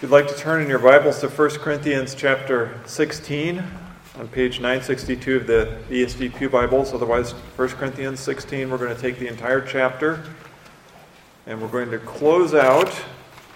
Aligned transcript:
If 0.00 0.04
you'd 0.04 0.12
like 0.12 0.28
to 0.28 0.34
turn 0.34 0.62
in 0.62 0.68
your 0.70 0.78
Bibles 0.78 1.20
to 1.20 1.28
1 1.28 1.50
Corinthians 1.58 2.14
chapter 2.14 2.80
16 2.86 3.62
on 4.18 4.28
page 4.28 4.58
962 4.58 5.36
of 5.36 5.46
the 5.46 5.76
ESV 5.90 6.38
Pew 6.38 6.48
Bibles, 6.48 6.94
otherwise 6.94 7.32
1 7.32 7.68
Corinthians 7.68 8.18
16, 8.18 8.70
we're 8.70 8.78
going 8.78 8.96
to 8.96 9.02
take 9.02 9.18
the 9.18 9.28
entire 9.28 9.60
chapter 9.60 10.24
and 11.44 11.60
we're 11.60 11.68
going 11.68 11.90
to 11.90 11.98
close 11.98 12.54
out 12.54 12.90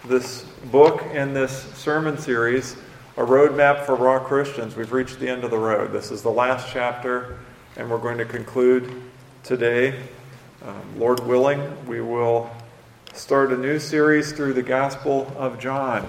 this 0.05 0.43
book 0.71 1.03
and 1.15 1.35
this 1.35 1.63
sermon 1.77 2.19
series, 2.19 2.77
A 3.17 3.23
Roadmap 3.23 3.87
for 3.87 3.95
Raw 3.95 4.19
Christians. 4.19 4.77
We've 4.77 4.93
reached 4.93 5.19
the 5.21 5.31
end 5.31 5.45
of 5.45 5.51
the 5.51 5.57
road. 5.57 5.93
This 5.93 6.11
is 6.11 6.21
the 6.21 6.31
last 6.31 6.71
chapter 6.71 7.39
and 7.79 7.91
we're 7.91 7.97
going 7.97 8.19
to 8.19 8.27
conclude 8.27 9.03
today. 9.45 9.99
Um, 10.63 10.99
Lord 10.99 11.21
willing, 11.21 11.87
we 11.87 12.03
will 12.03 12.51
start 13.15 13.51
a 13.51 13.57
new 13.57 13.79
series 13.79 14.33
through 14.33 14.53
the 14.53 14.63
Gospel 14.63 15.33
of 15.39 15.59
John 15.59 16.07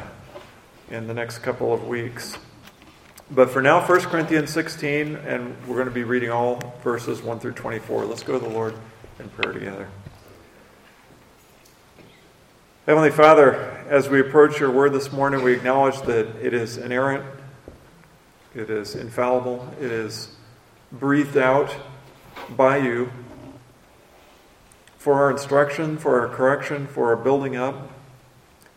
in 0.89 1.07
the 1.07 1.13
next 1.13 1.39
couple 1.39 1.73
of 1.73 1.87
weeks. 1.87 2.37
But 3.31 3.49
for 3.49 3.61
now, 3.61 3.85
1 3.85 4.01
Corinthians 4.01 4.51
16, 4.51 5.15
and 5.15 5.55
we're 5.67 5.75
going 5.75 5.87
to 5.87 5.93
be 5.93 6.03
reading 6.03 6.29
all 6.29 6.59
verses 6.83 7.21
1 7.23 7.39
through 7.39 7.53
24. 7.53 8.05
Let's 8.05 8.21
go 8.21 8.33
to 8.33 8.39
the 8.39 8.51
Lord 8.51 8.75
in 9.19 9.29
prayer 9.29 9.51
together. 9.51 9.87
Heavenly 12.85 13.09
Father, 13.09 13.55
as 13.89 14.09
we 14.09 14.19
approach 14.19 14.59
your 14.59 14.69
word 14.69 14.93
this 14.93 15.11
morning, 15.11 15.41
we 15.41 15.53
acknowledge 15.53 15.99
that 16.03 16.27
it 16.39 16.53
is 16.53 16.77
inerrant, 16.77 17.25
it 18.53 18.69
is 18.69 18.93
infallible, 18.93 19.73
it 19.81 19.91
is 19.91 20.35
breathed 20.91 21.35
out 21.35 21.75
by 22.55 22.77
you 22.77 23.11
for 24.99 25.15
our 25.15 25.31
instruction, 25.31 25.97
for 25.97 26.19
our 26.19 26.27
correction, 26.27 26.85
for 26.85 27.09
our 27.09 27.15
building 27.15 27.55
up. 27.55 27.89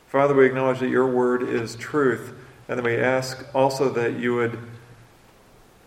Father, 0.09 0.35
we 0.35 0.47
acknowledge 0.47 0.81
that 0.81 0.89
your 0.89 1.07
word 1.07 1.43
is 1.43 1.77
truth, 1.77 2.33
and 2.67 2.79
then 2.79 2.85
we 2.85 2.97
ask 2.97 3.47
also 3.55 3.91
that 3.91 4.19
you 4.19 4.35
would 4.35 4.59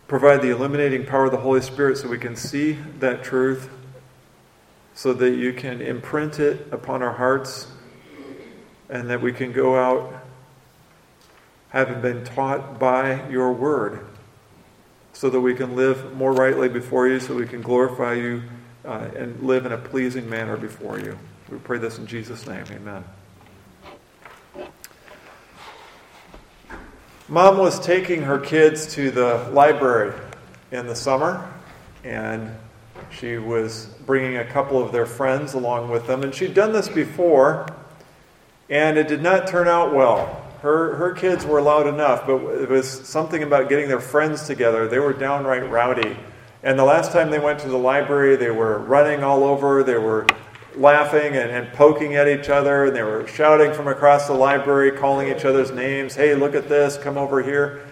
provide 0.08 0.44
the 0.44 0.52
illuminating 0.52 1.06
power 1.06 1.26
of 1.26 1.32
the 1.32 1.38
Holy 1.38 1.62
Spirit 1.62 1.98
so 1.98 2.08
we 2.08 2.20
can 2.20 2.36
see 2.36 2.74
that 3.00 3.24
truth, 3.24 3.70
so 4.94 5.12
that 5.14 5.32
you 5.32 5.54
can 5.54 5.82
imprint 5.82 6.40
it 6.40 6.68
upon 6.72 7.02
our 7.02 7.14
hearts, 7.14 7.66
and 8.90 9.10
that 9.10 9.22
we 9.22 9.34
can 9.34 9.52
go 9.54 9.76
out 9.76 10.14
having 11.70 12.00
been 12.02 12.24
taught 12.24 12.78
by 12.78 13.28
your 13.30 13.52
word, 13.52 14.06
so 15.14 15.32
that 15.32 15.40
we 15.40 15.56
can 15.56 15.76
live 15.76 16.16
more 16.16 16.32
rightly 16.32 16.70
before 16.70 17.08
you, 17.08 17.20
so 17.20 17.34
we 17.34 17.48
can 17.48 17.62
glorify 17.62 18.14
you 18.14 18.44
uh, 18.86 19.08
and 19.16 19.42
live 19.42 19.66
in 19.66 19.72
a 19.72 19.78
pleasing 19.78 20.30
manner 20.30 20.58
before 20.58 21.00
you. 21.00 21.18
We 21.50 21.58
pray 21.58 21.80
this 21.80 21.98
in 21.98 22.06
Jesus' 22.06 22.46
name. 22.46 22.66
Amen. 22.72 23.04
Mom 27.32 27.58
was 27.58 27.80
taking 27.80 28.24
her 28.24 28.38
kids 28.38 28.94
to 28.94 29.10
the 29.10 29.50
library 29.54 30.14
in 30.70 30.86
the 30.86 30.94
summer, 30.94 31.50
and 32.04 32.54
she 33.10 33.38
was 33.38 33.86
bringing 34.06 34.36
a 34.36 34.44
couple 34.44 34.84
of 34.84 34.92
their 34.92 35.06
friends 35.06 35.54
along 35.54 35.90
with 35.90 36.06
them. 36.08 36.24
And 36.24 36.36
she'd 36.36 36.54
done 36.54 36.74
this 36.74 36.90
before, 36.90 37.68
and 38.70 38.98
it 38.98 39.08
did 39.08 39.22
not 39.22 39.48
turn 39.48 39.70
out 39.70 39.96
well. 39.96 40.46
Her, 40.62 40.96
her 40.96 41.14
kids 41.14 41.46
were 41.46 41.62
loud 41.62 41.88
enough, 41.88 42.28
but 42.28 42.36
it 42.36 42.70
was 42.70 42.90
something 43.08 43.44
about 43.44 43.70
getting 43.70 43.88
their 43.88 44.02
friends 44.02 44.46
together. 44.46 44.90
They 44.90 45.00
were 45.00 45.14
downright 45.14 45.70
rowdy. 45.70 46.18
And 46.64 46.78
the 46.78 46.84
last 46.84 47.14
time 47.14 47.30
they 47.30 47.40
went 47.40 47.60
to 47.60 47.70
the 47.70 47.78
library, 47.78 48.36
they 48.36 48.52
were 48.52 48.80
running 48.80 49.24
all 49.24 49.46
over. 49.46 49.84
They 49.84 49.98
were 49.98 50.28
laughing 50.76 51.36
and, 51.36 51.50
and, 51.50 51.74
poking 51.74 52.16
at 52.16 52.28
each 52.28 52.50
other, 52.50 52.86
and 52.86 52.96
they 52.96 53.04
were 53.04 53.28
shouting 53.28 53.74
from 53.74 53.88
across 53.88 54.28
the 54.28 54.34
library, 54.34 54.92
calling 54.92 55.28
each 55.28 55.46
other's 55.46 55.72
names. 55.72 56.16
Hey, 56.16 56.36
look 56.36 56.56
at 56.56 56.70
this, 56.70 56.98
come 56.98 57.18
over 57.18 57.42
here. 57.42 57.86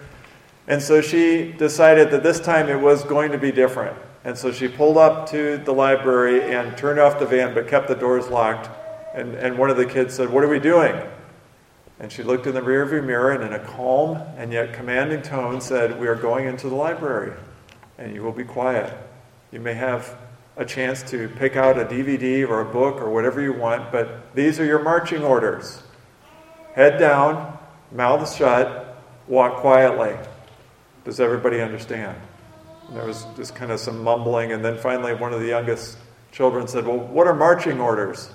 And 0.66 0.80
so 0.80 1.00
she 1.00 1.52
decided 1.52 2.10
that 2.10 2.22
this 2.22 2.40
time 2.40 2.68
it 2.68 2.80
was 2.80 3.04
going 3.04 3.32
to 3.32 3.38
be 3.38 3.52
different. 3.52 3.96
And 4.24 4.36
so 4.36 4.52
she 4.52 4.68
pulled 4.68 4.98
up 4.98 5.28
to 5.30 5.56
the 5.58 5.72
library 5.72 6.54
and 6.54 6.76
turned 6.76 7.00
off 7.00 7.18
the 7.18 7.26
van, 7.26 7.54
but 7.54 7.68
kept 7.68 7.88
the 7.88 7.94
doors 7.94 8.28
locked. 8.28 8.68
And, 9.14 9.34
and 9.34 9.58
one 9.58 9.70
of 9.70 9.76
the 9.76 9.86
kids 9.86 10.14
said, 10.14 10.30
What 10.30 10.44
are 10.44 10.48
we 10.48 10.60
doing? 10.60 10.94
And 11.98 12.10
she 12.10 12.22
looked 12.22 12.46
in 12.46 12.54
the 12.54 12.60
rearview 12.60 13.04
mirror 13.04 13.32
and, 13.32 13.42
in 13.42 13.52
a 13.52 13.58
calm 13.58 14.16
and 14.36 14.52
yet 14.52 14.72
commanding 14.72 15.22
tone, 15.22 15.60
said, 15.60 15.98
We 16.00 16.06
are 16.06 16.14
going 16.14 16.46
into 16.46 16.68
the 16.68 16.74
library, 16.74 17.32
and 17.98 18.14
you 18.14 18.22
will 18.22 18.32
be 18.32 18.44
quiet. 18.44 18.96
You 19.50 19.60
may 19.60 19.74
have 19.74 20.16
a 20.56 20.64
chance 20.64 21.02
to 21.10 21.28
pick 21.28 21.56
out 21.56 21.78
a 21.78 21.84
DVD 21.84 22.46
or 22.48 22.60
a 22.60 22.64
book 22.64 22.96
or 22.96 23.10
whatever 23.10 23.40
you 23.40 23.52
want, 23.52 23.90
but 23.92 24.34
these 24.34 24.60
are 24.60 24.64
your 24.64 24.82
marching 24.82 25.22
orders. 25.22 25.82
Head 26.74 26.98
down, 26.98 27.58
mouth 27.92 28.34
shut, 28.34 29.02
walk 29.26 29.56
quietly. 29.56 30.16
Does 31.04 31.20
everybody 31.20 31.60
understand? 31.60 32.16
And 32.88 32.96
there 32.96 33.06
was 33.06 33.26
just 33.36 33.54
kind 33.54 33.72
of 33.72 33.80
some 33.80 34.02
mumbling, 34.02 34.52
and 34.52 34.64
then 34.64 34.76
finally 34.76 35.14
one 35.14 35.32
of 35.32 35.40
the 35.40 35.48
youngest 35.48 35.96
children 36.32 36.68
said, 36.68 36.86
Well, 36.86 36.98
what 36.98 37.26
are 37.26 37.34
marching 37.34 37.80
orders? 37.80 38.30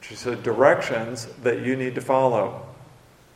She 0.00 0.14
said, 0.14 0.42
Directions 0.42 1.26
that 1.42 1.64
you 1.64 1.76
need 1.76 1.94
to 1.94 2.00
follow. 2.00 2.66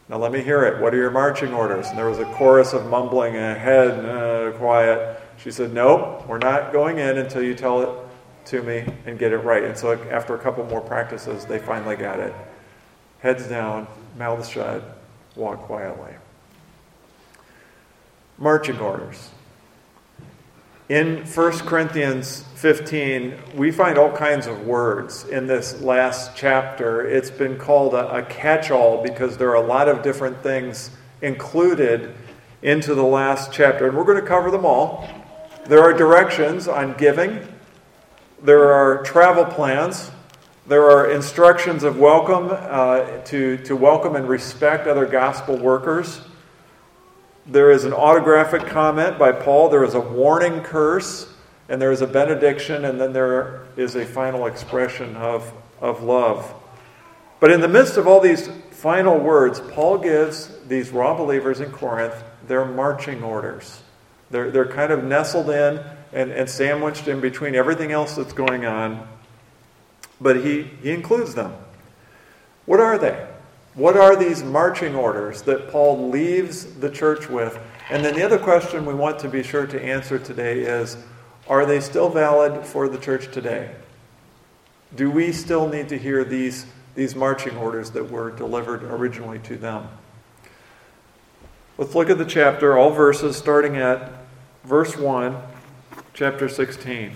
Now 0.09 0.19
let 0.19 0.33
me 0.33 0.43
hear 0.43 0.65
it. 0.65 0.83
What 0.83 0.93
are 0.93 0.99
your 0.99 1.11
marching 1.11 1.55
orders? 1.55 1.89
And 1.89 1.97
there 1.97 2.09
was 2.09 2.19
a 2.19 2.27
chorus 2.27 2.73
of 2.73 2.87
mumbling 2.87 3.37
and 3.37 3.59
head 3.59 4.05
uh, 4.05 4.53
quiet. 4.59 5.21
She 5.37 5.51
said, 5.51 5.73
Nope, 5.73 6.27
we're 6.27 6.39
not 6.39 6.73
going 6.73 6.99
in 6.99 7.19
until 7.19 7.43
you 7.43 7.55
tell 7.55 7.83
it 7.83 8.04
to 8.47 8.63
me 8.63 8.85
and 9.07 9.19
get 9.19 9.33
it 9.33 9.39
right. 9.39 9.65
And 9.65 9.77
so 9.77 9.93
after 10.11 10.35
a 10.35 10.39
couple 10.39 10.65
more 10.67 10.81
practices, 10.81 11.45
they 11.45 11.59
finally 11.59 11.97
got 11.97 12.21
it. 12.21 12.35
Heads 13.21 13.49
down, 13.49 13.87
mouths 14.19 14.49
shut, 14.49 14.99
walk 15.37 15.61
quietly. 15.63 16.15
Marching 18.39 18.79
orders. 18.79 19.31
In 20.91 21.25
1 21.25 21.53
Corinthians 21.61 22.45
15, 22.57 23.35
we 23.55 23.71
find 23.71 23.97
all 23.97 24.13
kinds 24.13 24.47
of 24.47 24.67
words 24.67 25.25
in 25.25 25.47
this 25.47 25.81
last 25.81 26.33
chapter. 26.37 27.07
It's 27.07 27.31
been 27.31 27.57
called 27.57 27.95
a, 27.95 28.17
a 28.17 28.23
catch 28.25 28.71
all 28.71 29.03
because 29.03 29.39
there 29.39 29.49
are 29.49 29.65
a 29.65 29.67
lot 29.67 29.89
of 29.89 30.03
different 30.03 30.43
things 30.43 30.91
included 31.23 32.15
into 32.61 32.95
the 32.95 33.03
last 33.03 33.51
chapter. 33.51 33.89
And 33.89 33.97
we're 33.97 34.05
going 34.05 34.21
to 34.21 34.27
cover 34.27 34.51
them 34.51 34.67
all. 34.67 35.09
There 35.67 35.81
are 35.81 35.95
directions 35.95 36.69
on 36.69 36.93
giving, 36.99 37.47
there 38.45 38.75
are 38.75 39.03
travel 39.03 39.47
plans. 39.47 40.11
There 40.67 40.91
are 40.91 41.11
instructions 41.11 41.83
of 41.83 41.97
welcome 41.99 42.51
uh, 42.51 43.23
to, 43.25 43.57
to 43.65 43.75
welcome 43.75 44.17
and 44.17 44.29
respect 44.29 44.87
other 44.87 45.07
gospel 45.07 45.57
workers. 45.57 46.21
There 47.47 47.71
is 47.71 47.85
an 47.85 47.95
autographic 47.95 48.67
comment 48.67 49.19
by 49.19 49.33
Paul. 49.33 49.71
There 49.71 49.83
is 49.83 49.95
a 49.95 50.01
warning 50.01 50.61
curse, 50.61 51.33
and 51.71 51.81
there 51.81 51.91
is 51.91 52.03
a 52.03 52.07
benediction, 52.07 52.85
and 52.85 53.01
then 53.01 53.15
there 53.15 53.63
is 53.79 53.97
a 53.97 54.05
final 54.05 54.47
expression 54.47 55.17
of, 55.17 55.51
of 55.81 56.03
love. 56.03 56.53
But 57.41 57.51
in 57.51 57.63
the 57.63 57.69
midst 57.69 57.97
of 57.97 58.07
all 58.07 58.21
these 58.21 58.49
final 58.73 59.19
words, 59.19 59.59
Paul 59.73 59.97
gives 59.97 60.51
these 60.69 60.91
raw 60.91 61.17
believers 61.17 61.63
in 61.63 61.71
Corinth 61.71 62.23
their 62.47 62.67
marching 62.67 63.23
orders. 63.23 63.81
They're, 64.31 64.51
they're 64.51 64.69
kind 64.69 64.93
of 64.93 65.03
nestled 65.03 65.49
in 65.49 65.83
and, 66.15 66.31
and 66.31 66.49
sandwiched 66.49 67.09
in 67.09 67.21
between 67.21 67.55
everything 67.55 67.93
else 67.93 68.15
that's 68.15 68.33
going 68.33 68.65
on. 68.65 69.07
But 70.21 70.37
he, 70.37 70.63
he 70.81 70.93
includes 70.93 71.35
them. 71.35 71.53
What 72.65 72.81
are 72.81 72.97
they? 72.97 73.27
What 73.75 73.97
are 73.97 74.15
these 74.15 74.43
marching 74.45 74.95
orders 74.95 75.43
that 75.43 75.69
Paul 75.69 76.09
leaves 76.09 76.65
the 76.77 76.89
church 76.89 77.29
with? 77.29 77.59
And 77.91 78.05
then 78.05 78.15
the 78.15 78.23
other 78.23 78.39
question 78.39 78.87
we 78.87 78.95
want 78.95 79.19
to 79.19 79.29
be 79.29 79.43
sure 79.43 79.67
to 79.67 79.85
answer 79.85 80.19
today 80.19 80.61
is 80.61 80.97
are 81.49 81.67
they 81.67 81.81
still 81.81 82.09
valid 82.09 82.65
for 82.65 82.89
the 82.89 82.97
church 82.97 83.33
today? 83.33 83.75
Do 84.95 85.11
we 85.11 85.33
still 85.33 85.69
need 85.69 85.89
to 85.89 85.99
hear 85.99 86.25
these, 86.25 86.65
these 86.95 87.17
marching 87.17 87.57
orders 87.57 87.91
that 87.91 88.09
were 88.09 88.31
delivered 88.31 88.85
originally 88.85 89.41
to 89.41 89.57
them? 89.57 89.89
Let's 91.77 91.97
look 91.97 92.09
at 92.09 92.19
the 92.19 92.25
chapter, 92.25 92.79
all 92.79 92.91
verses, 92.91 93.37
starting 93.37 93.77
at 93.77 94.13
verse 94.63 94.97
1 94.97 95.37
chapter 96.15 96.49
16. 96.49 97.13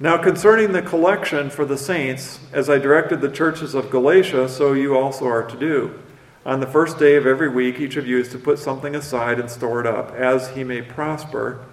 Now, 0.00 0.18
concerning 0.18 0.72
the 0.72 0.82
collection 0.82 1.48
for 1.48 1.64
the 1.64 1.78
saints, 1.78 2.40
as 2.52 2.68
I 2.68 2.78
directed 2.78 3.20
the 3.20 3.30
churches 3.30 3.72
of 3.72 3.88
Galatia, 3.88 4.48
so 4.48 4.72
you 4.72 4.98
also 4.98 5.26
are 5.26 5.44
to 5.44 5.56
do. 5.56 6.02
On 6.44 6.58
the 6.58 6.66
first 6.66 6.98
day 6.98 7.14
of 7.14 7.26
every 7.26 7.48
week, 7.48 7.78
each 7.78 7.96
of 7.96 8.06
you 8.06 8.18
is 8.18 8.30
to 8.30 8.38
put 8.38 8.58
something 8.58 8.96
aside 8.96 9.38
and 9.38 9.48
store 9.48 9.78
it 9.78 9.86
up, 9.86 10.10
as 10.12 10.50
he 10.50 10.64
may 10.64 10.82
prosper, 10.82 11.64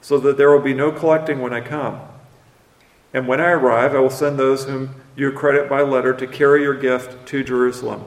so 0.00 0.16
that 0.18 0.36
there 0.36 0.52
will 0.52 0.62
be 0.62 0.74
no 0.74 0.92
collecting 0.92 1.40
when 1.40 1.52
I 1.52 1.60
come. 1.60 2.00
And 3.12 3.26
when 3.26 3.40
I 3.40 3.50
arrive, 3.50 3.96
I 3.96 3.98
will 3.98 4.10
send 4.10 4.38
those 4.38 4.66
whom 4.66 4.94
you 5.16 5.32
credit 5.32 5.68
by 5.68 5.80
letter 5.80 6.14
to 6.14 6.26
carry 6.28 6.62
your 6.62 6.78
gift 6.78 7.26
to 7.26 7.42
Jerusalem. 7.42 8.04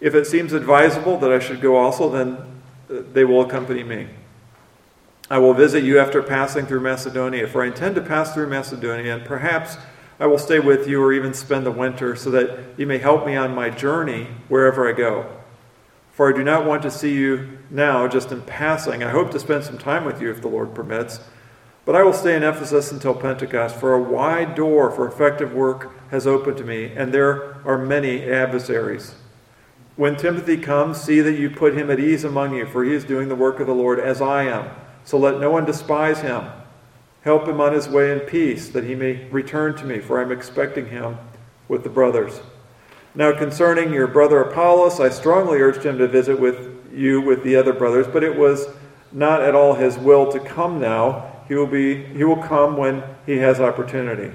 If 0.00 0.14
it 0.14 0.26
seems 0.26 0.54
advisable 0.54 1.18
that 1.18 1.30
I 1.30 1.38
should 1.38 1.60
go 1.60 1.76
also, 1.76 2.08
then 2.08 2.38
uh, 2.88 3.02
they 3.12 3.24
will 3.24 3.42
accompany 3.42 3.84
me. 3.84 4.06
I 5.30 5.38
will 5.38 5.54
visit 5.54 5.84
you 5.84 6.00
after 6.00 6.22
passing 6.22 6.66
through 6.66 6.80
Macedonia, 6.80 7.46
for 7.46 7.62
I 7.62 7.68
intend 7.68 7.94
to 7.94 8.00
pass 8.00 8.34
through 8.34 8.48
Macedonia, 8.48 9.14
and 9.14 9.24
perhaps 9.24 9.76
I 10.18 10.26
will 10.26 10.38
stay 10.38 10.58
with 10.58 10.88
you 10.88 11.00
or 11.00 11.12
even 11.12 11.32
spend 11.32 11.64
the 11.64 11.70
winter, 11.70 12.16
so 12.16 12.30
that 12.32 12.58
you 12.76 12.86
may 12.86 12.98
help 12.98 13.24
me 13.24 13.36
on 13.36 13.54
my 13.54 13.70
journey 13.70 14.26
wherever 14.48 14.88
I 14.88 14.92
go. 14.92 15.26
for 16.12 16.28
I 16.28 16.36
do 16.36 16.44
not 16.44 16.66
want 16.66 16.82
to 16.82 16.90
see 16.90 17.14
you 17.14 17.58
now 17.70 18.06
just 18.06 18.30
in 18.30 18.42
passing. 18.42 19.02
I 19.02 19.08
hope 19.08 19.30
to 19.30 19.40
spend 19.40 19.64
some 19.64 19.78
time 19.78 20.04
with 20.04 20.20
you 20.20 20.30
if 20.30 20.42
the 20.42 20.48
Lord 20.48 20.74
permits. 20.74 21.20
But 21.86 21.96
I 21.96 22.02
will 22.02 22.12
stay 22.12 22.36
in 22.36 22.42
Ephesus 22.42 22.92
until 22.92 23.14
Pentecost, 23.14 23.76
for 23.76 23.94
a 23.94 24.02
wide 24.02 24.54
door 24.54 24.90
for 24.90 25.08
effective 25.08 25.54
work 25.54 25.92
has 26.10 26.26
opened 26.26 26.58
to 26.58 26.64
me, 26.64 26.92
and 26.94 27.14
there 27.14 27.56
are 27.64 27.78
many 27.78 28.30
adversaries. 28.30 29.14
When 29.96 30.16
Timothy 30.16 30.58
comes, 30.58 31.00
see 31.00 31.22
that 31.22 31.38
you 31.38 31.48
put 31.48 31.74
him 31.74 31.90
at 31.90 31.98
ease 31.98 32.24
among 32.24 32.54
you, 32.54 32.66
for 32.66 32.84
he 32.84 32.92
is 32.92 33.04
doing 33.04 33.28
the 33.28 33.34
work 33.34 33.58
of 33.58 33.66
the 33.66 33.74
Lord 33.74 33.98
as 33.98 34.20
I 34.20 34.42
am. 34.42 34.68
So 35.10 35.18
let 35.18 35.40
no 35.40 35.50
one 35.50 35.64
despise 35.64 36.20
him. 36.20 36.44
Help 37.22 37.48
him 37.48 37.60
on 37.60 37.72
his 37.72 37.88
way 37.88 38.12
in 38.12 38.20
peace, 38.20 38.68
that 38.68 38.84
he 38.84 38.94
may 38.94 39.24
return 39.30 39.74
to 39.78 39.84
me, 39.84 39.98
for 39.98 40.20
I 40.20 40.22
am 40.22 40.30
expecting 40.30 40.86
him 40.86 41.18
with 41.66 41.82
the 41.82 41.88
brothers. 41.88 42.40
Now, 43.16 43.36
concerning 43.36 43.92
your 43.92 44.06
brother 44.06 44.40
Apollos, 44.40 45.00
I 45.00 45.08
strongly 45.08 45.58
urged 45.58 45.82
him 45.82 45.98
to 45.98 46.06
visit 46.06 46.38
with 46.38 46.92
you 46.94 47.20
with 47.20 47.42
the 47.42 47.56
other 47.56 47.72
brothers, 47.72 48.06
but 48.06 48.22
it 48.22 48.36
was 48.36 48.68
not 49.10 49.42
at 49.42 49.56
all 49.56 49.74
his 49.74 49.98
will 49.98 50.30
to 50.30 50.38
come 50.38 50.78
now. 50.78 51.42
He 51.48 51.56
will, 51.56 51.66
be, 51.66 52.04
he 52.04 52.22
will 52.22 52.40
come 52.40 52.76
when 52.76 53.02
he 53.26 53.38
has 53.38 53.58
opportunity. 53.58 54.32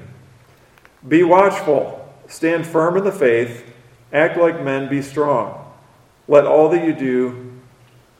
Be 1.07 1.24
watchful, 1.24 2.13
stand 2.28 2.68
firm 2.68 2.98
in 2.98 3.06
the 3.06 3.13
faith, 3.13 3.63
act 4.12 4.38
like 4.38 4.62
men, 4.62 4.89
be 4.89 5.01
strong. 5.01 5.74
Let 6.28 6.45
all 6.45 6.68
that 6.68 6.86
you 6.86 6.92
do 6.92 7.54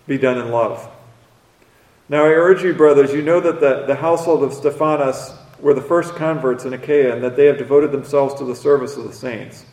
be 0.08 0.18
done 0.18 0.38
in 0.38 0.52
love. 0.52 0.90
Now 2.08 2.24
I 2.24 2.30
urge 2.30 2.64
you, 2.64 2.74
brothers, 2.74 3.14
you 3.14 3.24
know 3.24 3.40
that 3.40 3.60
the, 3.60 3.86
the 3.88 3.96
household 3.96 4.44
of 4.44 4.54
Stephanas 4.54 5.34
were 5.60 5.74
the 5.74 5.82
first 5.82 6.16
converts 6.16 6.66
in 6.66 6.74
Achaia, 6.74 7.14
and 7.14 7.24
that 7.24 7.36
they 7.36 7.46
have 7.46 7.58
devoted 7.58 7.92
themselves 7.92 8.36
to 8.36 8.46
the 8.46 8.56
service 8.56 8.96
of 8.96 9.06
the 9.06 9.14
saints. 9.14 9.66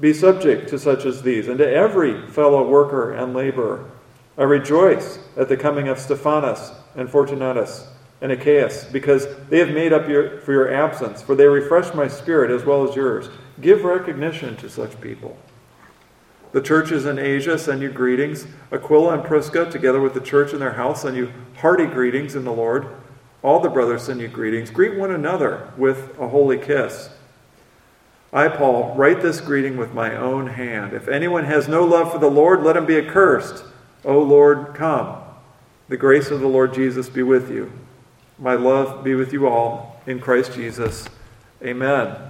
Be 0.00 0.14
subject 0.14 0.70
to 0.70 0.78
such 0.78 1.04
as 1.04 1.20
these, 1.20 1.48
and 1.48 1.58
to 1.58 1.68
every 1.68 2.26
fellow 2.28 2.66
worker 2.66 3.12
and 3.12 3.34
laborer. 3.34 3.90
I 4.38 4.44
rejoice 4.44 5.18
at 5.36 5.50
the 5.50 5.56
coming 5.56 5.88
of 5.88 5.98
Stephanas 5.98 6.72
and 6.96 7.10
Fortunatus 7.10 7.88
and 8.22 8.32
Achaicus, 8.32 8.90
because 8.90 9.26
they 9.50 9.58
have 9.58 9.70
made 9.70 9.92
up 9.92 10.08
your, 10.08 10.40
for 10.40 10.52
your 10.52 10.72
absence, 10.72 11.20
for 11.20 11.34
they 11.34 11.46
refresh 11.46 11.92
my 11.92 12.08
spirit 12.08 12.50
as 12.50 12.64
well 12.64 12.88
as 12.88 12.96
yours. 12.96 13.28
Give 13.60 13.84
recognition 13.84 14.56
to 14.56 14.70
such 14.70 14.98
people. 15.02 15.36
The 16.52 16.60
churches 16.60 17.06
in 17.06 17.18
Asia 17.18 17.58
send 17.58 17.82
you 17.82 17.90
greetings. 17.90 18.46
Aquila 18.72 19.14
and 19.14 19.24
Prisca, 19.24 19.70
together 19.70 20.00
with 20.00 20.14
the 20.14 20.20
church 20.20 20.52
in 20.52 20.58
their 20.58 20.72
house, 20.72 21.02
send 21.02 21.16
you 21.16 21.32
hearty 21.58 21.86
greetings 21.86 22.34
in 22.34 22.44
the 22.44 22.52
Lord. 22.52 22.88
All 23.42 23.60
the 23.60 23.68
brothers 23.68 24.02
send 24.02 24.20
you 24.20 24.28
greetings. 24.28 24.70
Greet 24.70 24.98
one 24.98 25.12
another 25.12 25.72
with 25.76 26.18
a 26.18 26.28
holy 26.28 26.58
kiss. 26.58 27.10
I, 28.32 28.48
Paul, 28.48 28.94
write 28.94 29.22
this 29.22 29.40
greeting 29.40 29.76
with 29.76 29.94
my 29.94 30.14
own 30.16 30.48
hand. 30.48 30.92
If 30.92 31.08
anyone 31.08 31.44
has 31.44 31.68
no 31.68 31.84
love 31.84 32.12
for 32.12 32.18
the 32.18 32.30
Lord, 32.30 32.62
let 32.62 32.76
him 32.76 32.86
be 32.86 32.98
accursed. 32.98 33.64
O 34.04 34.20
Lord, 34.20 34.74
come. 34.74 35.22
The 35.88 35.96
grace 35.96 36.30
of 36.30 36.40
the 36.40 36.46
Lord 36.46 36.72
Jesus 36.72 37.08
be 37.08 37.22
with 37.22 37.50
you. 37.50 37.72
My 38.38 38.54
love 38.54 39.02
be 39.02 39.14
with 39.14 39.32
you 39.32 39.48
all 39.48 40.00
in 40.06 40.20
Christ 40.20 40.52
Jesus. 40.54 41.06
Amen. 41.62 42.29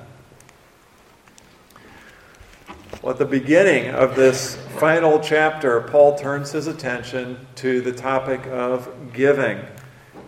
Well, 3.02 3.12
at 3.12 3.19
the 3.19 3.25
beginning 3.25 3.94
of 3.94 4.14
this 4.14 4.56
final 4.79 5.20
chapter, 5.20 5.81
Paul 5.81 6.19
turns 6.19 6.52
his 6.52 6.67
attention 6.67 7.47
to 7.55 7.81
the 7.81 7.93
topic 7.93 8.47
of 8.49 9.14
giving. 9.14 9.64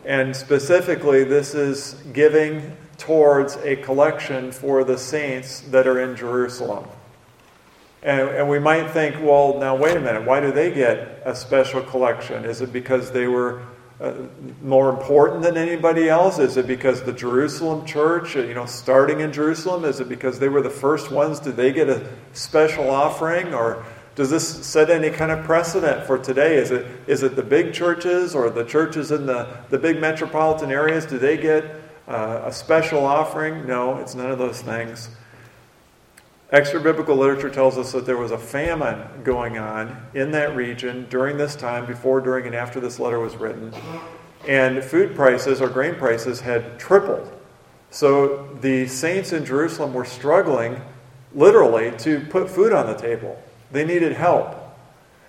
And 0.06 0.34
specifically, 0.34 1.22
this 1.22 1.54
is 1.54 2.02
giving 2.14 2.74
towards 2.96 3.56
a 3.56 3.76
collection 3.76 4.52
for 4.52 4.84
the 4.84 4.96
saints 4.96 5.60
that 5.68 5.86
are 5.86 6.00
in 6.00 6.16
Jerusalem. 6.16 6.88
And, 8.02 8.30
and, 8.30 8.48
we 8.48 8.58
might 8.58 8.90
think, 8.90 9.16
well, 9.22 9.58
now 9.58 9.76
wait 9.76 9.94
a 9.94 10.00
minute, 10.00 10.24
why 10.24 10.40
do 10.40 10.50
they 10.50 10.72
get 10.72 11.20
a 11.26 11.36
special 11.36 11.82
collection? 11.82 12.46
Is 12.46 12.62
it 12.62 12.72
because 12.72 13.12
they 13.12 13.26
were 13.26 13.62
uh, 14.02 14.14
more 14.62 14.90
important 14.90 15.42
than 15.42 15.56
anybody 15.56 16.08
else? 16.08 16.38
Is 16.38 16.56
it 16.56 16.66
because 16.66 17.02
the 17.02 17.12
Jerusalem 17.12 17.86
church, 17.86 18.34
you 18.34 18.54
know, 18.54 18.66
starting 18.66 19.20
in 19.20 19.32
Jerusalem, 19.32 19.84
is 19.84 20.00
it 20.00 20.08
because 20.08 20.38
they 20.38 20.48
were 20.48 20.62
the 20.62 20.70
first 20.70 21.10
ones? 21.10 21.38
Did 21.40 21.56
they 21.56 21.72
get 21.72 21.88
a 21.88 22.10
special 22.32 22.90
offering? 22.90 23.54
Or 23.54 23.84
does 24.14 24.30
this 24.30 24.66
set 24.66 24.90
any 24.90 25.10
kind 25.10 25.30
of 25.30 25.44
precedent 25.44 26.06
for 26.06 26.18
today? 26.18 26.56
Is 26.56 26.70
it, 26.70 26.84
is 27.06 27.22
it 27.22 27.36
the 27.36 27.42
big 27.42 27.72
churches 27.72 28.34
or 28.34 28.50
the 28.50 28.64
churches 28.64 29.12
in 29.12 29.24
the, 29.26 29.56
the 29.70 29.78
big 29.78 30.00
metropolitan 30.00 30.70
areas? 30.70 31.06
Do 31.06 31.18
they 31.18 31.36
get 31.36 31.82
uh, 32.08 32.42
a 32.44 32.52
special 32.52 33.04
offering. 33.04 33.66
No, 33.66 33.98
it's 33.98 34.14
none 34.14 34.30
of 34.30 34.38
those 34.38 34.60
things. 34.60 35.08
Extra 36.52 36.78
biblical 36.78 37.16
literature 37.16 37.48
tells 37.48 37.78
us 37.78 37.92
that 37.92 38.04
there 38.04 38.18
was 38.18 38.30
a 38.30 38.36
famine 38.36 39.22
going 39.24 39.56
on 39.56 39.96
in 40.12 40.32
that 40.32 40.54
region 40.54 41.06
during 41.08 41.38
this 41.38 41.56
time, 41.56 41.86
before, 41.86 42.20
during, 42.20 42.44
and 42.44 42.54
after 42.54 42.78
this 42.78 43.00
letter 43.00 43.18
was 43.18 43.36
written. 43.36 43.72
And 44.46 44.84
food 44.84 45.14
prices 45.14 45.62
or 45.62 45.70
grain 45.70 45.94
prices 45.94 46.42
had 46.42 46.78
tripled. 46.78 47.32
So 47.90 48.54
the 48.60 48.86
saints 48.86 49.32
in 49.32 49.46
Jerusalem 49.46 49.94
were 49.94 50.04
struggling, 50.04 50.78
literally, 51.34 51.96
to 52.00 52.20
put 52.26 52.50
food 52.50 52.74
on 52.74 52.86
the 52.86 52.96
table. 52.96 53.42
They 53.70 53.86
needed 53.86 54.12
help. 54.12 54.54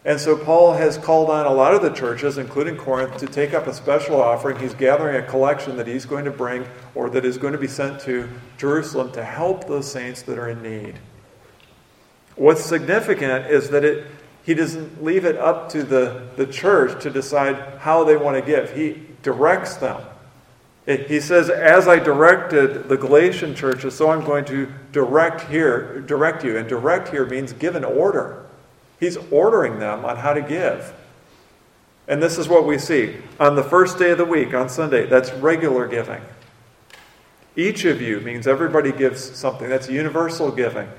And 0.03 0.19
so 0.19 0.35
Paul 0.35 0.73
has 0.73 0.97
called 0.97 1.29
on 1.29 1.45
a 1.45 1.53
lot 1.53 1.73
of 1.73 1.81
the 1.81 1.91
churches, 1.91 2.37
including 2.37 2.75
Corinth, 2.75 3.15
to 3.19 3.27
take 3.27 3.53
up 3.53 3.67
a 3.67 3.73
special 3.73 4.21
offering. 4.21 4.59
He's 4.59 4.73
gathering 4.73 5.15
a 5.15 5.25
collection 5.25 5.77
that 5.77 5.87
he's 5.87 6.05
going 6.05 6.25
to 6.25 6.31
bring 6.31 6.65
or 6.95 7.09
that 7.11 7.23
is 7.23 7.37
going 7.37 7.53
to 7.53 7.59
be 7.59 7.69
sent 7.69 8.01
to 8.01 8.27
Jerusalem 8.57 9.13
to 9.13 9.23
help 9.23 9.67
those 9.67 9.89
saints 9.89 10.21
that 10.23 10.37
are 10.37 10.49
in 10.49 10.61
need. 10.61 10.99
What's 12.35 12.63
significant 12.63 13.47
is 13.47 13.69
that 13.69 13.83
it, 13.83 14.07
he 14.43 14.53
doesn't 14.53 15.03
leave 15.03 15.25
it 15.25 15.37
up 15.37 15.69
to 15.69 15.83
the, 15.83 16.27
the 16.35 16.45
church 16.45 17.01
to 17.03 17.09
decide 17.09 17.79
how 17.79 18.03
they 18.03 18.17
want 18.17 18.37
to 18.37 18.41
give, 18.45 18.75
he 18.75 19.01
directs 19.21 19.77
them. 19.77 20.01
It, 20.85 21.07
he 21.07 21.19
says, 21.19 21.49
As 21.49 21.87
I 21.87 21.99
directed 21.99 22.89
the 22.89 22.97
Galatian 22.97 23.55
churches, 23.55 23.95
so 23.95 24.09
I'm 24.09 24.25
going 24.25 24.45
to 24.45 24.71
direct 24.91 25.49
here, 25.49 26.01
direct 26.01 26.43
you. 26.43 26.57
And 26.57 26.67
direct 26.67 27.09
here 27.09 27.25
means 27.25 27.53
give 27.53 27.75
an 27.75 27.85
order. 27.85 28.45
He's 28.99 29.17
ordering 29.31 29.79
them 29.79 30.03
on 30.03 30.17
how 30.17 30.33
to 30.33 30.41
give. 30.41 30.93
And 32.07 32.21
this 32.21 32.37
is 32.37 32.49
what 32.49 32.65
we 32.65 32.77
see. 32.77 33.15
On 33.39 33.55
the 33.55 33.63
first 33.63 33.97
day 33.97 34.11
of 34.11 34.17
the 34.17 34.25
week, 34.25 34.53
on 34.53 34.67
Sunday, 34.67 35.05
that's 35.05 35.31
regular 35.33 35.87
giving. 35.87 36.21
Each 37.55 37.85
of 37.85 38.01
you 38.01 38.19
means 38.19 38.45
everybody 38.45 38.91
gives 38.91 39.23
something. 39.37 39.69
That's 39.69 39.89
universal 39.89 40.51
giving. 40.51 40.89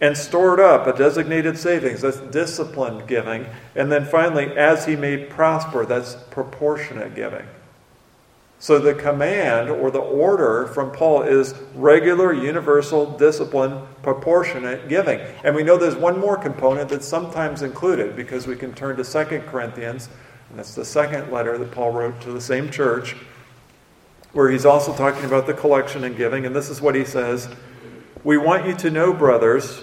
And 0.00 0.16
stored 0.16 0.60
up, 0.60 0.86
a 0.86 0.96
designated 0.96 1.58
savings. 1.58 2.00
That's 2.00 2.18
disciplined 2.18 3.06
giving. 3.06 3.46
And 3.74 3.92
then 3.92 4.06
finally, 4.06 4.46
as 4.56 4.86
he 4.86 4.96
may 4.96 5.18
prosper, 5.18 5.84
that's 5.84 6.14
proportionate 6.30 7.14
giving. 7.14 7.46
So 8.60 8.78
the 8.78 8.92
command 8.92 9.70
or 9.70 9.90
the 9.90 10.00
order 10.00 10.66
from 10.66 10.92
Paul 10.92 11.22
is 11.22 11.54
regular, 11.74 12.30
universal, 12.30 13.16
discipline, 13.16 13.80
proportionate 14.02 14.86
giving. 14.86 15.18
And 15.42 15.56
we 15.56 15.62
know 15.62 15.78
there's 15.78 15.96
one 15.96 16.20
more 16.20 16.36
component 16.36 16.90
that's 16.90 17.08
sometimes 17.08 17.62
included 17.62 18.14
because 18.14 18.46
we 18.46 18.56
can 18.56 18.74
turn 18.74 18.96
to 18.98 19.04
2 19.04 19.40
Corinthians, 19.48 20.10
and 20.50 20.58
that's 20.58 20.74
the 20.74 20.84
second 20.84 21.32
letter 21.32 21.56
that 21.56 21.72
Paul 21.72 21.92
wrote 21.92 22.20
to 22.20 22.32
the 22.32 22.40
same 22.40 22.70
church, 22.70 23.16
where 24.32 24.50
he's 24.50 24.66
also 24.66 24.94
talking 24.94 25.24
about 25.24 25.46
the 25.46 25.54
collection 25.54 26.04
and 26.04 26.14
giving. 26.14 26.44
And 26.44 26.54
this 26.54 26.68
is 26.68 26.82
what 26.82 26.94
he 26.94 27.06
says 27.06 27.48
We 28.24 28.36
want 28.36 28.66
you 28.66 28.74
to 28.74 28.90
know, 28.90 29.14
brothers, 29.14 29.82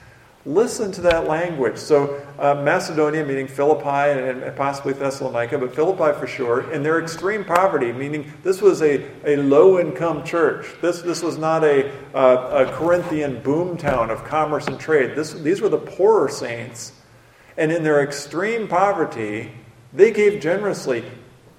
Listen 0.45 0.91
to 0.93 1.01
that 1.01 1.27
language. 1.27 1.77
So, 1.77 2.25
uh, 2.39 2.55
Macedonia, 2.55 3.23
meaning 3.23 3.47
Philippi 3.47 3.87
and, 3.87 4.41
and, 4.41 4.55
possibly 4.55 4.93
Thessalonica, 4.93 5.57
but 5.59 5.75
Philippi 5.75 6.17
for 6.19 6.25
sure, 6.25 6.71
in 6.71 6.81
their 6.81 6.99
extreme 6.99 7.45
poverty, 7.45 7.91
meaning 7.91 8.31
this 8.41 8.59
was 8.59 8.81
a, 8.81 9.05
a 9.23 9.35
low 9.35 9.79
income 9.79 10.23
church. 10.23 10.65
This, 10.81 11.03
this 11.03 11.21
was 11.21 11.37
not 11.37 11.63
a, 11.63 11.91
uh, 12.15 12.65
a 12.67 12.71
Corinthian 12.73 13.41
boomtown 13.41 14.09
of 14.09 14.23
commerce 14.23 14.65
and 14.65 14.79
trade. 14.79 15.15
This, 15.15 15.33
these 15.33 15.61
were 15.61 15.69
the 15.69 15.77
poorer 15.77 16.27
saints. 16.27 16.93
And 17.57 17.71
in 17.71 17.83
their 17.83 18.01
extreme 18.01 18.67
poverty, 18.67 19.51
they 19.93 20.09
gave 20.09 20.41
generously, 20.41 21.03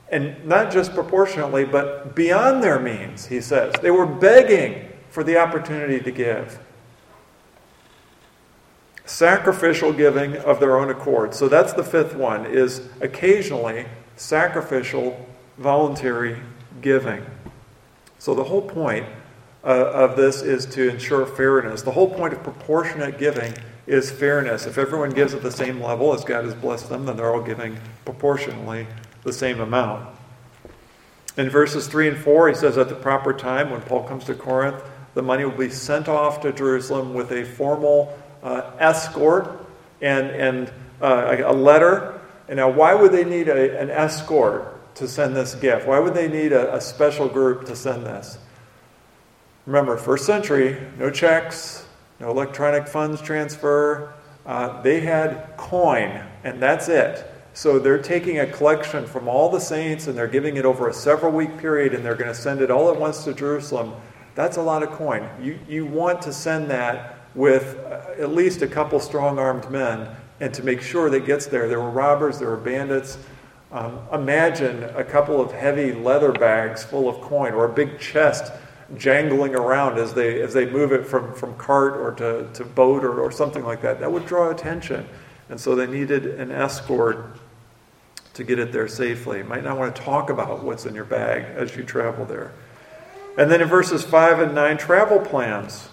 and 0.09 0.45
not 0.45 0.73
just 0.73 0.93
proportionately, 0.93 1.65
but 1.65 2.17
beyond 2.17 2.65
their 2.65 2.81
means, 2.81 3.27
he 3.27 3.41
says. 3.41 3.75
They 3.81 3.93
were 3.93 4.07
begging 4.07 4.89
for 5.11 5.23
the 5.23 5.37
opportunity 5.37 6.01
to 6.01 6.11
give. 6.11 6.59
Sacrificial 9.13 9.93
giving 9.93 10.37
of 10.39 10.59
their 10.59 10.79
own 10.79 10.89
accord. 10.89 11.35
So 11.35 11.47
that's 11.47 11.75
the 11.75 11.85
fifth 11.85 12.15
one 12.15 12.47
is 12.47 12.89
occasionally 13.03 13.85
sacrificial 14.17 15.29
voluntary 15.59 16.39
giving. 16.81 17.25
So 18.19 18.35
the 18.35 18.45
whole 18.45 18.63
point 18.63 19.07
uh, 19.65 19.69
of 19.69 20.17
this 20.17 20.41
is 20.41 20.65
to 20.67 20.89
ensure 20.89 21.27
fairness. 21.27 21.83
The 21.83 21.91
whole 21.91 22.09
point 22.09 22.33
of 22.33 22.43
proportionate 22.43 23.19
giving 23.19 23.53
is 23.87 24.11
fairness. 24.11 24.67
If 24.67 24.79
everyone 24.79 25.11
gives 25.11 25.35
at 25.35 25.43
the 25.43 25.53
same 25.53 25.81
level 25.81 26.15
as 26.15 26.25
God 26.25 26.47
has 26.47 26.55
blessed 26.55 26.89
them, 26.89 27.05
then 27.05 27.17
they're 27.17 27.35
all 27.35 27.43
giving 27.43 27.79
proportionally 28.07 28.87
the 29.25 29.33
same 29.33 29.61
amount. 29.61 30.09
In 31.37 31.51
verses 31.51 31.87
3 31.87 32.09
and 32.09 32.19
4, 32.19 32.49
he 32.49 32.55
says, 32.55 32.79
At 32.79 32.89
the 32.89 32.95
proper 32.95 33.33
time, 33.33 33.71
when 33.71 33.83
Paul 33.83 34.05
comes 34.05 34.25
to 34.25 34.35
Corinth, 34.35 34.83
the 35.15 35.23
money 35.23 35.45
will 35.45 35.53
be 35.53 35.71
sent 35.71 36.09
off 36.09 36.41
to 36.41 36.53
Jerusalem 36.53 37.13
with 37.13 37.31
a 37.33 37.45
formal 37.45 38.17
escort 38.43 39.67
and, 40.01 40.27
and 40.31 40.73
uh, 41.01 41.37
a 41.45 41.53
letter. 41.53 42.21
And 42.49 42.57
now, 42.57 42.69
why 42.71 42.95
would 42.95 43.13
they 43.13 43.25
need 43.25 43.49
a, 43.49 43.79
an 43.81 43.91
escort 43.91 44.95
to 44.97 45.09
send 45.09 45.35
this 45.35 45.55
gift? 45.55 45.87
Why 45.87 45.99
would 45.99 46.15
they 46.15 46.29
need 46.29 46.53
a, 46.53 46.75
a 46.75 46.81
special 46.81 47.29
group 47.29 47.67
to 47.67 47.77
send 47.77 48.05
this? 48.05 48.39
Remember, 49.67 49.97
first 49.97 50.27
century, 50.27 50.77
no 50.99 51.11
checks, 51.11 51.87
no 52.19 52.31
electronic 52.31 52.89
funds 52.89 53.21
transfer. 53.21 54.13
Uh, 54.45 54.83
they 54.83 55.01
had 55.01 55.55
coin, 55.57 56.25
and 56.43 56.61
that's 56.61 56.89
it. 56.89 57.29
So 57.55 57.79
they're 57.79 58.03
taking 58.03 58.41
a 58.41 58.47
collection 58.47 59.07
from 59.07 59.29
all 59.29 59.51
the 59.51 59.61
saints 59.61 60.07
and 60.07 60.17
they're 60.17 60.27
giving 60.27 60.57
it 60.57 60.65
over 60.65 60.89
a 60.89 60.95
several 60.95 61.33
week 61.33 61.59
period 61.59 61.93
and 61.93 62.05
they're 62.05 62.15
going 62.15 62.31
to 62.31 62.35
send 62.35 62.63
it 62.63 62.71
all 62.71 62.91
at 62.91 62.99
once 62.99 63.25
to 63.25 63.35
Jerusalem. 63.35 63.93
That's 64.35 64.57
a 64.57 64.63
lot 64.63 64.83
of 64.83 64.91
coin. 64.93 65.29
You, 65.41 65.59
you 65.69 65.85
want 65.85 66.23
to 66.23 66.33
send 66.33 66.71
that 66.71 67.22
with 67.35 67.79
uh, 67.85 68.21
at 68.23 68.31
least 68.31 68.63
a 68.63 68.67
couple 68.67 69.01
strong 69.01 69.39
armed 69.39 69.71
men 69.71 70.15
and 70.41 70.53
to 70.55 70.63
make 70.63 70.83
sure 70.83 71.09
that 71.11 71.25
gets 71.27 71.47
there. 71.47 71.69
There 71.69 71.81
were 71.81 71.91
robbers, 71.91 72.39
there 72.39 72.51
were 72.51 72.57
bandits. 72.57 73.19
Um, 73.71 74.01
imagine 74.13 74.85
a 74.85 75.05
couple 75.05 75.41
of 75.41 75.53
heavy 75.53 75.93
leather 75.93 76.33
bags 76.33 76.83
full 76.83 77.09
of 77.09 77.21
coin 77.23 77.53
or 77.53 77.65
a 77.65 77.73
big 77.73 77.99
chest 77.99 78.53
jangling 78.99 79.55
around 79.55 79.99
as 79.99 80.13
they, 80.13 80.43
as 80.43 80.53
they 80.53 80.67
move 80.67 80.93
it 80.93 81.07
from, 81.07 81.35
from 81.35 81.57
cart 81.57 81.95
or 81.95 82.13
to, 82.13 82.53
to 82.53 82.65
boat 82.65 83.05
or, 83.05 83.21
or 83.21 83.31
something 83.31 83.65
like 83.65 83.81
that. 83.83 84.01
That 84.01 84.13
would 84.13 84.27
draw 84.27 84.51
attention. 84.51 85.09
And 85.49 85.61
so 85.61 85.75
they 85.75 85.87
needed 85.87 86.27
an 86.27 86.51
escort 86.51 87.39
to 88.35 88.45
get 88.45 88.59
it 88.59 88.73
there 88.73 88.89
safely. 88.89 89.39
You 89.39 89.45
might 89.45 89.65
not 89.65 89.79
want 89.79 89.95
to 89.95 90.03
talk 90.03 90.31
about 90.31 90.63
what's 90.63 90.87
in 90.87 90.95
your 90.95 91.05
bag 91.05 91.45
as 91.57 91.77
you 91.77 91.83
travel 91.83 92.25
there. 92.25 92.53
And 93.39 93.51
then 93.51 93.61
in 93.63 93.69
verses 93.69 94.03
5 94.03 94.41
and 94.41 94.55
9, 94.55 94.79
travel 94.79 95.19
plans. 95.19 95.89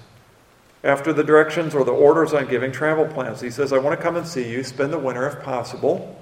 After 0.84 1.12
the 1.12 1.24
directions 1.24 1.76
or 1.76 1.84
the 1.84 1.92
orders 1.92 2.34
on 2.34 2.48
giving 2.48 2.72
travel 2.72 3.06
plans, 3.06 3.42
he 3.42 3.50
says, 3.50 3.74
I 3.74 3.80
want 3.80 4.00
to 4.00 4.04
come 4.04 4.16
and 4.16 4.26
see 4.26 4.50
you, 4.50 4.64
spend 4.64 4.94
the 4.94 5.00
winter 5.00 5.28
if 5.28 5.44
possible. 5.44 6.16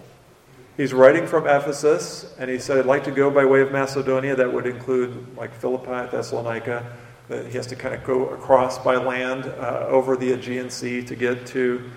He's 0.78 0.94
writing 0.94 1.28
from 1.28 1.48
Ephesus, 1.48 2.36
and 2.40 2.50
he 2.50 2.60
said, 2.60 2.78
I'd 2.78 2.86
like 2.86 3.04
to 3.06 3.12
go 3.12 3.30
by 3.30 3.46
way 3.46 3.62
of 3.62 3.72
Macedonia. 3.72 4.36
That 4.36 4.52
would 4.52 4.66
include 4.66 5.36
like 5.38 5.54
Philippi, 5.54 6.10
Thessalonica. 6.12 6.86
That 7.30 7.48
he 7.48 7.58
has 7.58 7.68
to 7.68 7.76
kind 7.76 7.94
of 7.94 8.04
go 8.04 8.30
across 8.30 8.78
by 8.80 8.96
land 8.96 9.46
uh, 9.46 9.86
over 9.90 10.16
the 10.16 10.32
Aegean 10.32 10.70
Sea 10.70 11.04
to 11.04 11.16
get 11.16 11.46
to, 11.48 11.90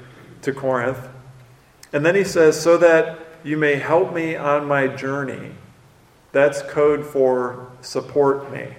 to 0.42 0.52
Corinth. 0.52 1.08
And 1.92 2.04
then 2.04 2.14
he 2.14 2.24
says, 2.24 2.60
so 2.60 2.76
that 2.78 3.18
you 3.44 3.56
may 3.56 3.76
help 3.76 4.12
me 4.12 4.34
on 4.34 4.66
my 4.66 4.88
journey. 4.88 5.52
That's 6.32 6.62
code 6.62 7.06
for 7.06 7.70
support 7.80 8.52
me. 8.52 8.74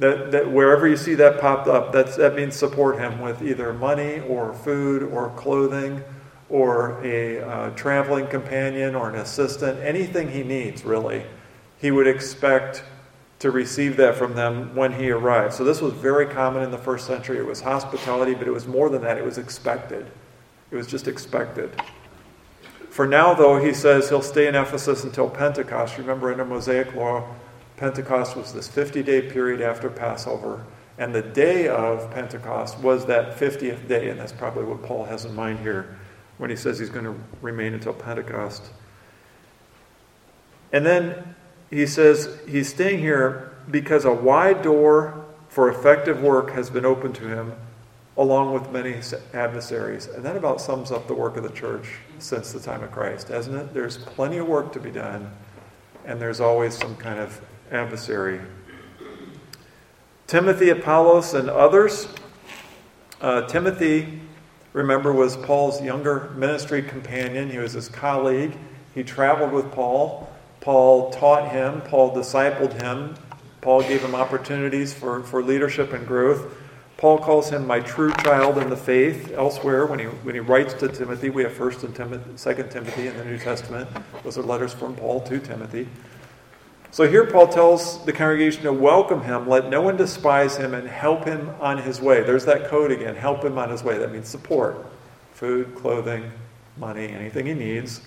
That, 0.00 0.32
that 0.32 0.50
wherever 0.50 0.88
you 0.88 0.96
see 0.96 1.14
that 1.16 1.40
popped 1.40 1.68
up, 1.68 1.92
that's, 1.92 2.16
that 2.16 2.34
means 2.34 2.56
support 2.56 2.98
him 2.98 3.20
with 3.20 3.42
either 3.42 3.72
money 3.74 4.20
or 4.20 4.54
food 4.54 5.02
or 5.02 5.28
clothing 5.36 6.02
or 6.48 6.98
a 7.04 7.40
uh, 7.40 7.70
traveling 7.70 8.26
companion 8.26 8.94
or 8.94 9.10
an 9.10 9.16
assistant, 9.16 9.78
anything 9.80 10.30
he 10.30 10.42
needs, 10.42 10.84
really. 10.84 11.24
He 11.76 11.90
would 11.90 12.06
expect 12.06 12.82
to 13.40 13.50
receive 13.50 13.98
that 13.98 14.16
from 14.16 14.34
them 14.34 14.74
when 14.74 14.92
he 14.92 15.10
arrived. 15.10 15.52
So 15.52 15.64
this 15.64 15.80
was 15.80 15.92
very 15.92 16.26
common 16.26 16.62
in 16.62 16.70
the 16.70 16.78
first 16.78 17.06
century. 17.06 17.38
It 17.38 17.46
was 17.46 17.60
hospitality, 17.60 18.34
but 18.34 18.48
it 18.48 18.52
was 18.52 18.66
more 18.66 18.88
than 18.88 19.02
that, 19.02 19.18
it 19.18 19.24
was 19.24 19.38
expected. 19.38 20.10
It 20.70 20.76
was 20.76 20.86
just 20.86 21.08
expected. 21.08 21.70
For 22.90 23.06
now, 23.06 23.34
though, 23.34 23.58
he 23.62 23.72
says 23.72 24.08
he'll 24.08 24.22
stay 24.22 24.46
in 24.46 24.54
Ephesus 24.54 25.04
until 25.04 25.28
Pentecost. 25.28 25.98
Remember, 25.98 26.32
under 26.32 26.44
Mosaic 26.44 26.94
law, 26.94 27.28
Pentecost 27.80 28.36
was 28.36 28.52
this 28.52 28.68
50 28.68 29.02
day 29.02 29.22
period 29.22 29.62
after 29.62 29.88
Passover. 29.88 30.66
And 30.98 31.14
the 31.14 31.22
day 31.22 31.66
of 31.66 32.10
Pentecost 32.10 32.78
was 32.78 33.06
that 33.06 33.38
50th 33.38 33.88
day. 33.88 34.10
And 34.10 34.20
that's 34.20 34.32
probably 34.32 34.64
what 34.64 34.82
Paul 34.82 35.06
has 35.06 35.24
in 35.24 35.34
mind 35.34 35.60
here 35.60 35.96
when 36.36 36.50
he 36.50 36.56
says 36.56 36.78
he's 36.78 36.90
going 36.90 37.06
to 37.06 37.16
remain 37.40 37.72
until 37.72 37.94
Pentecost. 37.94 38.64
And 40.74 40.84
then 40.84 41.34
he 41.70 41.86
says 41.86 42.38
he's 42.46 42.68
staying 42.68 42.98
here 42.98 43.56
because 43.70 44.04
a 44.04 44.12
wide 44.12 44.60
door 44.60 45.24
for 45.48 45.70
effective 45.70 46.22
work 46.22 46.50
has 46.50 46.68
been 46.68 46.84
opened 46.84 47.14
to 47.14 47.28
him, 47.28 47.54
along 48.18 48.52
with 48.52 48.70
many 48.70 48.96
adversaries. 49.32 50.06
And 50.06 50.22
that 50.26 50.36
about 50.36 50.60
sums 50.60 50.92
up 50.92 51.06
the 51.06 51.14
work 51.14 51.38
of 51.38 51.44
the 51.44 51.50
church 51.50 51.88
since 52.18 52.52
the 52.52 52.60
time 52.60 52.82
of 52.82 52.92
Christ, 52.92 53.28
hasn't 53.28 53.56
it? 53.56 53.72
There's 53.72 53.96
plenty 53.96 54.36
of 54.36 54.46
work 54.46 54.70
to 54.74 54.80
be 54.80 54.90
done, 54.90 55.32
and 56.04 56.20
there's 56.20 56.40
always 56.40 56.76
some 56.76 56.94
kind 56.96 57.18
of 57.18 57.40
adversary. 57.70 58.40
Timothy, 60.26 60.70
Apollos, 60.70 61.34
and 61.34 61.50
others. 61.50 62.08
Uh, 63.20 63.42
Timothy, 63.48 64.20
remember, 64.72 65.12
was 65.12 65.36
Paul's 65.36 65.82
younger 65.82 66.30
ministry 66.36 66.82
companion. 66.82 67.50
He 67.50 67.58
was 67.58 67.72
his 67.72 67.88
colleague. 67.88 68.56
He 68.94 69.02
traveled 69.02 69.52
with 69.52 69.72
Paul. 69.72 70.28
Paul 70.60 71.10
taught 71.10 71.50
him, 71.52 71.80
Paul 71.82 72.14
discipled 72.14 72.80
him. 72.80 73.14
Paul 73.60 73.82
gave 73.82 74.02
him 74.02 74.14
opportunities 74.14 74.92
for, 74.92 75.22
for 75.22 75.42
leadership 75.42 75.92
and 75.92 76.06
growth. 76.06 76.54
Paul 76.96 77.18
calls 77.18 77.48
him 77.50 77.66
my 77.66 77.80
true 77.80 78.12
child 78.22 78.58
in 78.58 78.68
the 78.68 78.76
faith. 78.76 79.32
Elsewhere, 79.32 79.86
when 79.86 79.98
he, 79.98 80.04
when 80.04 80.34
he 80.34 80.40
writes 80.40 80.74
to 80.74 80.88
Timothy, 80.88 81.30
we 81.30 81.42
have 81.42 81.52
1st 81.52 81.84
and 81.84 81.96
Timothy, 81.96 82.30
2nd 82.32 82.70
Timothy 82.70 83.06
in 83.06 83.16
the 83.16 83.24
New 83.24 83.38
Testament. 83.38 83.88
Those 84.22 84.36
are 84.36 84.42
letters 84.42 84.74
from 84.74 84.94
Paul 84.96 85.22
to 85.22 85.38
Timothy. 85.38 85.88
So 86.92 87.08
here 87.08 87.24
Paul 87.24 87.46
tells 87.46 88.04
the 88.04 88.12
congregation 88.12 88.64
to 88.64 88.72
welcome 88.72 89.22
him, 89.22 89.48
let 89.48 89.68
no 89.68 89.80
one 89.80 89.96
despise 89.96 90.56
him, 90.56 90.74
and 90.74 90.88
help 90.88 91.24
him 91.24 91.50
on 91.60 91.78
his 91.78 92.00
way. 92.00 92.22
There's 92.22 92.44
that 92.46 92.66
code 92.66 92.90
again 92.90 93.14
help 93.14 93.44
him 93.44 93.58
on 93.58 93.70
his 93.70 93.84
way. 93.84 93.96
That 93.98 94.10
means 94.10 94.28
support 94.28 94.86
food, 95.32 95.74
clothing, 95.76 96.32
money, 96.76 97.08
anything 97.08 97.46
he 97.46 97.54
needs. 97.54 98.00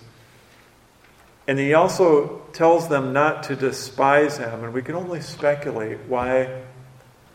And 1.47 1.57
he 1.57 1.73
also 1.73 2.41
tells 2.51 2.89
them 2.89 3.13
not 3.13 3.43
to 3.43 3.55
despise 3.55 4.37
him, 4.37 4.63
and 4.63 4.73
we 4.73 4.81
can 4.81 4.95
only 4.95 5.21
speculate 5.21 5.99
why 6.07 6.63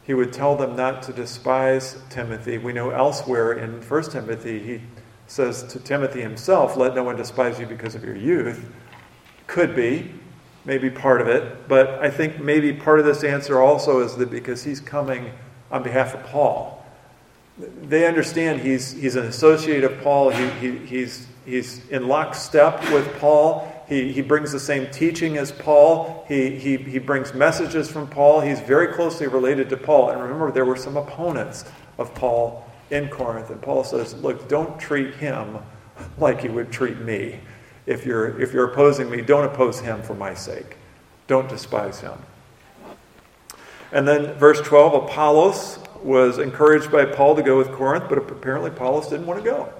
he 0.04 0.14
would 0.14 0.32
tell 0.32 0.54
them 0.56 0.76
not 0.76 1.02
to 1.04 1.12
despise 1.12 1.96
Timothy. 2.10 2.58
We 2.58 2.72
know 2.72 2.90
elsewhere 2.90 3.52
in 3.52 3.82
1 3.82 4.02
Timothy, 4.10 4.58
he 4.58 4.82
says 5.26 5.62
to 5.64 5.80
Timothy 5.80 6.20
himself, 6.20 6.76
Let 6.76 6.94
no 6.94 7.04
one 7.04 7.16
despise 7.16 7.58
you 7.58 7.66
because 7.66 7.94
of 7.94 8.04
your 8.04 8.16
youth. 8.16 8.70
Could 9.46 9.74
be 9.74 10.12
maybe 10.68 10.90
part 10.90 11.22
of 11.22 11.28
it. 11.28 11.66
But 11.66 11.98
I 12.04 12.10
think 12.10 12.38
maybe 12.38 12.74
part 12.74 13.00
of 13.00 13.06
this 13.06 13.24
answer 13.24 13.60
also 13.60 14.00
is 14.00 14.16
that 14.16 14.30
because 14.30 14.62
he's 14.62 14.80
coming 14.80 15.32
on 15.70 15.82
behalf 15.82 16.14
of 16.14 16.22
Paul. 16.24 16.84
They 17.82 18.06
understand 18.06 18.60
he's, 18.60 18.92
he's 18.92 19.16
an 19.16 19.24
associate 19.24 19.82
of 19.82 19.98
Paul. 20.02 20.28
He, 20.28 20.46
he, 20.60 20.78
he's, 20.86 21.26
he's 21.46 21.88
in 21.88 22.06
lockstep 22.06 22.82
with 22.92 23.18
Paul. 23.18 23.66
He, 23.88 24.12
he 24.12 24.20
brings 24.20 24.52
the 24.52 24.60
same 24.60 24.90
teaching 24.90 25.38
as 25.38 25.50
Paul. 25.50 26.26
He, 26.28 26.50
he, 26.50 26.76
he 26.76 26.98
brings 26.98 27.32
messages 27.32 27.90
from 27.90 28.06
Paul. 28.06 28.42
He's 28.42 28.60
very 28.60 28.92
closely 28.92 29.26
related 29.26 29.70
to 29.70 29.78
Paul. 29.78 30.10
And 30.10 30.20
remember, 30.22 30.52
there 30.52 30.66
were 30.66 30.76
some 30.76 30.98
opponents 30.98 31.64
of 31.96 32.14
Paul 32.14 32.70
in 32.90 33.08
Corinth. 33.08 33.48
And 33.48 33.62
Paul 33.62 33.84
says, 33.84 34.14
Look, 34.16 34.48
don't 34.48 34.78
treat 34.78 35.14
him 35.14 35.58
like 36.18 36.44
you 36.44 36.52
would 36.52 36.70
treat 36.70 36.98
me 36.98 37.40
if 37.88 38.04
you're, 38.04 38.38
if 38.40 38.52
you're 38.52 38.66
opposing 38.66 39.10
me, 39.10 39.22
don't 39.22 39.44
oppose 39.44 39.80
him 39.80 40.02
for 40.02 40.14
my 40.14 40.34
sake. 40.34 40.76
Don't 41.26 41.48
despise 41.48 42.00
him. 42.00 42.18
And 43.92 44.06
then 44.06 44.34
verse 44.34 44.60
12 44.60 45.04
Apollos 45.04 45.78
was 46.02 46.38
encouraged 46.38 46.92
by 46.92 47.06
Paul 47.06 47.34
to 47.36 47.42
go 47.42 47.56
with 47.56 47.72
Corinth, 47.72 48.04
but 48.10 48.18
apparently 48.18 48.70
Apollos 48.70 49.08
didn't 49.08 49.26
want 49.26 49.42
to 49.42 49.50
go. 49.50 49.72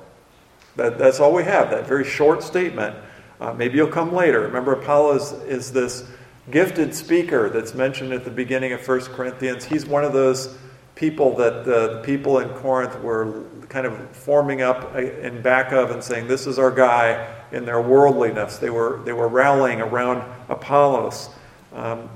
That, 0.76 0.96
that's 0.96 1.20
all 1.20 1.34
we 1.34 1.44
have, 1.44 1.70
that 1.70 1.86
very 1.86 2.04
short 2.04 2.42
statement. 2.42 2.96
Uh, 3.40 3.52
maybe 3.52 3.76
you'll 3.76 3.88
come 3.88 4.14
later. 4.14 4.40
Remember, 4.40 4.72
Apollos 4.72 5.32
is 5.44 5.70
this 5.72 6.08
gifted 6.50 6.94
speaker 6.94 7.50
that's 7.50 7.74
mentioned 7.74 8.14
at 8.14 8.24
the 8.24 8.30
beginning 8.30 8.72
of 8.72 8.88
1 8.88 9.00
Corinthians. 9.00 9.64
He's 9.64 9.84
one 9.84 10.04
of 10.04 10.14
those 10.14 10.56
people 10.98 11.36
that 11.36 11.64
the, 11.64 11.94
the 11.94 12.02
people 12.02 12.40
in 12.40 12.48
Corinth 12.56 13.00
were 13.00 13.44
kind 13.68 13.86
of 13.86 14.10
forming 14.10 14.62
up 14.62 14.96
in 14.96 15.40
back 15.40 15.72
of 15.72 15.92
and 15.92 16.02
saying, 16.02 16.26
This 16.26 16.46
is 16.46 16.58
our 16.58 16.72
guy 16.72 17.36
in 17.52 17.64
their 17.64 17.80
worldliness. 17.80 18.58
They 18.58 18.68
were, 18.68 19.00
they 19.04 19.12
were 19.12 19.28
rallying 19.28 19.80
around 19.80 20.24
Apollos. 20.48 21.30
Um, 21.72 22.10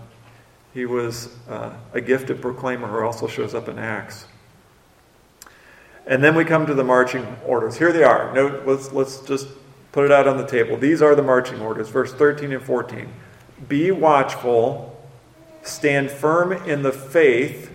he 0.75 0.85
was 0.85 1.29
uh, 1.49 1.75
a 1.93 2.01
gifted 2.01 2.43
proclaimer 2.43 2.89
who 2.89 3.05
also 3.07 3.29
shows 3.29 3.55
up 3.55 3.69
in 3.69 3.79
Acts. 3.79 4.27
And 6.05 6.25
then 6.25 6.35
we 6.35 6.45
come 6.45 6.67
to 6.67 6.75
the 6.75 6.83
marching 6.83 7.25
orders. 7.47 7.79
Here 7.79 7.93
they 7.93 8.03
are. 8.03 8.35
Note, 8.35 8.67
let's, 8.67 8.91
let's 8.91 9.21
just 9.21 9.47
put 9.93 10.05
it 10.05 10.11
out 10.11 10.27
on 10.27 10.39
the 10.39 10.47
table. 10.47 10.77
These 10.77 11.03
are 11.03 11.15
the 11.15 11.23
marching 11.23 11.61
orders, 11.61 11.89
verse 11.89 12.13
13 12.13 12.53
and 12.53 12.63
14. 12.63 13.09
Be 13.69 13.93
watchful, 13.93 15.01
stand 15.63 16.11
firm 16.11 16.53
in 16.53 16.83
the 16.83 16.91
faith. 16.91 17.72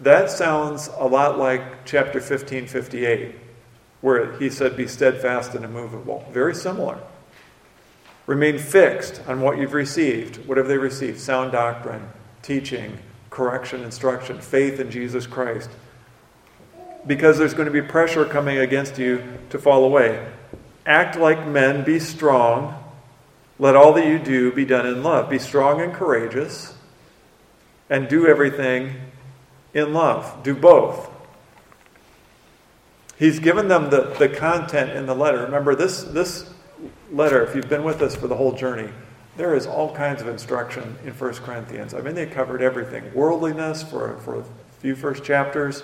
That 0.00 0.30
sounds 0.30 0.88
a 0.96 1.06
lot 1.06 1.38
like 1.38 1.84
chapter 1.84 2.20
15, 2.20 2.66
58, 2.66 3.34
where 4.00 4.32
he 4.38 4.48
said, 4.48 4.74
Be 4.74 4.86
steadfast 4.86 5.54
and 5.54 5.62
immovable. 5.64 6.26
Very 6.32 6.54
similar. 6.54 6.98
Remain 8.26 8.58
fixed 8.58 9.20
on 9.28 9.42
what 9.42 9.58
you've 9.58 9.74
received. 9.74 10.46
What 10.46 10.56
have 10.56 10.68
they 10.68 10.78
received? 10.78 11.20
Sound 11.20 11.52
doctrine, 11.52 12.08
teaching, 12.42 12.98
correction, 13.28 13.82
instruction, 13.82 14.40
faith 14.40 14.80
in 14.80 14.90
Jesus 14.90 15.26
Christ. 15.26 15.68
Because 17.06 17.36
there's 17.36 17.54
going 17.54 17.66
to 17.66 17.72
be 17.72 17.82
pressure 17.82 18.24
coming 18.24 18.56
against 18.56 18.98
you 18.98 19.22
to 19.50 19.58
fall 19.58 19.84
away. 19.84 20.26
Act 20.86 21.18
like 21.18 21.46
men, 21.46 21.84
be 21.84 21.98
strong. 21.98 22.74
Let 23.58 23.76
all 23.76 23.92
that 23.92 24.06
you 24.06 24.18
do 24.18 24.50
be 24.50 24.64
done 24.64 24.86
in 24.86 25.02
love. 25.02 25.28
Be 25.28 25.38
strong 25.38 25.82
and 25.82 25.92
courageous, 25.92 26.74
and 27.90 28.08
do 28.08 28.26
everything 28.26 28.94
in 29.74 29.92
love. 29.92 30.42
Do 30.42 30.54
both. 30.54 31.10
He's 33.18 33.38
given 33.38 33.68
them 33.68 33.90
the, 33.90 34.14
the 34.18 34.28
content 34.28 34.92
in 34.92 35.06
the 35.06 35.14
letter. 35.14 35.42
Remember, 35.42 35.74
this, 35.74 36.04
this 36.04 36.50
letter, 37.12 37.42
if 37.44 37.54
you've 37.54 37.68
been 37.68 37.84
with 37.84 38.00
us 38.00 38.16
for 38.16 38.28
the 38.28 38.36
whole 38.36 38.52
journey, 38.52 38.90
there 39.36 39.54
is 39.54 39.66
all 39.66 39.94
kinds 39.94 40.22
of 40.22 40.28
instruction 40.28 40.96
in 41.04 41.12
1 41.12 41.34
Corinthians. 41.34 41.94
I 41.94 42.00
mean, 42.00 42.14
they 42.14 42.26
covered 42.26 42.62
everything 42.62 43.12
worldliness 43.14 43.82
for, 43.82 44.16
for 44.18 44.40
a 44.40 44.44
few 44.80 44.96
first 44.96 45.22
chapters, 45.22 45.82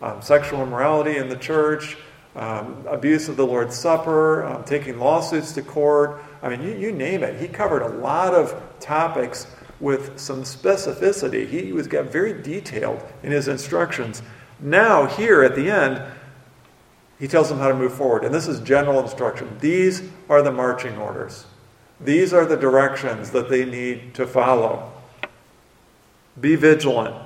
um, 0.00 0.22
sexual 0.22 0.62
immorality 0.62 1.16
in 1.16 1.28
the 1.28 1.36
church, 1.36 1.96
um, 2.36 2.84
abuse 2.86 3.28
of 3.28 3.36
the 3.36 3.46
Lord's 3.46 3.76
Supper, 3.76 4.44
um, 4.44 4.64
taking 4.64 4.98
lawsuits 4.98 5.52
to 5.52 5.62
court. 5.62 6.22
I 6.42 6.48
mean, 6.48 6.62
you, 6.62 6.74
you 6.74 6.92
name 6.92 7.22
it. 7.22 7.40
He 7.40 7.48
covered 7.48 7.82
a 7.82 7.88
lot 7.88 8.34
of 8.34 8.60
topics 8.80 9.46
with 9.80 10.18
some 10.18 10.42
specificity. 10.42 11.48
He 11.48 11.72
was 11.72 11.86
got 11.86 12.06
very 12.06 12.42
detailed 12.42 13.02
in 13.22 13.32
his 13.32 13.48
instructions. 13.48 14.22
Now, 14.60 15.06
here 15.06 15.42
at 15.42 15.54
the 15.54 15.70
end, 15.70 16.02
he 17.18 17.28
tells 17.28 17.48
them 17.48 17.58
how 17.58 17.68
to 17.68 17.74
move 17.74 17.94
forward. 17.94 18.24
And 18.24 18.34
this 18.34 18.48
is 18.48 18.60
general 18.60 19.00
instruction. 19.00 19.56
These 19.60 20.02
are 20.28 20.42
the 20.42 20.52
marching 20.52 20.96
orders, 20.96 21.46
these 22.00 22.32
are 22.32 22.44
the 22.44 22.56
directions 22.56 23.30
that 23.30 23.48
they 23.50 23.64
need 23.64 24.14
to 24.14 24.26
follow. 24.26 24.92
Be 26.40 26.54
vigilant, 26.54 27.16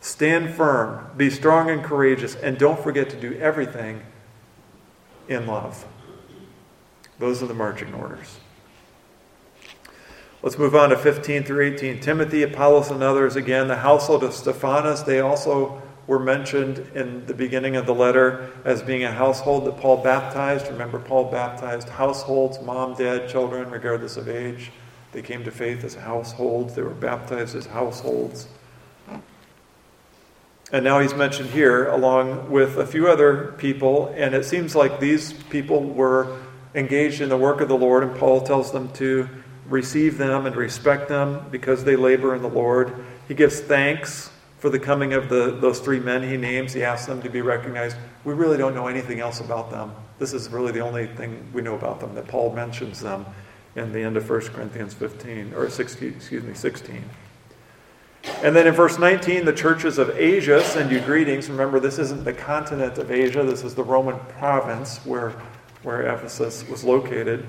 stand 0.00 0.54
firm, 0.54 1.10
be 1.16 1.28
strong 1.30 1.68
and 1.70 1.82
courageous, 1.82 2.36
and 2.36 2.56
don't 2.56 2.78
forget 2.78 3.10
to 3.10 3.20
do 3.20 3.36
everything 3.40 4.02
in 5.28 5.48
love. 5.48 5.84
Those 7.18 7.42
are 7.42 7.46
the 7.46 7.54
marching 7.54 7.92
orders. 7.94 8.38
Let's 10.42 10.56
move 10.56 10.74
on 10.74 10.88
to 10.88 10.96
15 10.96 11.44
through 11.44 11.66
18. 11.74 12.00
Timothy, 12.00 12.42
Apollos, 12.42 12.90
and 12.90 13.02
others. 13.02 13.36
Again, 13.36 13.68
the 13.68 13.76
household 13.76 14.24
of 14.24 14.32
Stephanas, 14.32 15.02
they 15.02 15.20
also 15.20 15.82
were 16.06 16.18
mentioned 16.18 16.78
in 16.94 17.26
the 17.26 17.34
beginning 17.34 17.76
of 17.76 17.84
the 17.84 17.94
letter 17.94 18.50
as 18.64 18.82
being 18.82 19.04
a 19.04 19.12
household 19.12 19.66
that 19.66 19.76
Paul 19.76 19.98
baptized. 19.98 20.66
Remember, 20.68 20.98
Paul 20.98 21.30
baptized 21.30 21.90
households, 21.90 22.60
mom, 22.62 22.94
dad, 22.94 23.28
children, 23.28 23.70
regardless 23.70 24.16
of 24.16 24.28
age. 24.28 24.72
They 25.12 25.20
came 25.22 25.44
to 25.44 25.50
faith 25.50 25.84
as 25.84 25.94
households, 25.94 26.74
they 26.74 26.82
were 26.82 26.90
baptized 26.90 27.54
as 27.54 27.66
households. 27.66 28.48
And 30.72 30.84
now 30.84 31.00
he's 31.00 31.14
mentioned 31.14 31.50
here, 31.50 31.88
along 31.88 32.50
with 32.50 32.78
a 32.78 32.86
few 32.86 33.08
other 33.08 33.54
people, 33.58 34.14
and 34.16 34.34
it 34.34 34.44
seems 34.44 34.74
like 34.74 35.00
these 35.00 35.32
people 35.32 35.82
were 35.82 36.38
engaged 36.74 37.20
in 37.20 37.28
the 37.28 37.36
work 37.36 37.60
of 37.60 37.68
the 37.68 37.76
Lord, 37.76 38.04
and 38.04 38.16
Paul 38.16 38.40
tells 38.40 38.70
them 38.72 38.92
to 38.94 39.28
receive 39.70 40.18
them 40.18 40.44
and 40.44 40.56
respect 40.56 41.08
them 41.08 41.46
because 41.50 41.84
they 41.84 41.96
labor 41.96 42.34
in 42.34 42.42
the 42.42 42.48
Lord. 42.48 43.04
He 43.28 43.34
gives 43.34 43.60
thanks 43.60 44.30
for 44.58 44.68
the 44.68 44.78
coming 44.78 45.14
of 45.14 45.30
the, 45.30 45.56
those 45.60 45.80
three 45.80 46.00
men 46.00 46.22
he 46.28 46.36
names. 46.36 46.74
He 46.74 46.84
asks 46.84 47.06
them 47.06 47.22
to 47.22 47.30
be 47.30 47.40
recognized. 47.40 47.96
We 48.24 48.34
really 48.34 48.58
don't 48.58 48.74
know 48.74 48.88
anything 48.88 49.20
else 49.20 49.40
about 49.40 49.70
them. 49.70 49.92
This 50.18 50.34
is 50.34 50.50
really 50.50 50.72
the 50.72 50.80
only 50.80 51.06
thing 51.06 51.48
we 51.54 51.62
know 51.62 51.74
about 51.74 52.00
them, 52.00 52.14
that 52.14 52.28
Paul 52.28 52.52
mentions 52.52 53.00
them 53.00 53.24
in 53.76 53.92
the 53.92 54.02
end 54.02 54.16
of 54.16 54.28
1 54.28 54.40
Corinthians 54.48 54.92
15, 54.92 55.54
or 55.54 55.70
16, 55.70 56.12
excuse 56.14 56.42
me, 56.42 56.52
16. 56.52 57.02
And 58.42 58.54
then 58.54 58.66
in 58.66 58.74
verse 58.74 58.98
19, 58.98 59.46
the 59.46 59.52
churches 59.52 59.96
of 59.96 60.10
Asia 60.10 60.62
send 60.62 60.90
you 60.90 61.00
greetings. 61.00 61.48
Remember, 61.48 61.80
this 61.80 61.98
isn't 61.98 62.24
the 62.24 62.34
continent 62.34 62.98
of 62.98 63.10
Asia, 63.10 63.42
this 63.44 63.64
is 63.64 63.74
the 63.74 63.84
Roman 63.84 64.18
province 64.38 64.98
where, 65.06 65.30
where 65.82 66.02
Ephesus 66.02 66.68
was 66.68 66.84
located. 66.84 67.46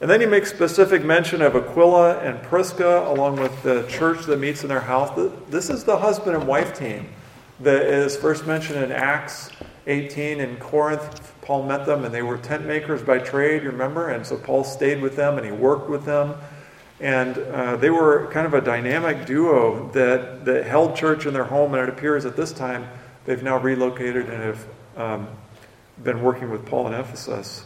And 0.00 0.08
then 0.08 0.20
he 0.20 0.26
makes 0.26 0.50
specific 0.50 1.04
mention 1.04 1.42
of 1.42 1.54
Aquila 1.54 2.20
and 2.20 2.42
Prisca, 2.42 3.06
along 3.06 3.36
with 3.36 3.62
the 3.62 3.86
church 3.86 4.24
that 4.24 4.38
meets 4.38 4.62
in 4.62 4.68
their 4.68 4.80
house. 4.80 5.10
This 5.50 5.68
is 5.68 5.84
the 5.84 5.98
husband 5.98 6.36
and 6.36 6.46
wife 6.46 6.78
team 6.78 7.08
that 7.60 7.82
is 7.82 8.16
first 8.16 8.46
mentioned 8.46 8.82
in 8.82 8.92
Acts 8.92 9.50
18 9.86 10.40
in 10.40 10.56
Corinth. 10.56 11.34
Paul 11.42 11.64
met 11.64 11.84
them, 11.84 12.06
and 12.06 12.14
they 12.14 12.22
were 12.22 12.38
tent 12.38 12.64
makers 12.64 13.02
by 13.02 13.18
trade, 13.18 13.64
remember? 13.64 14.08
And 14.08 14.26
so 14.26 14.38
Paul 14.38 14.64
stayed 14.64 15.02
with 15.02 15.16
them 15.16 15.36
and 15.36 15.44
he 15.44 15.52
worked 15.52 15.90
with 15.90 16.06
them. 16.06 16.34
And 17.00 17.36
uh, 17.36 17.76
they 17.76 17.90
were 17.90 18.30
kind 18.32 18.46
of 18.46 18.54
a 18.54 18.60
dynamic 18.62 19.26
duo 19.26 19.90
that, 19.92 20.46
that 20.46 20.64
held 20.64 20.96
church 20.96 21.26
in 21.26 21.34
their 21.34 21.44
home. 21.44 21.74
And 21.74 21.82
it 21.82 21.88
appears 21.90 22.24
at 22.24 22.36
this 22.36 22.52
time 22.52 22.88
they've 23.26 23.42
now 23.42 23.58
relocated 23.58 24.30
and 24.30 24.42
have 24.42 24.66
um, 24.96 25.28
been 26.02 26.22
working 26.22 26.50
with 26.50 26.64
Paul 26.64 26.86
in 26.86 26.94
Ephesus. 26.94 27.64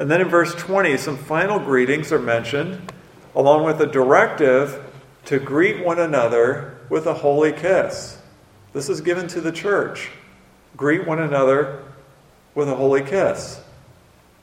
And 0.00 0.10
then 0.10 0.22
in 0.22 0.28
verse 0.28 0.54
20, 0.54 0.96
some 0.96 1.18
final 1.18 1.58
greetings 1.58 2.10
are 2.10 2.18
mentioned, 2.18 2.90
along 3.34 3.64
with 3.64 3.82
a 3.82 3.86
directive 3.86 4.82
to 5.26 5.38
greet 5.38 5.84
one 5.84 6.00
another 6.00 6.78
with 6.88 7.06
a 7.06 7.12
holy 7.12 7.52
kiss. 7.52 8.16
This 8.72 8.88
is 8.88 9.02
given 9.02 9.28
to 9.28 9.42
the 9.42 9.52
church. 9.52 10.08
Greet 10.74 11.06
one 11.06 11.20
another 11.20 11.84
with 12.54 12.70
a 12.70 12.74
holy 12.74 13.02
kiss. 13.02 13.60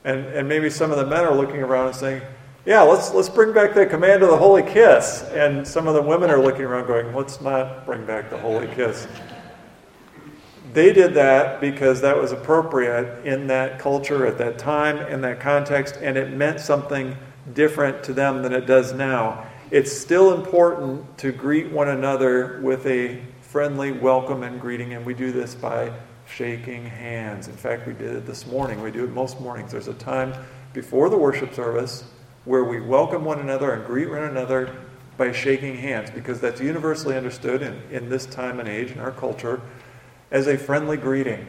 And, 0.04 0.26
and 0.26 0.48
maybe 0.48 0.70
some 0.70 0.92
of 0.92 0.96
the 0.96 1.06
men 1.06 1.24
are 1.24 1.34
looking 1.34 1.60
around 1.60 1.88
and 1.88 1.96
saying, 1.96 2.22
yeah, 2.64 2.82
let's, 2.82 3.12
let's 3.12 3.28
bring 3.28 3.52
back 3.52 3.74
the 3.74 3.84
command 3.84 4.22
of 4.22 4.28
the 4.28 4.36
holy 4.36 4.62
kiss. 4.62 5.24
And 5.32 5.66
some 5.66 5.88
of 5.88 5.94
the 5.94 6.02
women 6.02 6.30
are 6.30 6.40
looking 6.40 6.66
around 6.66 6.86
going, 6.86 7.12
let's 7.12 7.40
not 7.40 7.84
bring 7.84 8.06
back 8.06 8.30
the 8.30 8.38
holy 8.38 8.68
kiss. 8.68 9.08
They 10.72 10.92
did 10.92 11.14
that 11.14 11.60
because 11.60 12.00
that 12.02 12.16
was 12.16 12.32
appropriate 12.32 13.24
in 13.24 13.46
that 13.46 13.78
culture 13.78 14.26
at 14.26 14.38
that 14.38 14.58
time, 14.58 14.98
in 14.98 15.22
that 15.22 15.40
context, 15.40 15.98
and 16.00 16.16
it 16.18 16.32
meant 16.32 16.60
something 16.60 17.16
different 17.54 18.02
to 18.04 18.12
them 18.12 18.42
than 18.42 18.52
it 18.52 18.66
does 18.66 18.92
now. 18.92 19.46
It's 19.70 19.92
still 19.92 20.34
important 20.34 21.18
to 21.18 21.32
greet 21.32 21.70
one 21.70 21.88
another 21.88 22.60
with 22.62 22.86
a 22.86 23.22
friendly 23.40 23.92
welcome 23.92 24.42
and 24.42 24.60
greeting, 24.60 24.92
and 24.92 25.06
we 25.06 25.14
do 25.14 25.32
this 25.32 25.54
by 25.54 25.92
shaking 26.26 26.84
hands. 26.84 27.48
In 27.48 27.56
fact, 27.56 27.86
we 27.86 27.94
did 27.94 28.14
it 28.14 28.26
this 28.26 28.46
morning. 28.46 28.82
We 28.82 28.90
do 28.90 29.04
it 29.04 29.10
most 29.10 29.40
mornings. 29.40 29.72
There's 29.72 29.88
a 29.88 29.94
time 29.94 30.34
before 30.74 31.08
the 31.08 31.16
worship 31.16 31.54
service 31.54 32.04
where 32.44 32.64
we 32.64 32.80
welcome 32.80 33.24
one 33.24 33.40
another 33.40 33.72
and 33.72 33.86
greet 33.86 34.10
one 34.10 34.24
another 34.24 34.74
by 35.16 35.32
shaking 35.32 35.76
hands 35.76 36.10
because 36.10 36.40
that's 36.40 36.60
universally 36.60 37.16
understood 37.16 37.62
in, 37.62 37.80
in 37.90 38.08
this 38.08 38.26
time 38.26 38.60
and 38.60 38.68
age 38.68 38.92
in 38.92 39.00
our 39.00 39.10
culture 39.10 39.60
as 40.30 40.46
a 40.46 40.56
friendly 40.58 40.96
greeting. 40.96 41.46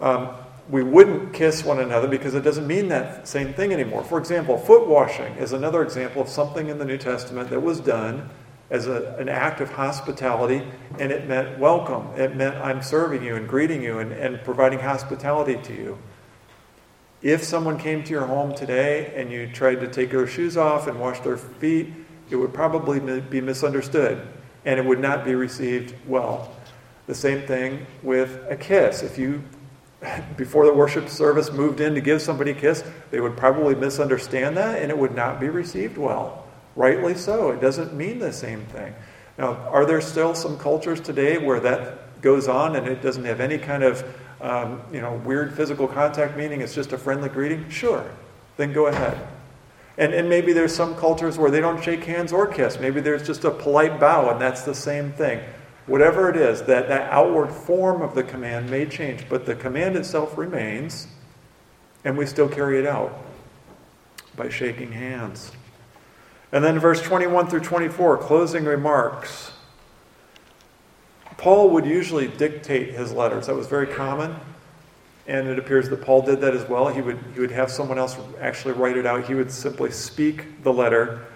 Um, 0.00 0.30
we 0.68 0.82
wouldn't 0.82 1.32
kiss 1.32 1.64
one 1.64 1.78
another 1.78 2.08
because 2.08 2.34
it 2.34 2.42
doesn't 2.42 2.66
mean 2.66 2.88
that 2.88 3.28
same 3.28 3.54
thing 3.54 3.72
anymore. 3.72 4.02
For 4.02 4.18
example, 4.18 4.58
foot 4.58 4.88
washing 4.88 5.34
is 5.34 5.52
another 5.52 5.82
example 5.82 6.22
of 6.22 6.28
something 6.28 6.68
in 6.68 6.78
the 6.78 6.84
New 6.84 6.98
Testament 6.98 7.50
that 7.50 7.60
was 7.60 7.80
done 7.80 8.28
as 8.68 8.88
a, 8.88 9.14
an 9.18 9.28
act 9.28 9.60
of 9.60 9.70
hospitality, 9.70 10.62
and 10.98 11.12
it 11.12 11.28
meant 11.28 11.58
welcome. 11.58 12.08
It 12.20 12.34
meant 12.34 12.56
I'm 12.56 12.82
serving 12.82 13.22
you 13.22 13.36
and 13.36 13.48
greeting 13.48 13.80
you 13.80 14.00
and, 14.00 14.12
and 14.12 14.42
providing 14.42 14.80
hospitality 14.80 15.56
to 15.62 15.72
you. 15.72 15.98
If 17.22 17.44
someone 17.44 17.78
came 17.78 18.02
to 18.02 18.10
your 18.10 18.26
home 18.26 18.54
today 18.54 19.12
and 19.14 19.30
you 19.30 19.48
tried 19.48 19.76
to 19.80 19.88
take 19.88 20.10
their 20.10 20.26
shoes 20.26 20.56
off 20.56 20.88
and 20.88 21.00
wash 21.00 21.20
their 21.20 21.36
feet, 21.36 21.92
it 22.28 22.36
would 22.36 22.52
probably 22.52 23.20
be 23.20 23.40
misunderstood 23.40 24.26
and 24.64 24.80
it 24.80 24.84
would 24.84 25.00
not 25.00 25.24
be 25.24 25.34
received 25.34 25.94
well. 26.08 26.52
The 27.06 27.14
same 27.14 27.46
thing 27.46 27.86
with 28.02 28.44
a 28.48 28.56
kiss. 28.56 29.02
If 29.02 29.18
you, 29.18 29.42
before 30.36 30.66
the 30.66 30.72
worship 30.74 31.08
service, 31.08 31.52
moved 31.52 31.80
in 31.80 31.94
to 31.94 32.00
give 32.00 32.20
somebody 32.20 32.50
a 32.50 32.54
kiss, 32.54 32.84
they 33.10 33.20
would 33.20 33.36
probably 33.36 33.74
misunderstand 33.74 34.56
that 34.56 34.82
and 34.82 34.90
it 34.90 34.98
would 34.98 35.14
not 35.14 35.40
be 35.40 35.48
received 35.48 35.96
well. 35.96 36.46
Rightly 36.74 37.14
so. 37.14 37.50
It 37.50 37.60
doesn't 37.60 37.94
mean 37.94 38.18
the 38.18 38.32
same 38.32 38.64
thing. 38.66 38.94
Now, 39.38 39.54
are 39.70 39.84
there 39.84 40.00
still 40.00 40.34
some 40.34 40.58
cultures 40.58 41.00
today 41.00 41.38
where 41.38 41.60
that 41.60 42.20
goes 42.22 42.48
on 42.48 42.76
and 42.76 42.86
it 42.88 43.02
doesn't 43.02 43.24
have 43.24 43.40
any 43.40 43.58
kind 43.58 43.82
of 43.82 44.04
um, 44.40 44.82
you 44.92 45.00
know, 45.00 45.14
weird 45.24 45.54
physical 45.54 45.86
contact 45.88 46.36
meaning? 46.36 46.60
It's 46.60 46.74
just 46.74 46.92
a 46.92 46.98
friendly 46.98 47.28
greeting? 47.28 47.68
Sure. 47.70 48.04
Then 48.56 48.72
go 48.72 48.86
ahead. 48.86 49.26
And, 49.98 50.12
and 50.12 50.28
maybe 50.28 50.52
there's 50.52 50.74
some 50.74 50.94
cultures 50.96 51.38
where 51.38 51.50
they 51.50 51.60
don't 51.60 51.82
shake 51.82 52.04
hands 52.04 52.32
or 52.32 52.46
kiss. 52.46 52.78
Maybe 52.78 53.00
there's 53.00 53.26
just 53.26 53.44
a 53.44 53.50
polite 53.50 53.98
bow 53.98 54.30
and 54.30 54.40
that's 54.40 54.62
the 54.62 54.74
same 54.74 55.12
thing. 55.12 55.40
Whatever 55.86 56.28
it 56.28 56.36
is, 56.36 56.62
that, 56.64 56.88
that 56.88 57.10
outward 57.12 57.50
form 57.52 58.02
of 58.02 58.14
the 58.14 58.22
command 58.22 58.70
may 58.70 58.86
change, 58.86 59.28
but 59.28 59.46
the 59.46 59.54
command 59.54 59.96
itself 59.96 60.36
remains, 60.36 61.06
and 62.04 62.16
we 62.16 62.26
still 62.26 62.48
carry 62.48 62.78
it 62.78 62.86
out 62.86 63.24
by 64.36 64.48
shaking 64.48 64.92
hands. 64.92 65.52
And 66.52 66.64
then 66.64 66.78
verse 66.78 67.02
21 67.02 67.48
through 67.48 67.60
24, 67.60 68.18
closing 68.18 68.64
remarks. 68.64 69.52
Paul 71.36 71.70
would 71.70 71.84
usually 71.84 72.28
dictate 72.28 72.94
his 72.94 73.12
letters. 73.12 73.46
That 73.46 73.56
was 73.56 73.66
very 73.66 73.86
common. 73.86 74.36
And 75.26 75.48
it 75.48 75.58
appears 75.58 75.88
that 75.88 76.02
Paul 76.02 76.22
did 76.22 76.40
that 76.40 76.54
as 76.54 76.68
well. 76.68 76.88
He 76.88 77.02
would, 77.02 77.18
he 77.34 77.40
would 77.40 77.50
have 77.50 77.70
someone 77.70 77.98
else 77.98 78.16
actually 78.40 78.74
write 78.74 78.96
it 78.96 79.06
out. 79.06 79.26
He 79.26 79.34
would 79.34 79.50
simply 79.50 79.90
speak 79.90 80.62
the 80.62 80.72
letter. 80.72 81.26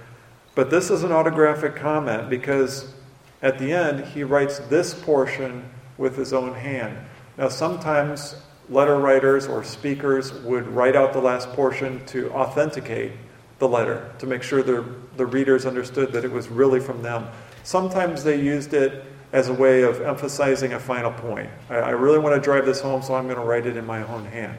But 0.55 0.71
this 0.71 0.91
is 0.91 1.03
an 1.03 1.11
autographic 1.11 1.75
comment 1.75 2.31
because 2.31 2.95
at 3.43 3.59
the 3.59 3.73
end, 3.73 4.05
he 4.07 4.23
writes 4.23 4.59
this 4.59 4.95
portion 4.95 5.65
with 5.99 6.17
his 6.17 6.33
own 6.33 6.55
hand. 6.55 6.97
Now, 7.39 7.49
sometimes 7.49 8.37
letter 8.69 8.99
writers 8.99 9.47
or 9.47 9.65
speakers 9.65 10.33
would 10.43 10.67
write 10.69 10.95
out 10.95 11.13
the 11.13 11.21
last 11.21 11.49
portion 11.51 12.05
to 12.07 12.31
authenticate 12.33 13.13
the 13.59 13.69
letter, 13.69 14.11
to 14.19 14.27
make 14.27 14.43
sure 14.43 14.63
the, 14.63 14.85
the 15.17 15.27
readers 15.27 15.67
understood 15.67 16.13
that 16.13 16.25
it 16.25 16.31
was 16.31 16.49
really 16.49 16.81
from 16.81 17.03
them. 17.03 17.27
Sometimes 17.63 18.25
they 18.25 18.41
used 18.41 18.73
it 18.73 19.05
as 19.33 19.49
a 19.49 19.53
way 19.53 19.83
of 19.83 20.01
emphasizing 20.01 20.73
a 20.73 20.81
final 20.81 21.13
point. 21.13 21.49
I, 21.69 21.77
I 21.77 21.91
really 21.91 22.19
want 22.19 22.35
to 22.35 22.41
drive 22.41 22.67
this 22.67 22.81
home, 22.81 23.03
so 23.03 23.15
I'm 23.15 23.25
going 23.25 23.37
to 23.37 23.45
write 23.45 23.67
it 23.67 23.77
in 23.77 23.87
my 23.87 24.07
own 24.09 24.25
hand. 24.25 24.57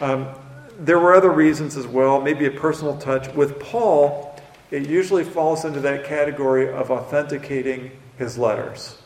Um, 0.00 0.28
there 0.78 0.98
were 0.98 1.14
other 1.14 1.30
reasons 1.30 1.76
as 1.76 1.86
well, 1.86 2.20
maybe 2.20 2.46
a 2.46 2.50
personal 2.50 2.98
touch. 2.98 3.32
With 3.34 3.58
Paul, 3.58 4.25
it 4.70 4.88
usually 4.88 5.24
falls 5.24 5.64
into 5.64 5.80
that 5.80 6.04
category 6.04 6.72
of 6.72 6.90
authenticating 6.90 7.92
his 8.18 8.36
letters. 8.36 8.98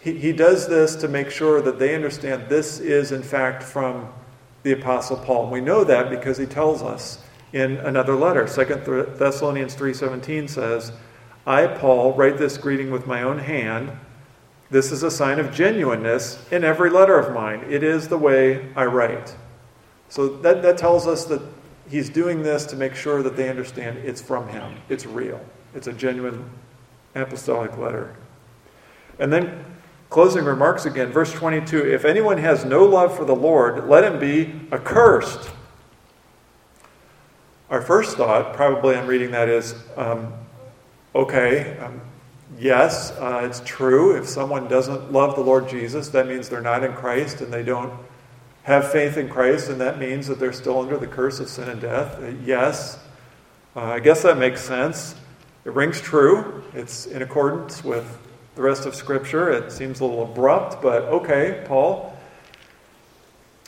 He, 0.00 0.18
he 0.18 0.32
does 0.32 0.68
this 0.68 0.96
to 0.96 1.08
make 1.08 1.30
sure 1.30 1.62
that 1.62 1.78
they 1.78 1.94
understand 1.94 2.48
this 2.48 2.80
is, 2.80 3.12
in 3.12 3.22
fact, 3.22 3.62
from 3.62 4.12
the 4.62 4.72
Apostle 4.72 5.16
Paul. 5.16 5.44
And 5.44 5.52
we 5.52 5.60
know 5.60 5.84
that 5.84 6.10
because 6.10 6.38
he 6.38 6.46
tells 6.46 6.82
us 6.82 7.22
in 7.52 7.76
another 7.78 8.14
letter. 8.14 8.46
2 8.46 9.16
Thessalonians 9.16 9.76
3.17 9.76 10.48
says, 10.48 10.92
I, 11.46 11.66
Paul, 11.66 12.14
write 12.14 12.38
this 12.38 12.56
greeting 12.56 12.90
with 12.90 13.06
my 13.06 13.22
own 13.22 13.38
hand. 13.38 13.92
This 14.70 14.90
is 14.90 15.02
a 15.02 15.10
sign 15.10 15.38
of 15.38 15.52
genuineness 15.52 16.44
in 16.50 16.64
every 16.64 16.90
letter 16.90 17.18
of 17.18 17.34
mine. 17.34 17.64
It 17.68 17.82
is 17.82 18.08
the 18.08 18.18
way 18.18 18.72
I 18.74 18.86
write. 18.86 19.36
So 20.08 20.28
that, 20.38 20.62
that 20.62 20.78
tells 20.78 21.06
us 21.06 21.24
that 21.26 21.42
he's 21.88 22.08
doing 22.08 22.42
this 22.42 22.64
to 22.66 22.76
make 22.76 22.94
sure 22.94 23.22
that 23.22 23.36
they 23.36 23.48
understand 23.48 23.98
it's 23.98 24.20
from 24.20 24.48
him. 24.48 24.76
It's 24.88 25.06
real. 25.06 25.40
It's 25.74 25.86
a 25.86 25.92
genuine 25.92 26.50
apostolic 27.14 27.76
letter. 27.78 28.16
And 29.18 29.32
then 29.32 29.64
closing 30.10 30.44
remarks 30.44 30.86
again, 30.86 31.10
verse 31.12 31.32
22 31.32 31.92
If 31.92 32.04
anyone 32.04 32.38
has 32.38 32.64
no 32.64 32.84
love 32.84 33.16
for 33.16 33.24
the 33.24 33.36
Lord, 33.36 33.88
let 33.88 34.04
him 34.04 34.18
be 34.18 34.68
accursed. 34.72 35.50
Our 37.70 37.80
first 37.80 38.16
thought, 38.18 38.54
probably 38.54 38.96
I'm 38.96 39.06
reading 39.06 39.30
that, 39.30 39.48
is 39.48 39.74
um, 39.96 40.34
okay, 41.14 41.78
um, 41.78 42.02
yes, 42.58 43.12
uh, 43.12 43.42
it's 43.44 43.62
true. 43.64 44.14
If 44.14 44.28
someone 44.28 44.68
doesn't 44.68 45.10
love 45.10 45.36
the 45.36 45.40
Lord 45.40 45.68
Jesus, 45.70 46.08
that 46.10 46.26
means 46.26 46.50
they're 46.50 46.60
not 46.60 46.84
in 46.84 46.92
Christ 46.92 47.40
and 47.40 47.50
they 47.50 47.62
don't 47.62 47.92
have 48.64 48.92
faith 48.92 49.16
in 49.16 49.28
Christ, 49.28 49.68
and 49.68 49.80
that 49.80 49.98
means 49.98 50.28
that 50.28 50.38
they're 50.38 50.52
still 50.52 50.80
under 50.80 50.96
the 50.96 51.06
curse 51.06 51.40
of 51.40 51.48
sin 51.48 51.68
and 51.68 51.80
death. 51.80 52.20
Uh, 52.20 52.32
yes, 52.44 52.98
uh, 53.74 53.80
I 53.80 54.00
guess 54.00 54.22
that 54.22 54.38
makes 54.38 54.60
sense. 54.60 55.14
It 55.64 55.72
rings 55.72 56.00
true. 56.00 56.62
It's 56.74 57.06
in 57.06 57.22
accordance 57.22 57.82
with 57.82 58.18
the 58.54 58.62
rest 58.62 58.86
of 58.86 58.94
Scripture. 58.94 59.50
It 59.50 59.72
seems 59.72 60.00
a 60.00 60.04
little 60.04 60.24
abrupt, 60.24 60.82
but 60.82 61.02
okay, 61.04 61.64
Paul. 61.66 62.16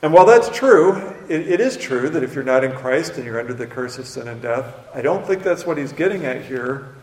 And 0.03 0.13
while 0.13 0.27
that's 0.27 0.51
true, 0.51 0.97
it, 1.29 1.49
it 1.49 1.61
is 1.61 1.77
true 1.77 2.11
that 2.11 2.23
if 2.23 2.35
you're 2.35 2.45
not 2.45 2.63
in 2.63 2.73
Christ 2.73 3.17
and 3.17 3.25
you're 3.25 3.41
under 3.41 3.55
the 3.55 3.67
curse 3.67 3.99
of 3.99 4.07
sin 4.07 4.29
and 4.29 4.43
death, 4.43 4.75
I 4.95 5.01
don't 5.01 5.27
think 5.27 5.43
that's 5.43 5.65
what 5.65 5.79
he's 5.79 5.93
getting 5.93 6.27
at 6.27 6.45
here. 6.45 6.95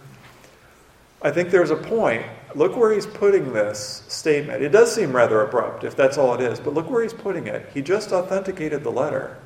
I 1.22 1.32
think 1.32 1.50
there's 1.50 1.72
a 1.72 1.76
point 1.76 2.26
Look 2.56 2.76
where 2.76 2.92
he's 2.94 3.06
putting 3.06 3.54
this 3.54 4.04
statement. 4.08 4.64
It 4.64 4.70
does 4.70 4.94
seem 4.94 5.16
rather 5.16 5.42
abrupt 5.42 5.84
if 5.84 5.96
that's 5.96 6.18
all 6.18 6.34
it 6.34 6.42
is, 6.42 6.60
but 6.60 6.74
look 6.74 6.90
where 6.90 7.04
he's 7.04 7.14
putting 7.14 7.48
it. 7.48 7.70
He 7.74 7.82
just 7.82 8.12
authenticated 8.12 8.84
the 8.84 8.92
letter 8.92 9.38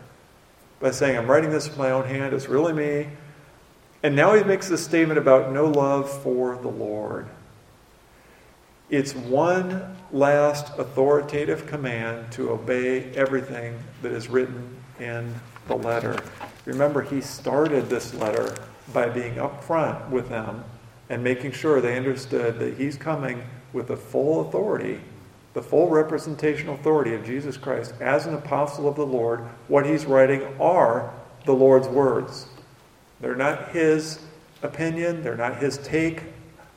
by 0.80 0.92
saying, 0.92 1.18
I'm 1.18 1.30
writing 1.30 1.52
this 1.52 1.68
with 1.68 1.78
my 1.78 1.92
own 1.92 2.06
hand, 2.06 2.34
it's 2.34 2.48
really 2.48 2.74
me. 2.74 3.10
And 4.04 4.16
now 4.16 4.34
he 4.34 4.44
makes 4.44 4.70
this 4.70 4.84
statement 4.84 5.18
about 5.18 5.52
no 5.52 5.66
love 5.66 6.10
for 6.22 6.58
the 6.58 6.68
Lord. 6.68 7.28
It's 8.90 9.16
one 9.16 9.96
last 10.12 10.78
authoritative 10.78 11.66
command 11.66 12.32
to 12.34 12.52
obey 12.52 13.12
everything 13.16 13.80
that 14.04 14.12
is 14.12 14.30
written 14.30 14.78
in 15.00 15.34
the 15.68 15.76
letter. 15.76 16.20
Remember, 16.66 17.02
he 17.02 17.22
started 17.22 17.90
this 17.90 18.14
letter 18.14 18.56
by 18.94 19.10
being 19.10 19.36
upfront 19.36 20.10
with 20.10 20.30
them 20.30 20.64
and 21.10 21.24
making 21.24 21.52
sure 21.52 21.82
they 21.82 21.98
understood 21.98 22.60
that 22.60 22.78
he's 22.78 22.96
coming 22.96 23.44
with 23.74 23.88
the 23.88 23.98
full 23.98 24.48
authority, 24.48 25.00
the 25.54 25.62
full 25.62 25.90
representational 25.90 26.76
authority 26.76 27.14
of 27.14 27.26
Jesus 27.26 27.58
Christ 27.58 27.94
as 28.00 28.26
an 28.26 28.34
apostle 28.34 28.88
of 28.88 28.96
the 28.96 29.06
Lord. 29.06 29.42
What 29.68 29.86
he's 29.86 30.06
writing 30.06 30.42
are 30.60 31.14
the 31.46 31.54
Lord's 31.54 31.88
words. 31.88 32.48
They're 33.22 33.36
not 33.36 33.70
his 33.70 34.20
opinion, 34.64 35.24
they're 35.24 35.38
not 35.38 35.58
his 35.58 35.78
take 35.80 36.24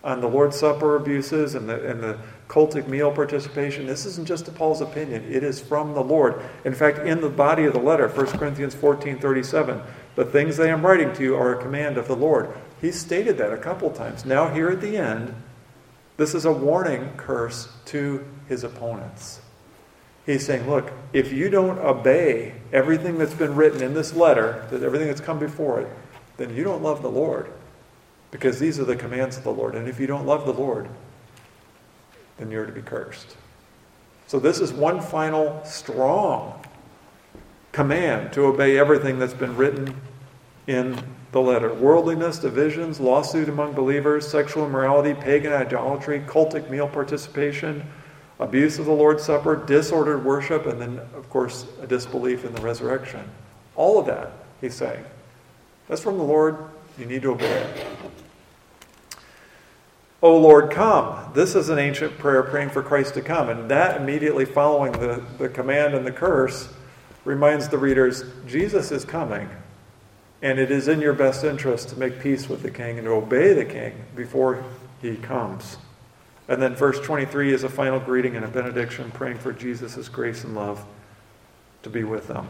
on 0.04 0.20
the 0.20 0.28
Lord's 0.28 0.56
Supper 0.56 0.96
abuses 0.96 1.54
and 1.54 1.68
the, 1.68 1.90
and 1.90 2.02
the 2.02 2.18
cultic 2.48 2.86
meal 2.86 3.10
participation. 3.10 3.86
This 3.86 4.06
isn't 4.06 4.26
just 4.26 4.52
Paul's 4.54 4.80
opinion, 4.80 5.24
it 5.30 5.42
is 5.42 5.60
from 5.60 5.94
the 5.94 6.02
Lord. 6.02 6.40
In 6.64 6.74
fact, 6.74 6.98
in 6.98 7.20
the 7.20 7.28
body 7.28 7.64
of 7.64 7.72
the 7.72 7.80
letter, 7.80 8.08
1 8.08 8.26
Corinthians 8.38 8.74
14 8.74 9.18
37, 9.18 9.80
the 10.14 10.24
things 10.24 10.56
that 10.56 10.68
I 10.68 10.70
am 10.70 10.84
writing 10.84 11.12
to 11.14 11.22
you 11.22 11.36
are 11.36 11.58
a 11.58 11.62
command 11.62 11.98
of 11.98 12.08
the 12.08 12.16
Lord. 12.16 12.50
He's 12.80 12.98
stated 12.98 13.38
that 13.38 13.52
a 13.52 13.56
couple 13.56 13.90
times. 13.90 14.24
Now, 14.24 14.48
here 14.48 14.68
at 14.68 14.80
the 14.80 14.96
end, 14.96 15.34
this 16.16 16.34
is 16.34 16.44
a 16.44 16.52
warning 16.52 17.12
curse 17.16 17.68
to 17.86 18.24
his 18.48 18.64
opponents. 18.64 19.40
He's 20.26 20.44
saying, 20.44 20.68
look, 20.68 20.92
if 21.12 21.32
you 21.32 21.48
don't 21.48 21.78
obey 21.78 22.54
everything 22.72 23.18
that's 23.18 23.34
been 23.34 23.56
written 23.56 23.82
in 23.82 23.94
this 23.94 24.14
letter, 24.14 24.66
that 24.70 24.82
everything 24.82 25.08
that's 25.08 25.20
come 25.20 25.38
before 25.38 25.80
it, 25.80 25.88
then 26.36 26.54
you 26.54 26.64
don't 26.64 26.82
love 26.82 27.02
the 27.02 27.10
Lord. 27.10 27.50
Because 28.30 28.58
these 28.58 28.78
are 28.78 28.84
the 28.84 28.96
commands 28.96 29.38
of 29.38 29.44
the 29.44 29.52
Lord. 29.52 29.74
And 29.74 29.88
if 29.88 29.98
you 29.98 30.06
don't 30.06 30.26
love 30.26 30.44
the 30.44 30.52
Lord, 30.52 30.88
then 32.36 32.50
you're 32.50 32.66
to 32.66 32.72
be 32.72 32.82
cursed. 32.82 33.36
So, 34.26 34.38
this 34.38 34.60
is 34.60 34.70
one 34.70 35.00
final 35.00 35.64
strong 35.64 36.62
command 37.72 38.34
to 38.34 38.42
obey 38.42 38.78
everything 38.78 39.18
that's 39.18 39.32
been 39.32 39.56
written 39.56 39.98
in 40.66 41.02
the 41.32 41.40
letter 41.40 41.72
worldliness, 41.74 42.38
divisions, 42.38 43.00
lawsuit 43.00 43.48
among 43.48 43.72
believers, 43.72 44.28
sexual 44.28 44.66
immorality, 44.66 45.14
pagan 45.14 45.52
idolatry, 45.52 46.20
cultic 46.20 46.70
meal 46.70 46.88
participation, 46.88 47.84
abuse 48.40 48.78
of 48.78 48.86
the 48.86 48.92
Lord's 48.92 49.22
Supper, 49.22 49.56
disordered 49.56 50.24
worship, 50.24 50.66
and 50.66 50.80
then, 50.80 50.98
of 51.14 51.28
course, 51.28 51.66
a 51.82 51.86
disbelief 51.86 52.44
in 52.44 52.54
the 52.54 52.62
resurrection. 52.62 53.28
All 53.76 53.98
of 53.98 54.06
that, 54.06 54.32
he's 54.60 54.74
saying. 54.74 55.04
That's 55.88 56.02
from 56.02 56.18
the 56.18 56.24
Lord. 56.24 56.56
You 56.98 57.06
need 57.06 57.22
to 57.22 57.32
obey. 57.32 57.66
O 60.20 60.36
Lord, 60.36 60.72
come. 60.72 61.32
This 61.32 61.54
is 61.54 61.68
an 61.68 61.78
ancient 61.78 62.18
prayer 62.18 62.42
praying 62.42 62.70
for 62.70 62.82
Christ 62.82 63.14
to 63.14 63.22
come. 63.22 63.48
And 63.48 63.70
that 63.70 64.00
immediately 64.00 64.44
following 64.44 64.92
the, 64.92 65.22
the 65.38 65.48
command 65.48 65.94
and 65.94 66.04
the 66.04 66.10
curse 66.10 66.68
reminds 67.24 67.68
the 67.68 67.78
readers 67.78 68.24
Jesus 68.46 68.90
is 68.90 69.04
coming. 69.04 69.48
And 70.40 70.58
it 70.58 70.70
is 70.70 70.88
in 70.88 71.00
your 71.00 71.14
best 71.14 71.44
interest 71.44 71.88
to 71.90 71.98
make 71.98 72.20
peace 72.20 72.48
with 72.48 72.62
the 72.62 72.70
king 72.70 72.98
and 72.98 73.06
to 73.06 73.12
obey 73.12 73.52
the 73.52 73.64
king 73.64 73.94
before 74.14 74.64
he 75.02 75.16
comes. 75.16 75.78
And 76.48 76.62
then 76.62 76.74
verse 76.74 77.00
23 77.00 77.52
is 77.52 77.64
a 77.64 77.68
final 77.68 78.00
greeting 78.00 78.36
and 78.36 78.44
a 78.44 78.48
benediction, 78.48 79.10
praying 79.10 79.38
for 79.38 79.52
Jesus' 79.52 80.08
grace 80.08 80.44
and 80.44 80.54
love 80.54 80.84
to 81.82 81.90
be 81.90 82.04
with 82.04 82.28
them. 82.28 82.48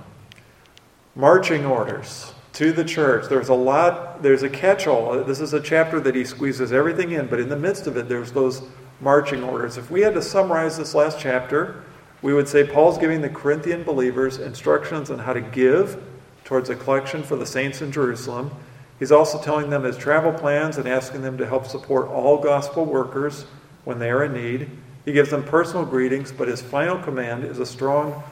Marching 1.16 1.66
orders 1.66 2.32
to 2.52 2.72
the 2.72 2.84
church. 2.84 3.28
There's 3.28 3.48
a 3.48 3.54
lot, 3.54 4.22
there's 4.22 4.42
a 4.42 4.48
catch 4.48 4.86
all. 4.86 5.22
This 5.24 5.40
is 5.40 5.52
a 5.52 5.60
chapter 5.60 6.00
that 6.00 6.14
he 6.14 6.24
squeezes 6.24 6.72
everything 6.72 7.12
in, 7.12 7.26
but 7.26 7.40
in 7.40 7.48
the 7.48 7.56
midst 7.56 7.86
of 7.86 7.96
it, 7.96 8.08
there's 8.08 8.32
those 8.32 8.62
marching 9.00 9.42
orders. 9.42 9.78
If 9.78 9.90
we 9.90 10.00
had 10.00 10.14
to 10.14 10.22
summarize 10.22 10.76
this 10.76 10.94
last 10.94 11.18
chapter, 11.20 11.84
we 12.20 12.34
would 12.34 12.48
say 12.48 12.66
Paul's 12.66 12.98
giving 12.98 13.20
the 13.20 13.28
Corinthian 13.28 13.84
believers 13.84 14.38
instructions 14.38 15.10
on 15.10 15.20
how 15.20 15.32
to 15.32 15.40
give 15.40 16.02
towards 16.48 16.70
a 16.70 16.74
collection 16.74 17.22
for 17.22 17.36
the 17.36 17.44
saints 17.44 17.82
in 17.82 17.92
Jerusalem. 17.92 18.50
He's 18.98 19.12
also 19.12 19.38
telling 19.38 19.68
them 19.68 19.84
his 19.84 19.98
travel 19.98 20.32
plans 20.32 20.78
and 20.78 20.88
asking 20.88 21.20
them 21.20 21.36
to 21.36 21.46
help 21.46 21.66
support 21.66 22.08
all 22.08 22.38
gospel 22.38 22.86
workers 22.86 23.44
when 23.84 23.98
they 23.98 24.08
are 24.08 24.24
in 24.24 24.32
need. 24.32 24.70
He 25.04 25.12
gives 25.12 25.28
them 25.28 25.44
personal 25.44 25.84
greetings, 25.84 26.32
but 26.32 26.48
his 26.48 26.62
final 26.62 26.96
command 27.02 27.44
is 27.44 27.58
a 27.58 27.66
strong 27.66 28.22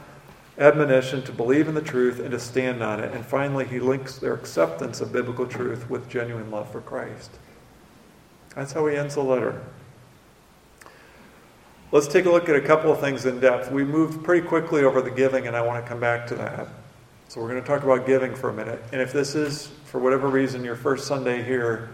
admonition 0.57 1.22
to 1.24 1.33
believe 1.33 1.68
in 1.68 1.74
the 1.74 1.83
truth 1.83 2.18
and 2.18 2.31
to 2.31 2.38
stand 2.38 2.83
on 2.83 3.00
it. 3.00 3.12
And 3.12 3.22
finally, 3.22 3.66
he 3.66 3.81
links 3.81 4.16
their 4.16 4.33
acceptance 4.33 5.02
of 5.02 5.12
biblical 5.12 5.46
truth 5.46 5.90
with 5.90 6.09
genuine 6.09 6.50
love 6.50 6.72
for 6.72 6.81
Christ. 6.81 7.33
That's 8.55 8.72
how 8.72 8.87
he 8.87 8.96
ends 8.96 9.16
the 9.16 9.22
letter. 9.22 9.62
let's 11.92 12.09
take 12.09 12.24
a 12.24 12.31
look 12.31 12.48
at 12.48 12.57
a 12.57 12.62
couple 12.62 12.90
of 12.90 12.98
things 12.98 13.26
in 13.26 13.40
depth. 13.40 13.70
We 13.70 13.85
moved 13.85 14.24
pretty 14.24 14.46
quickly 14.48 14.85
over 14.85 15.02
the 15.02 15.11
giving, 15.11 15.46
and 15.46 15.55
I 15.55 15.61
want 15.61 15.85
to 15.85 15.87
come 15.87 16.00
back 16.00 16.26
to 16.29 16.35
that. 16.37 16.68
So 17.29 17.41
we're 17.41 17.49
going 17.49 17.61
to 17.61 17.67
talk 17.67 17.83
about 17.83 18.07
giving 18.07 18.37
for 18.37 18.51
a 18.51 18.53
minute. 18.53 18.81
And 18.93 19.01
if 19.01 19.12
this 19.12 19.35
is, 19.35 19.67
for 19.87 19.99
whatever 19.99 20.29
reason, 20.29 20.62
your 20.62 20.77
first 20.77 21.09
Sunday 21.09 21.43
here, 21.43 21.91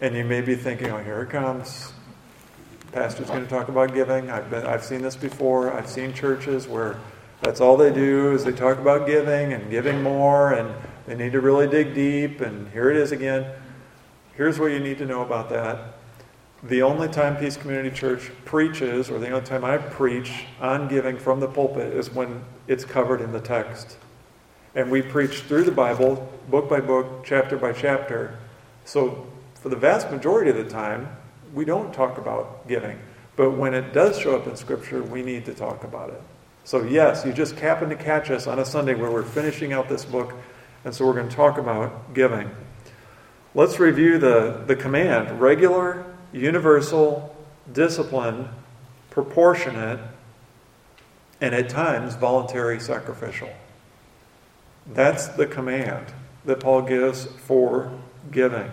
and 0.00 0.16
you 0.16 0.24
may 0.24 0.40
be 0.40 0.54
thinking, 0.54 0.90
oh, 0.90 1.02
here 1.02 1.20
it 1.20 1.28
comes. 1.28 1.92
Pastor's 2.92 3.28
going 3.28 3.44
to 3.44 3.50
talk 3.50 3.68
about 3.68 3.92
giving. 3.92 4.30
I've, 4.30 4.48
been, 4.48 4.64
I've 4.64 4.82
seen 4.82 5.02
this 5.02 5.16
before. 5.16 5.70
I've 5.70 5.88
seen 5.88 6.14
churches 6.14 6.66
where 6.66 6.98
that's 7.42 7.60
all 7.60 7.76
they 7.76 7.92
do 7.92 8.32
is 8.32 8.44
they 8.44 8.52
talk 8.52 8.78
about 8.78 9.06
giving 9.06 9.52
and 9.52 9.70
giving 9.70 10.02
more, 10.02 10.54
and 10.54 10.74
they 11.06 11.14
need 11.14 11.32
to 11.32 11.42
really 11.42 11.68
dig 11.68 11.94
deep, 11.94 12.40
and 12.40 12.70
here 12.70 12.90
it 12.90 12.96
is 12.96 13.12
again. 13.12 13.52
Here's 14.34 14.58
what 14.58 14.72
you 14.72 14.80
need 14.80 14.96
to 14.98 15.04
know 15.04 15.20
about 15.20 15.50
that. 15.50 15.98
The 16.66 16.80
only 16.80 17.08
time 17.08 17.36
Peace 17.36 17.58
Community 17.58 17.94
Church 17.94 18.30
preaches, 18.46 19.10
or 19.10 19.18
the 19.18 19.28
only 19.28 19.44
time 19.44 19.66
I 19.66 19.76
preach 19.76 20.46
on 20.62 20.88
giving 20.88 21.18
from 21.18 21.38
the 21.38 21.46
pulpit, 21.46 21.92
is 21.92 22.10
when 22.10 22.42
it's 22.66 22.86
covered 22.86 23.20
in 23.20 23.32
the 23.32 23.40
text. 23.40 23.98
And 24.74 24.90
we 24.90 25.02
preach 25.02 25.40
through 25.40 25.64
the 25.64 25.72
Bible, 25.72 26.26
book 26.48 26.70
by 26.70 26.80
book, 26.80 27.22
chapter 27.22 27.58
by 27.58 27.74
chapter. 27.74 28.38
So, 28.86 29.26
for 29.60 29.68
the 29.68 29.76
vast 29.76 30.10
majority 30.10 30.50
of 30.50 30.56
the 30.56 30.64
time, 30.64 31.14
we 31.52 31.66
don't 31.66 31.92
talk 31.92 32.16
about 32.16 32.66
giving. 32.66 32.98
But 33.36 33.50
when 33.50 33.74
it 33.74 33.92
does 33.92 34.18
show 34.18 34.34
up 34.34 34.46
in 34.46 34.56
Scripture, 34.56 35.02
we 35.02 35.22
need 35.22 35.44
to 35.44 35.52
talk 35.52 35.84
about 35.84 36.08
it. 36.08 36.22
So, 36.64 36.82
yes, 36.82 37.26
you 37.26 37.34
just 37.34 37.56
happened 37.56 37.90
to 37.90 37.96
catch 37.96 38.30
us 38.30 38.46
on 38.46 38.58
a 38.58 38.64
Sunday 38.64 38.94
where 38.94 39.10
we're 39.10 39.22
finishing 39.22 39.74
out 39.74 39.90
this 39.90 40.06
book, 40.06 40.32
and 40.86 40.94
so 40.94 41.04
we're 41.04 41.12
going 41.12 41.28
to 41.28 41.36
talk 41.36 41.58
about 41.58 42.14
giving. 42.14 42.50
Let's 43.54 43.78
review 43.78 44.16
the, 44.16 44.64
the 44.66 44.74
command 44.74 45.42
regular, 45.42 46.06
universal, 46.34 47.34
disciplined, 47.72 48.48
proportionate, 49.10 50.00
and 51.40 51.54
at 51.54 51.68
times 51.68 52.16
voluntary 52.16 52.80
sacrificial. 52.80 53.50
That's 54.92 55.28
the 55.28 55.46
command 55.46 56.12
that 56.44 56.60
Paul 56.60 56.82
gives 56.82 57.26
for 57.26 57.90
giving. 58.30 58.70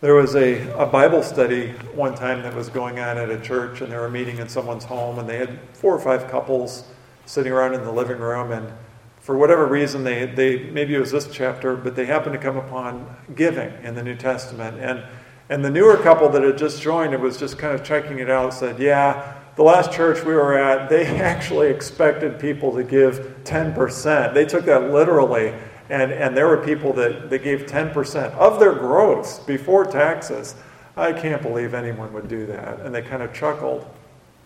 There 0.00 0.14
was 0.14 0.36
a, 0.36 0.68
a 0.78 0.86
Bible 0.86 1.22
study 1.22 1.72
one 1.94 2.14
time 2.14 2.42
that 2.42 2.54
was 2.54 2.68
going 2.68 3.00
on 3.00 3.18
at 3.18 3.30
a 3.30 3.40
church, 3.40 3.80
and 3.80 3.90
they 3.90 3.96
were 3.96 4.10
meeting 4.10 4.38
in 4.38 4.48
someone's 4.48 4.84
home, 4.84 5.18
and 5.18 5.28
they 5.28 5.38
had 5.38 5.58
four 5.72 5.94
or 5.94 6.00
five 6.00 6.30
couples 6.30 6.84
sitting 7.26 7.52
around 7.52 7.74
in 7.74 7.82
the 7.82 7.92
living 7.92 8.18
room, 8.18 8.52
and 8.52 8.72
for 9.20 9.36
whatever 9.36 9.66
reason, 9.66 10.04
they, 10.04 10.26
they 10.26 10.70
maybe 10.70 10.94
it 10.94 10.98
was 10.98 11.12
this 11.12 11.28
chapter, 11.30 11.76
but 11.76 11.94
they 11.94 12.06
happened 12.06 12.32
to 12.32 12.38
come 12.38 12.56
upon 12.56 13.16
giving 13.34 13.72
in 13.84 13.94
the 13.94 14.02
New 14.02 14.16
Testament. 14.16 14.80
And, 14.80 15.04
and 15.50 15.64
the 15.64 15.70
newer 15.70 15.96
couple 15.96 16.28
that 16.28 16.42
had 16.42 16.56
just 16.56 16.80
joined, 16.80 17.12
it 17.12 17.18
was 17.18 17.36
just 17.36 17.58
kind 17.58 17.74
of 17.74 17.84
checking 17.84 18.20
it 18.20 18.30
out, 18.30 18.54
said, 18.54 18.78
Yeah, 18.78 19.34
the 19.56 19.64
last 19.64 19.92
church 19.92 20.24
we 20.24 20.32
were 20.32 20.56
at, 20.56 20.88
they 20.88 21.06
actually 21.20 21.68
expected 21.70 22.38
people 22.38 22.72
to 22.72 22.84
give 22.84 23.40
10%. 23.42 24.32
They 24.32 24.44
took 24.44 24.64
that 24.66 24.92
literally. 24.92 25.52
And, 25.88 26.12
and 26.12 26.36
there 26.36 26.46
were 26.46 26.58
people 26.58 26.92
that, 26.92 27.30
that 27.30 27.42
gave 27.42 27.66
10% 27.66 28.32
of 28.34 28.60
their 28.60 28.72
gross 28.72 29.40
before 29.40 29.84
taxes. 29.84 30.54
I 30.96 31.12
can't 31.12 31.42
believe 31.42 31.74
anyone 31.74 32.12
would 32.12 32.28
do 32.28 32.46
that. 32.46 32.78
And 32.80 32.94
they 32.94 33.02
kind 33.02 33.24
of 33.24 33.34
chuckled. 33.34 33.84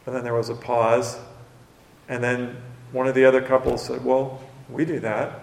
And 0.06 0.16
then 0.16 0.24
there 0.24 0.32
was 0.32 0.48
a 0.48 0.54
pause. 0.54 1.18
And 2.08 2.24
then 2.24 2.56
one 2.92 3.06
of 3.06 3.14
the 3.14 3.26
other 3.26 3.42
couples 3.42 3.84
said, 3.84 4.02
Well, 4.02 4.42
we 4.70 4.86
do 4.86 5.00
that. 5.00 5.40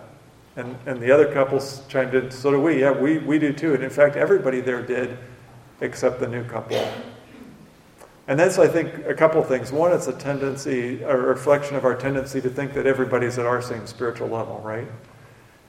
And, 0.56 0.76
and 0.88 1.00
the 1.00 1.12
other 1.12 1.32
couples 1.32 1.84
chimed 1.88 2.16
in, 2.16 2.32
so 2.32 2.50
do 2.50 2.60
we. 2.60 2.82
Yeah, 2.82 2.92
we, 2.92 3.20
we 3.20 3.38
do 3.38 3.54
too. 3.54 3.76
And 3.76 3.84
in 3.84 3.92
fact, 3.92 4.16
everybody 4.16 4.60
there 4.60 4.82
did 4.82 5.20
except 5.82 6.20
the 6.20 6.28
new 6.28 6.44
couple. 6.46 6.82
And 8.28 8.40
that's, 8.40 8.58
I 8.58 8.68
think, 8.68 9.06
a 9.06 9.14
couple 9.14 9.44
things. 9.44 9.72
One, 9.72 9.92
it's 9.92 10.08
a 10.08 10.14
tendency, 10.14 11.02
a 11.04 11.18
reflection 11.18 11.76
of 11.76 11.84
our 11.84 11.96
tendency 11.96 12.40
to 12.42 12.50
think 12.50 12.74
that 12.76 12.86
everybody's 12.86 13.38
at 13.38 13.46
our 13.46 13.62
same 13.62 13.88
spiritual 13.88 14.30
level, 14.30 14.62
right? 14.64 14.88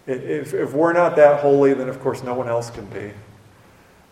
If, 0.07 0.53
if 0.53 0.73
we're 0.73 0.93
not 0.93 1.17
that 1.17 1.41
holy, 1.41 1.75
then 1.75 1.89
of 1.89 2.01
course 2.01 2.23
no 2.23 2.35
one 2.35 2.49
else 2.49 2.71
can 2.71 2.87
be. 2.87 3.13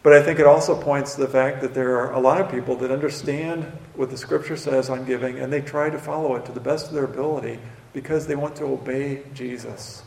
But 0.03 0.15
I 0.15 0.23
think 0.23 0.39
it 0.39 0.47
also 0.47 0.81
points 0.81 1.15
to 1.15 1.21
the 1.21 1.29
fact 1.29 1.61
that 1.61 1.75
there 1.75 1.99
are 1.99 2.15
a 2.15 2.21
lot 2.21 2.41
of 2.41 2.51
people 2.51 2.75
that 2.77 2.91
understand 2.91 3.65
what 3.95 4.09
the 4.09 4.17
scripture 4.17 4.57
says 4.57 4.89
on 4.89 5.05
giving 5.05 5.39
and 5.39 5.53
they 5.53 5.61
try 5.61 5.91
to 5.91 5.99
follow 5.99 6.37
it 6.37 6.47
to 6.47 6.53
the 6.53 6.61
best 6.61 6.89
of 6.89 6.95
their 6.95 7.05
ability 7.05 7.59
because 7.93 8.27
they 8.27 8.37
want 8.37 8.57
to 8.57 8.65
obey 8.65 9.23
Jesus. 9.35 10.03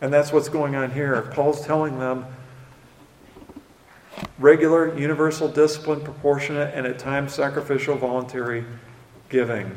And 0.00 0.12
that's 0.12 0.32
what's 0.32 0.48
going 0.48 0.76
on 0.76 0.92
here. 0.92 1.20
Paul's 1.32 1.66
telling 1.66 1.98
them 1.98 2.24
regular, 4.38 4.96
universal 4.98 5.48
discipline, 5.48 6.00
proportionate, 6.00 6.74
and 6.74 6.86
at 6.86 6.98
times 6.98 7.34
sacrificial, 7.34 7.96
voluntary 7.96 8.64
giving. 9.28 9.72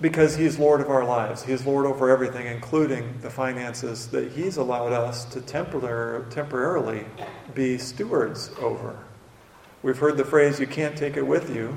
Because 0.00 0.36
He's 0.36 0.58
Lord 0.58 0.80
of 0.80 0.88
our 0.88 1.04
lives. 1.04 1.42
He's 1.42 1.66
Lord 1.66 1.86
over 1.86 2.10
everything, 2.10 2.46
including 2.46 3.18
the 3.20 3.30
finances 3.30 4.08
that 4.08 4.32
He's 4.32 4.56
allowed 4.56 4.92
us 4.92 5.24
to 5.26 5.40
temporarily 5.40 7.04
be 7.54 7.78
stewards 7.78 8.50
over. 8.60 8.98
We've 9.82 9.98
heard 9.98 10.16
the 10.16 10.24
phrase, 10.24 10.60
you 10.60 10.66
can't 10.66 10.96
take 10.96 11.16
it 11.16 11.26
with 11.26 11.54
you. 11.54 11.76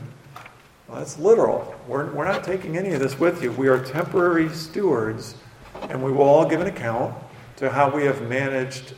Well, 0.87 0.99
that's 0.99 1.17
literal. 1.17 1.73
We're, 1.87 2.11
we're 2.13 2.25
not 2.25 2.43
taking 2.43 2.77
any 2.77 2.93
of 2.93 2.99
this 2.99 3.17
with 3.17 3.41
you. 3.41 3.51
We 3.51 3.67
are 3.67 3.83
temporary 3.83 4.49
stewards, 4.49 5.35
and 5.81 6.03
we 6.03 6.11
will 6.11 6.23
all 6.23 6.47
give 6.47 6.59
an 6.61 6.67
account 6.67 7.15
to 7.57 7.69
how 7.69 7.93
we 7.93 8.03
have 8.03 8.21
managed 8.27 8.93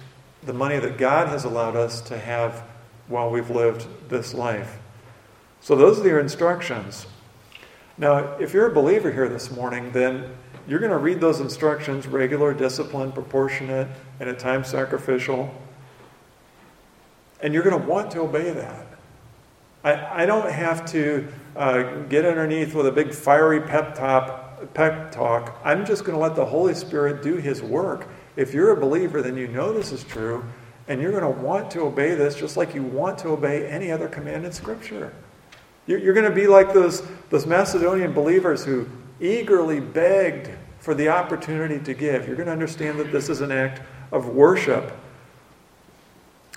the 0.45 0.53
money 0.53 0.79
that 0.79 0.97
God 0.97 1.27
has 1.27 1.43
allowed 1.43 1.75
us 1.75 2.01
to 2.01 2.17
have 2.17 2.63
while 3.08 3.29
we've 3.29 3.49
lived 3.49 3.88
this 4.10 4.34
life. 4.34 4.79
So, 5.62 5.75
those 5.75 5.99
are 5.99 6.08
your 6.08 6.19
instructions. 6.19 7.08
Now, 7.97 8.38
if 8.39 8.53
you're 8.53 8.67
a 8.67 8.73
believer 8.73 9.12
here 9.12 9.29
this 9.29 9.49
morning, 9.49 9.91
then 9.91 10.36
you're 10.67 10.79
going 10.79 10.91
to 10.91 10.97
read 10.97 11.21
those 11.21 11.39
instructions 11.39 12.08
regular, 12.08 12.53
disciplined, 12.53 13.13
proportionate, 13.13 13.88
and 14.19 14.29
at 14.29 14.39
times 14.39 14.67
sacrificial. 14.67 15.53
And 17.41 17.53
you're 17.53 17.63
going 17.63 17.79
to 17.79 17.88
want 17.88 18.12
to 18.12 18.21
obey 18.21 18.51
that. 18.51 18.88
I, 19.84 20.23
I 20.23 20.25
don't 20.25 20.49
have 20.51 20.86
to 20.91 21.27
uh, 21.55 21.84
get 22.10 22.25
underneath 22.25 22.73
with 22.73 22.88
a 22.88 22.91
big 22.91 23.13
fiery 23.13 23.62
pep, 23.62 23.95
top, 23.95 24.73
pep 24.73 25.12
talk. 25.12 25.60
I'm 25.63 25.86
just 25.86 26.03
going 26.03 26.17
to 26.17 26.21
let 26.21 26.36
the 26.36 26.45
Holy 26.45 26.73
Spirit 26.73 27.21
do 27.21 27.36
His 27.36 27.62
work. 27.62 28.08
If 28.36 28.54
you're 28.54 28.71
a 28.71 28.78
believer, 28.78 29.21
then 29.21 29.38
you 29.38 29.48
know 29.48 29.74
this 29.74 29.91
is 29.91 30.04
true, 30.04 30.43
and 30.88 31.02
you're 31.02 31.12
going 31.12 31.24
to 31.24 31.41
want 31.41 31.71
to 31.71 31.82
obey 31.82 32.15
this 32.15 32.36
just 32.36 32.58
like 32.58 32.76
you 32.76 32.84
want 32.84 33.17
to 33.19 33.30
obey 33.30 33.67
any 33.67 33.91
other 33.91 34.08
command 34.08 34.45
in 34.45 34.52
Scripture. 34.52 35.13
You're, 35.88 36.13
going 36.13 36.28
to 36.28 36.36
be 36.36 36.48
like 36.48 36.74
those, 36.74 37.04
those 37.30 37.45
Macedonian 37.45 38.12
believers 38.12 38.65
who 38.65 38.88
eagerly 39.19 39.80
begged 39.80 40.50
for 40.80 40.95
the 40.95 41.10
opportunity 41.10 41.80
to 41.80 41.93
give. 41.93 42.26
You're 42.28 42.36
going 42.36 42.48
to 42.48 42.52
understand 42.52 43.00
that 43.00 43.12
this 43.12 43.30
is 43.30 43.41
an 43.41 43.52
act 43.52 43.82
of 44.12 44.30
worship. 44.30 44.91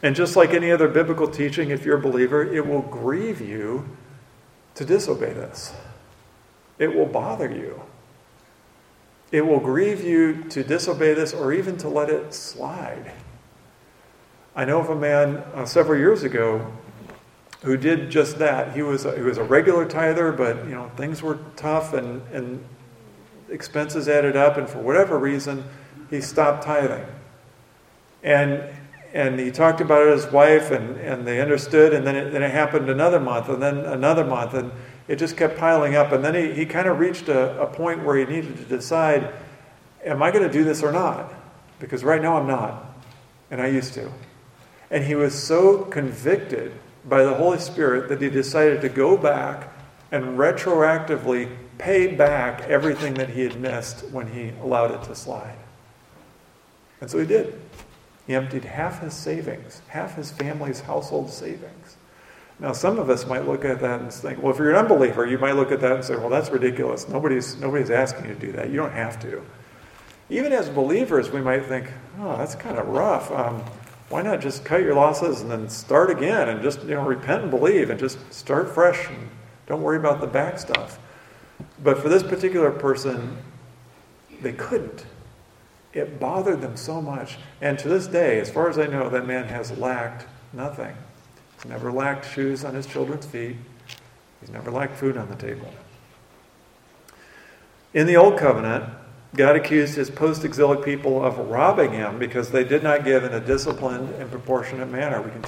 And 0.03 0.17
just 0.17 0.37
like 0.37 0.55
any 0.55 0.71
other 0.71 0.89
biblical 0.89 1.29
teaching, 1.29 1.71
if 1.71 1.85
you're 1.85 1.99
a 1.99 2.01
believer, 2.01 2.43
it 2.43 2.67
will 2.67 2.83
grieve 2.83 3.41
you 3.41 3.87
to 4.77 4.85
disobey 4.85 5.33
this. 5.33 5.75
It 6.79 6.95
will 6.95 7.07
bother 7.07 7.51
you. 7.51 7.83
It 9.31 9.47
will 9.47 9.61
grieve 9.61 10.03
you 10.03 10.45
to 10.45 10.65
disobey 10.65 11.15
this 11.15 11.35
or 11.35 11.53
even 11.53 11.77
to 11.79 11.89
let 11.89 12.09
it 12.09 12.33
slide. 12.33 13.13
I 14.57 14.65
know 14.65 14.81
of 14.81 14.89
a 14.89 14.97
man 14.97 15.37
uh, 15.55 15.67
several 15.67 15.99
years 15.99 16.23
ago 16.23 16.73
who 17.63 17.77
did 17.77 18.11
just 18.11 18.39
that. 18.39 18.75
He 18.75 18.83
was 18.83 19.05
a, 19.05 19.15
he 19.17 19.23
was 19.23 19.39
a 19.39 19.45
regular 19.45 19.87
tither, 19.87 20.33
but 20.33 20.65
you 20.65 20.75
know 20.75 20.91
things 20.97 21.23
were 21.23 21.39
tough 21.57 21.93
and, 21.93 22.23
and 22.33 22.65
expenses 23.51 24.09
added 24.09 24.37
up, 24.37 24.57
and 24.57 24.69
for 24.69 24.79
whatever 24.79 25.19
reason, 25.19 25.65
he 26.11 26.21
stopped 26.21 26.65
tithing. 26.65 27.05
And 28.23 28.65
and 29.15 29.41
he 29.41 29.51
talked 29.51 29.81
about 29.81 30.03
it 30.03 30.07
to 30.07 30.13
his 30.13 30.27
wife, 30.33 30.71
and, 30.71 30.97
and 30.99 31.27
they 31.27 31.41
understood, 31.41 31.95
and 31.95 32.07
then 32.07 32.15
it, 32.15 32.31
then 32.31 32.43
it 32.43 32.51
happened 32.51 32.91
another 32.91 33.19
month, 33.19 33.49
and 33.49 33.63
then 33.63 33.79
another 33.79 34.25
month, 34.25 34.55
and 34.55 34.71
it 35.09 35.17
just 35.17 35.37
kept 35.37 35.59
piling 35.59 35.97
up. 35.97 36.13
And 36.13 36.25
then 36.25 36.35
he, 36.35 36.53
he 36.53 36.67
kind 36.67 36.87
of 36.87 36.99
reached 36.99 37.29
a, 37.29 37.61
a 37.61 37.67
point 37.67 38.05
where 38.05 38.17
he 38.17 38.25
needed 38.25 38.57
to 38.59 38.65
decide 38.65 39.33
am 40.05 40.23
I 40.23 40.31
going 40.31 40.47
to 40.47 40.53
do 40.53 40.65
this 40.65 40.83
or 40.83 40.93
not? 40.93 41.33
Because 41.81 42.05
right 42.05 42.23
now 42.23 42.37
I'm 42.37 42.47
not, 42.47 42.95
and 43.51 43.61
I 43.61 43.67
used 43.67 43.95
to. 43.95 44.11
And 44.91 45.05
he 45.05 45.15
was 45.15 45.41
so 45.41 45.85
convicted 45.85 46.73
by 47.05 47.25
the 47.25 47.35
Holy 47.35 47.59
Spirit 47.59 48.09
that 48.09 48.21
he 48.21 48.31
decided 48.31 48.81
to 48.83 48.89
go 48.89 49.17
back 49.17 49.73
and 50.11 50.39
retroactively 50.39 51.55
pay 51.79 52.15
back 52.15 52.63
everything 52.63 53.15
that 53.15 53.31
he 53.31 53.43
had 53.43 53.61
missed 53.61 54.05
when 54.11 54.27
he 54.33 54.53
allowed 54.63 54.91
it 54.91 55.03
to 55.05 55.15
slide. 55.15 55.57
And 57.01 57.11
so 57.11 57.19
he 57.19 57.27
did. 57.27 57.61
He 58.27 58.35
emptied 58.35 58.65
half 58.65 59.01
his 59.01 59.15
savings, 59.15 59.81
half 59.89 60.17
his 60.17 60.31
family's 60.31 60.81
household 60.81 61.31
savings. 61.31 61.88
Now, 62.61 62.73
some 62.73 62.99
of 62.99 63.09
us 63.09 63.25
might 63.27 63.47
look 63.47 63.65
at 63.65 63.81
that 63.81 64.01
and 64.01 64.13
think, 64.13 64.43
well, 64.43 64.53
if 64.53 64.59
you're 64.59 64.71
an 64.71 64.77
unbeliever, 64.77 65.25
you 65.27 65.39
might 65.39 65.53
look 65.53 65.71
at 65.71 65.81
that 65.81 65.93
and 65.93 66.05
say, 66.05 66.17
well, 66.17 66.29
that's 66.29 66.51
ridiculous. 66.51 67.09
Nobody's, 67.09 67.57
nobody's 67.57 67.91
asking 67.91 68.27
you 68.27 68.35
to 68.35 68.41
do 68.41 68.53
that. 68.53 68.71
You 68.71 68.77
don't 68.77 68.93
have 68.93 69.21
to. 69.23 69.43
Even 70.29 70.53
as 70.53 70.69
believers, 70.69 71.31
we 71.31 71.41
might 71.41 71.67
think, 71.67 71.91
oh, 72.19 72.37
that's 72.37 72.57
kind 72.57 72.77
of 72.77 72.89
rough. 72.89 73.31
Um, 73.31 73.63
why 74.09 74.23
not 74.23 74.41
just 74.41 74.65
cut 74.65 74.83
your 74.83 74.95
losses 74.95 75.43
and 75.43 75.51
then 75.51 75.69
start 75.69 76.11
again 76.11 76.49
and 76.49 76.63
just 76.63 76.83
you 76.83 76.95
know 76.95 77.05
repent 77.05 77.43
and 77.43 77.51
believe 77.51 77.91
and 77.91 78.01
just 78.01 78.19
start 78.33 78.71
fresh 78.71 79.07
and 79.09 79.29
don't 79.67 79.83
worry 79.83 79.99
about 79.99 80.21
the 80.21 80.27
back 80.27 80.59
stuff. 80.59 80.99
But 81.83 81.99
for 81.99 82.09
this 82.09 82.23
particular 82.23 82.71
person, 82.71 83.37
they 84.41 84.53
couldn't. 84.53 85.05
It 85.93 86.19
bothered 86.19 86.61
them 86.61 86.77
so 86.77 87.03
much. 87.03 87.39
And 87.61 87.79
to 87.81 87.89
this 87.89 88.07
day, 88.07 88.41
as 88.41 88.51
far 88.51 88.69
as 88.69 88.79
I 88.79 88.87
know, 88.87 89.09
that 89.11 89.27
man 89.27 89.45
has 89.49 89.77
lacked 89.77 90.27
nothing. 90.53 90.95
He's 91.59 91.71
never 91.71 91.91
lacked 91.91 92.33
shoes 92.33 92.65
on 92.65 92.75
his 92.75 92.87
children's 92.87 93.27
feet. 93.27 93.57
He's 94.41 94.51
never 94.51 94.71
lacked 94.71 94.97
food 94.97 95.17
on 95.17 95.29
the 95.29 95.37
table. 95.37 95.73
In 97.93 98.07
the 98.07 98.17
Old 98.17 98.39
Covenant, 98.39 98.85
God 99.35 99.57
accused 99.57 99.97
his 99.97 100.09
post 100.09 100.45
exilic 100.45 100.85
people 100.85 101.25
of 101.25 101.39
robbing 101.39 101.93
him 101.93 102.19
because 102.19 102.51
they 102.51 102.65
did 102.65 102.83
not 102.83 103.05
give 103.05 103.25
in 103.25 103.33
a 103.33 103.41
disciplined 103.41 104.11
and 104.15 104.31
proportionate 104.31 104.89
manner. 104.89 105.21
We 105.21 105.31
can 105.31 105.43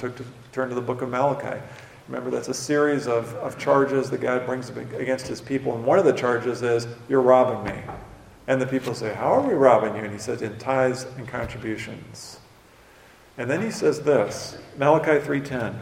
turn 0.51 0.69
to 0.69 0.75
the 0.75 0.81
book 0.81 1.01
of 1.01 1.09
Malachi. 1.09 1.61
Remember, 2.07 2.29
that's 2.29 2.49
a 2.49 2.53
series 2.53 3.07
of, 3.07 3.33
of 3.35 3.57
charges 3.57 4.09
that 4.09 4.19
God 4.19 4.45
brings 4.45 4.69
against 4.69 5.27
his 5.27 5.39
people. 5.39 5.75
And 5.75 5.85
one 5.85 5.97
of 5.97 6.05
the 6.05 6.13
charges 6.13 6.61
is, 6.61 6.87
You're 7.07 7.21
robbing 7.21 7.73
me. 7.73 7.81
And 8.47 8.61
the 8.61 8.67
people 8.67 8.93
say, 8.93 9.13
How 9.13 9.33
are 9.33 9.47
we 9.47 9.53
robbing 9.53 9.95
you? 9.95 10.03
And 10.03 10.11
he 10.11 10.19
says, 10.19 10.41
In 10.41 10.57
tithes 10.57 11.05
and 11.17 11.27
contributions. 11.27 12.39
And 13.37 13.49
then 13.49 13.61
he 13.61 13.71
says 13.71 14.01
this 14.01 14.57
Malachi 14.77 15.25
3:10 15.25 15.75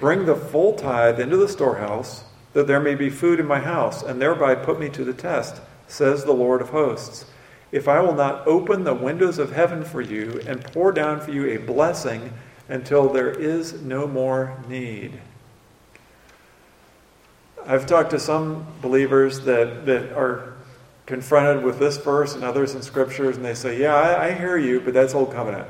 Bring 0.00 0.26
the 0.26 0.36
full 0.36 0.74
tithe 0.74 1.20
into 1.20 1.36
the 1.36 1.48
storehouse, 1.48 2.24
that 2.52 2.66
there 2.66 2.80
may 2.80 2.94
be 2.94 3.10
food 3.10 3.40
in 3.40 3.46
my 3.46 3.60
house, 3.60 4.02
and 4.02 4.20
thereby 4.20 4.54
put 4.54 4.80
me 4.80 4.88
to 4.90 5.04
the 5.04 5.12
test 5.12 5.60
says 5.88 6.24
the 6.24 6.32
Lord 6.32 6.60
of 6.60 6.68
hosts. 6.68 7.24
If 7.72 7.88
I 7.88 8.00
will 8.00 8.14
not 8.14 8.46
open 8.46 8.84
the 8.84 8.94
windows 8.94 9.38
of 9.38 9.52
heaven 9.52 9.84
for 9.84 10.00
you 10.00 10.40
and 10.46 10.62
pour 10.62 10.92
down 10.92 11.20
for 11.20 11.32
you 11.32 11.46
a 11.46 11.56
blessing 11.58 12.32
until 12.68 13.08
there 13.08 13.30
is 13.30 13.82
no 13.82 14.06
more 14.06 14.56
need. 14.68 15.20
I've 17.66 17.86
talked 17.86 18.10
to 18.10 18.20
some 18.20 18.66
believers 18.80 19.40
that, 19.40 19.84
that 19.86 20.12
are 20.12 20.54
confronted 21.06 21.64
with 21.64 21.78
this 21.78 21.96
verse 21.98 22.34
and 22.34 22.44
others 22.44 22.74
in 22.74 22.82
scriptures, 22.82 23.36
and 23.36 23.44
they 23.44 23.54
say, 23.54 23.80
Yeah, 23.80 23.94
I, 23.94 24.28
I 24.28 24.32
hear 24.32 24.56
you, 24.56 24.80
but 24.80 24.94
that's 24.94 25.14
Old 25.14 25.32
Covenant. 25.32 25.68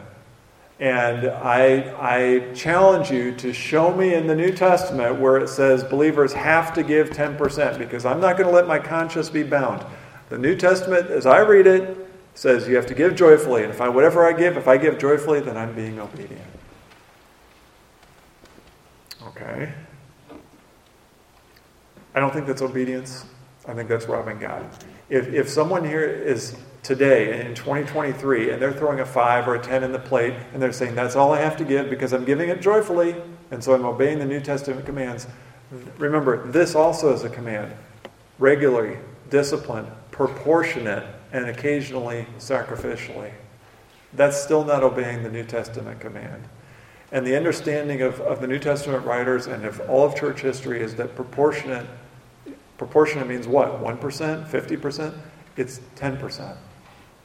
And 0.80 1.26
I, 1.28 1.94
I 1.98 2.54
challenge 2.54 3.10
you 3.10 3.34
to 3.36 3.52
show 3.52 3.92
me 3.92 4.14
in 4.14 4.28
the 4.28 4.36
New 4.36 4.52
Testament 4.52 5.18
where 5.18 5.36
it 5.38 5.48
says 5.48 5.82
believers 5.82 6.32
have 6.32 6.72
to 6.74 6.84
give 6.84 7.10
10% 7.10 7.78
because 7.78 8.04
I'm 8.04 8.20
not 8.20 8.36
going 8.36 8.48
to 8.48 8.54
let 8.54 8.68
my 8.68 8.78
conscience 8.78 9.28
be 9.28 9.42
bound. 9.42 9.84
The 10.28 10.38
New 10.38 10.54
Testament, 10.54 11.10
as 11.10 11.26
I 11.26 11.40
read 11.40 11.66
it, 11.66 11.96
says 12.34 12.68
you 12.68 12.76
have 12.76 12.86
to 12.86 12.94
give 12.94 13.16
joyfully. 13.16 13.64
And 13.64 13.72
if 13.72 13.80
I 13.80 13.88
whatever 13.88 14.24
I 14.24 14.32
give, 14.32 14.56
if 14.56 14.68
I 14.68 14.76
give 14.76 14.98
joyfully, 14.98 15.40
then 15.40 15.56
I'm 15.56 15.74
being 15.74 15.98
obedient. 15.98 16.46
Okay. 19.26 19.72
I 22.14 22.20
don't 22.20 22.32
think 22.32 22.46
that's 22.46 22.62
obedience. 22.62 23.24
I 23.66 23.74
think 23.74 23.88
that's 23.88 24.06
robbing 24.06 24.38
God. 24.38 24.64
If, 25.08 25.26
if 25.28 25.48
someone 25.48 25.84
here 25.84 26.04
is 26.04 26.56
today 26.88 27.44
in 27.44 27.54
2023 27.54 28.50
and 28.50 28.62
they're 28.62 28.72
throwing 28.72 29.00
a 29.00 29.04
5 29.04 29.46
or 29.46 29.56
a 29.56 29.62
10 29.62 29.84
in 29.84 29.92
the 29.92 29.98
plate 29.98 30.32
and 30.54 30.62
they're 30.62 30.72
saying, 30.72 30.94
that's 30.94 31.16
all 31.16 31.34
I 31.34 31.40
have 31.40 31.54
to 31.58 31.64
give 31.64 31.90
because 31.90 32.14
I'm 32.14 32.24
giving 32.24 32.48
it 32.48 32.62
joyfully 32.62 33.14
and 33.50 33.62
so 33.62 33.74
I'm 33.74 33.84
obeying 33.84 34.18
the 34.18 34.24
New 34.24 34.40
Testament 34.40 34.86
commands, 34.86 35.26
remember, 35.98 36.50
this 36.50 36.74
also 36.74 37.12
is 37.12 37.24
a 37.24 37.28
command. 37.28 37.74
Regularly, 38.38 38.96
disciplined, 39.28 39.88
proportionate, 40.12 41.04
and 41.30 41.44
occasionally 41.50 42.26
sacrificially. 42.38 43.32
That's 44.14 44.42
still 44.42 44.64
not 44.64 44.82
obeying 44.82 45.22
the 45.22 45.30
New 45.30 45.44
Testament 45.44 46.00
command. 46.00 46.42
And 47.12 47.26
the 47.26 47.36
understanding 47.36 48.00
of, 48.00 48.18
of 48.20 48.40
the 48.40 48.46
New 48.46 48.58
Testament 48.58 49.04
writers 49.04 49.46
and 49.46 49.66
of 49.66 49.78
all 49.90 50.06
of 50.06 50.14
church 50.14 50.40
history 50.40 50.80
is 50.80 50.94
that 50.94 51.14
proportionate 51.14 51.86
proportionate 52.78 53.26
means 53.26 53.46
what? 53.46 53.82
1%? 53.82 54.48
50%? 54.48 55.18
It's 55.56 55.80
10%. 55.96 56.56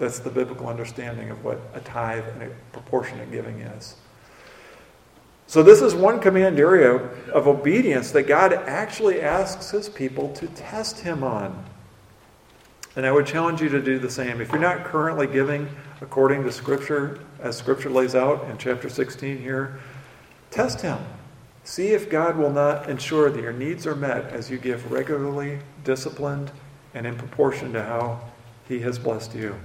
That's 0.03 0.19
the 0.19 0.29
biblical 0.29 0.67
understanding 0.67 1.29
of 1.29 1.45
what 1.45 1.61
a 1.73 1.79
tithe 1.79 2.25
and 2.33 2.43
a 2.43 2.49
proportionate 2.73 3.31
giving 3.31 3.61
is. 3.61 3.95
So, 5.47 5.63
this 5.63 5.81
is 5.81 5.95
one 5.95 6.19
command 6.19 6.59
area 6.59 6.95
of 7.31 7.47
obedience 7.47 8.11
that 8.11 8.23
God 8.23 8.51
actually 8.51 9.21
asks 9.21 9.71
his 9.71 9.87
people 9.87 10.33
to 10.33 10.47
test 10.47 10.99
him 10.99 11.23
on. 11.23 11.63
And 12.97 13.05
I 13.05 13.13
would 13.13 13.25
challenge 13.25 13.61
you 13.61 13.69
to 13.69 13.81
do 13.81 13.97
the 13.97 14.09
same. 14.09 14.41
If 14.41 14.51
you're 14.51 14.59
not 14.59 14.83
currently 14.83 15.25
giving 15.25 15.69
according 16.01 16.43
to 16.43 16.51
Scripture, 16.51 17.21
as 17.39 17.55
Scripture 17.55 17.89
lays 17.89 18.13
out 18.13 18.43
in 18.49 18.57
chapter 18.57 18.89
16 18.89 19.37
here, 19.37 19.79
test 20.51 20.81
Him. 20.81 20.99
See 21.63 21.93
if 21.93 22.09
God 22.09 22.35
will 22.35 22.51
not 22.51 22.89
ensure 22.89 23.29
that 23.29 23.41
your 23.41 23.53
needs 23.53 23.87
are 23.87 23.95
met 23.95 24.25
as 24.33 24.51
you 24.51 24.57
give 24.57 24.91
regularly, 24.91 25.59
disciplined, 25.85 26.51
and 26.93 27.07
in 27.07 27.15
proportion 27.15 27.71
to 27.71 27.81
how 27.81 28.19
He 28.67 28.81
has 28.81 28.99
blessed 28.99 29.33
you. 29.33 29.55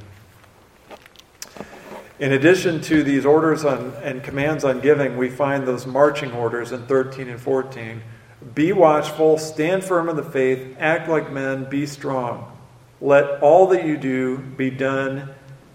In 2.18 2.32
addition 2.32 2.80
to 2.82 3.04
these 3.04 3.24
orders 3.24 3.64
on, 3.64 3.92
and 4.02 4.22
commands 4.24 4.64
on 4.64 4.80
giving, 4.80 5.16
we 5.16 5.30
find 5.30 5.66
those 5.66 5.86
marching 5.86 6.32
orders 6.32 6.72
in 6.72 6.84
13 6.86 7.28
and 7.28 7.40
14. 7.40 8.02
Be 8.54 8.72
watchful, 8.72 9.38
stand 9.38 9.84
firm 9.84 10.08
in 10.08 10.16
the 10.16 10.22
faith, 10.22 10.76
act 10.80 11.08
like 11.08 11.30
men, 11.30 11.68
be 11.70 11.86
strong. 11.86 12.56
Let 13.00 13.40
all 13.40 13.68
that 13.68 13.86
you 13.86 13.96
do 13.96 14.38
be 14.38 14.70
done 14.70 15.30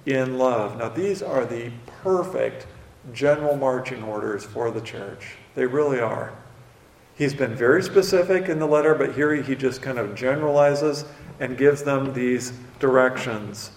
in 0.05 0.37
love. 0.37 0.77
Now, 0.77 0.89
these 0.89 1.21
are 1.21 1.45
the 1.45 1.71
perfect 2.03 2.67
general 3.13 3.55
marching 3.55 4.03
orders 4.03 4.43
for 4.43 4.69
the 4.69 4.81
church. 4.81 5.35
They 5.55 5.65
really 5.65 5.99
are. 5.99 6.33
He's 7.15 7.33
been 7.33 7.55
very 7.55 7.83
specific 7.83 8.49
in 8.49 8.59
the 8.59 8.65
letter, 8.65 8.95
but 8.95 9.13
here 9.13 9.33
he 9.33 9.55
just 9.55 9.81
kind 9.81 9.97
of 9.97 10.15
generalizes 10.15 11.05
and 11.39 11.57
gives 11.57 11.83
them 11.83 12.13
these 12.13 12.51
directions. 12.79 13.71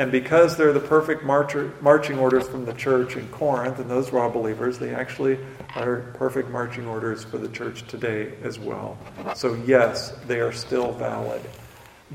And 0.00 0.10
because 0.10 0.56
they're 0.56 0.72
the 0.72 0.80
perfect 0.80 1.24
marcher, 1.24 1.74
marching 1.82 2.18
orders 2.18 2.48
from 2.48 2.64
the 2.64 2.72
church 2.72 3.16
in 3.16 3.28
Corinth, 3.28 3.80
and 3.80 3.90
those 3.90 4.14
raw 4.14 4.30
believers, 4.30 4.78
they 4.78 4.94
actually 4.94 5.38
are 5.76 6.10
perfect 6.14 6.48
marching 6.48 6.86
orders 6.86 7.22
for 7.22 7.36
the 7.36 7.48
church 7.48 7.86
today 7.86 8.32
as 8.42 8.58
well. 8.58 8.96
So, 9.34 9.52
yes, 9.66 10.12
they 10.26 10.40
are 10.40 10.52
still 10.52 10.92
valid. 10.92 11.42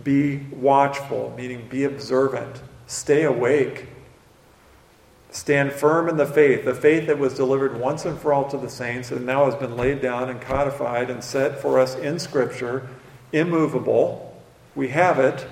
Be 0.04 0.38
watchful, 0.50 1.36
meaning 1.38 1.67
be 1.69 1.84
observant. 1.84 2.60
Stay 2.88 3.21
awake. 3.21 3.88
Stand 5.30 5.71
firm 5.71 6.10
in 6.10 6.17
the 6.17 6.26
faith, 6.26 6.65
the 6.65 6.74
faith 6.74 7.06
that 7.06 7.19
was 7.19 7.36
delivered 7.36 7.80
once 7.80 8.04
and 8.04 8.17
for 8.17 8.34
all 8.34 8.50
to 8.50 8.58
the 8.58 8.67
saints 8.67 9.12
and 9.12 9.28
now 9.28 9.45
has 9.45 9.54
been 9.54 9.78
laid 9.78 10.02
down 10.02 10.30
and 10.30 10.41
codified 10.41 11.12
and 11.12 11.24
set 11.24 11.62
for 11.62 11.80
us 11.80 11.93
in 11.93 12.17
Scripture, 12.17 12.89
immovable. 13.32 14.36
We 14.74 14.88
have 14.88 15.19
it. 15.19 15.45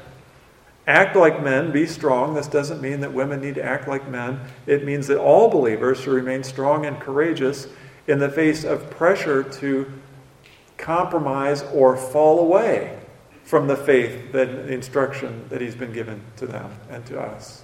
Act 0.86 1.16
like 1.16 1.42
men, 1.42 1.72
be 1.72 1.86
strong. 1.86 2.34
This 2.34 2.48
doesn't 2.48 2.82
mean 2.82 3.00
that 3.02 3.14
women 3.14 3.40
need 3.40 3.56
to 3.56 3.64
act 3.64 3.88
like 3.88 4.08
men. 4.08 4.42
It 4.68 4.84
means 4.84 5.08
that 5.08 5.18
all 5.18 5.50
believers 5.50 6.00
should 6.00 6.14
remain 6.14 6.44
strong 6.44 6.86
and 6.86 7.00
courageous 7.00 7.68
in 8.06 8.20
the 8.20 8.30
face 8.30 8.66
of 8.66 8.90
pressure 8.90 9.44
to 9.44 9.92
compromise 10.78 11.64
or 11.74 11.96
fall 11.96 12.40
away 12.40 13.00
from 13.44 13.68
the 13.68 13.76
faith, 13.76 14.32
that 14.32 14.68
the 14.68 14.74
instruction 14.74 15.46
that 15.50 15.62
he's 15.62 15.76
been 15.76 15.94
given 15.94 16.22
to 16.38 16.48
them 16.48 16.72
and 16.90 17.06
to 17.06 17.20
us. 17.20 17.62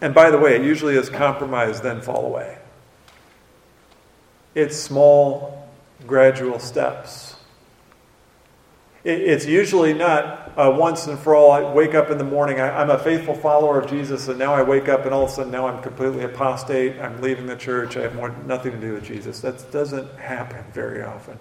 And 0.00 0.14
by 0.14 0.30
the 0.30 0.38
way, 0.38 0.56
it 0.56 0.62
usually 0.62 0.96
is 0.96 1.10
compromise, 1.10 1.80
then 1.80 2.00
fall 2.00 2.24
away. 2.24 2.58
It's 4.54 4.76
small, 4.76 5.68
gradual 6.06 6.58
steps. 6.58 7.29
It's 9.02 9.46
usually 9.46 9.94
not 9.94 10.52
uh, 10.58 10.74
once 10.76 11.06
and 11.06 11.18
for 11.18 11.34
all. 11.34 11.52
I 11.52 11.72
wake 11.72 11.94
up 11.94 12.10
in 12.10 12.18
the 12.18 12.24
morning, 12.24 12.60
I, 12.60 12.82
am 12.82 12.90
a 12.90 12.98
faithful 12.98 13.34
follower 13.34 13.80
of 13.80 13.88
Jesus, 13.88 14.28
and 14.28 14.38
now 14.38 14.52
I 14.52 14.62
wake 14.62 14.90
up 14.90 15.06
and 15.06 15.14
all 15.14 15.24
of 15.24 15.30
a 15.30 15.32
sudden 15.32 15.50
now 15.50 15.66
I'm 15.66 15.82
completely 15.82 16.22
apostate. 16.24 17.00
I'm 17.00 17.18
leaving 17.22 17.46
the 17.46 17.56
church. 17.56 17.96
I 17.96 18.02
have 18.02 18.14
more, 18.14 18.28
nothing 18.46 18.72
to 18.72 18.78
do 18.78 18.92
with 18.92 19.04
Jesus. 19.04 19.40
That 19.40 19.72
doesn't 19.72 20.14
happen 20.16 20.62
very 20.72 21.02
often. 21.02 21.38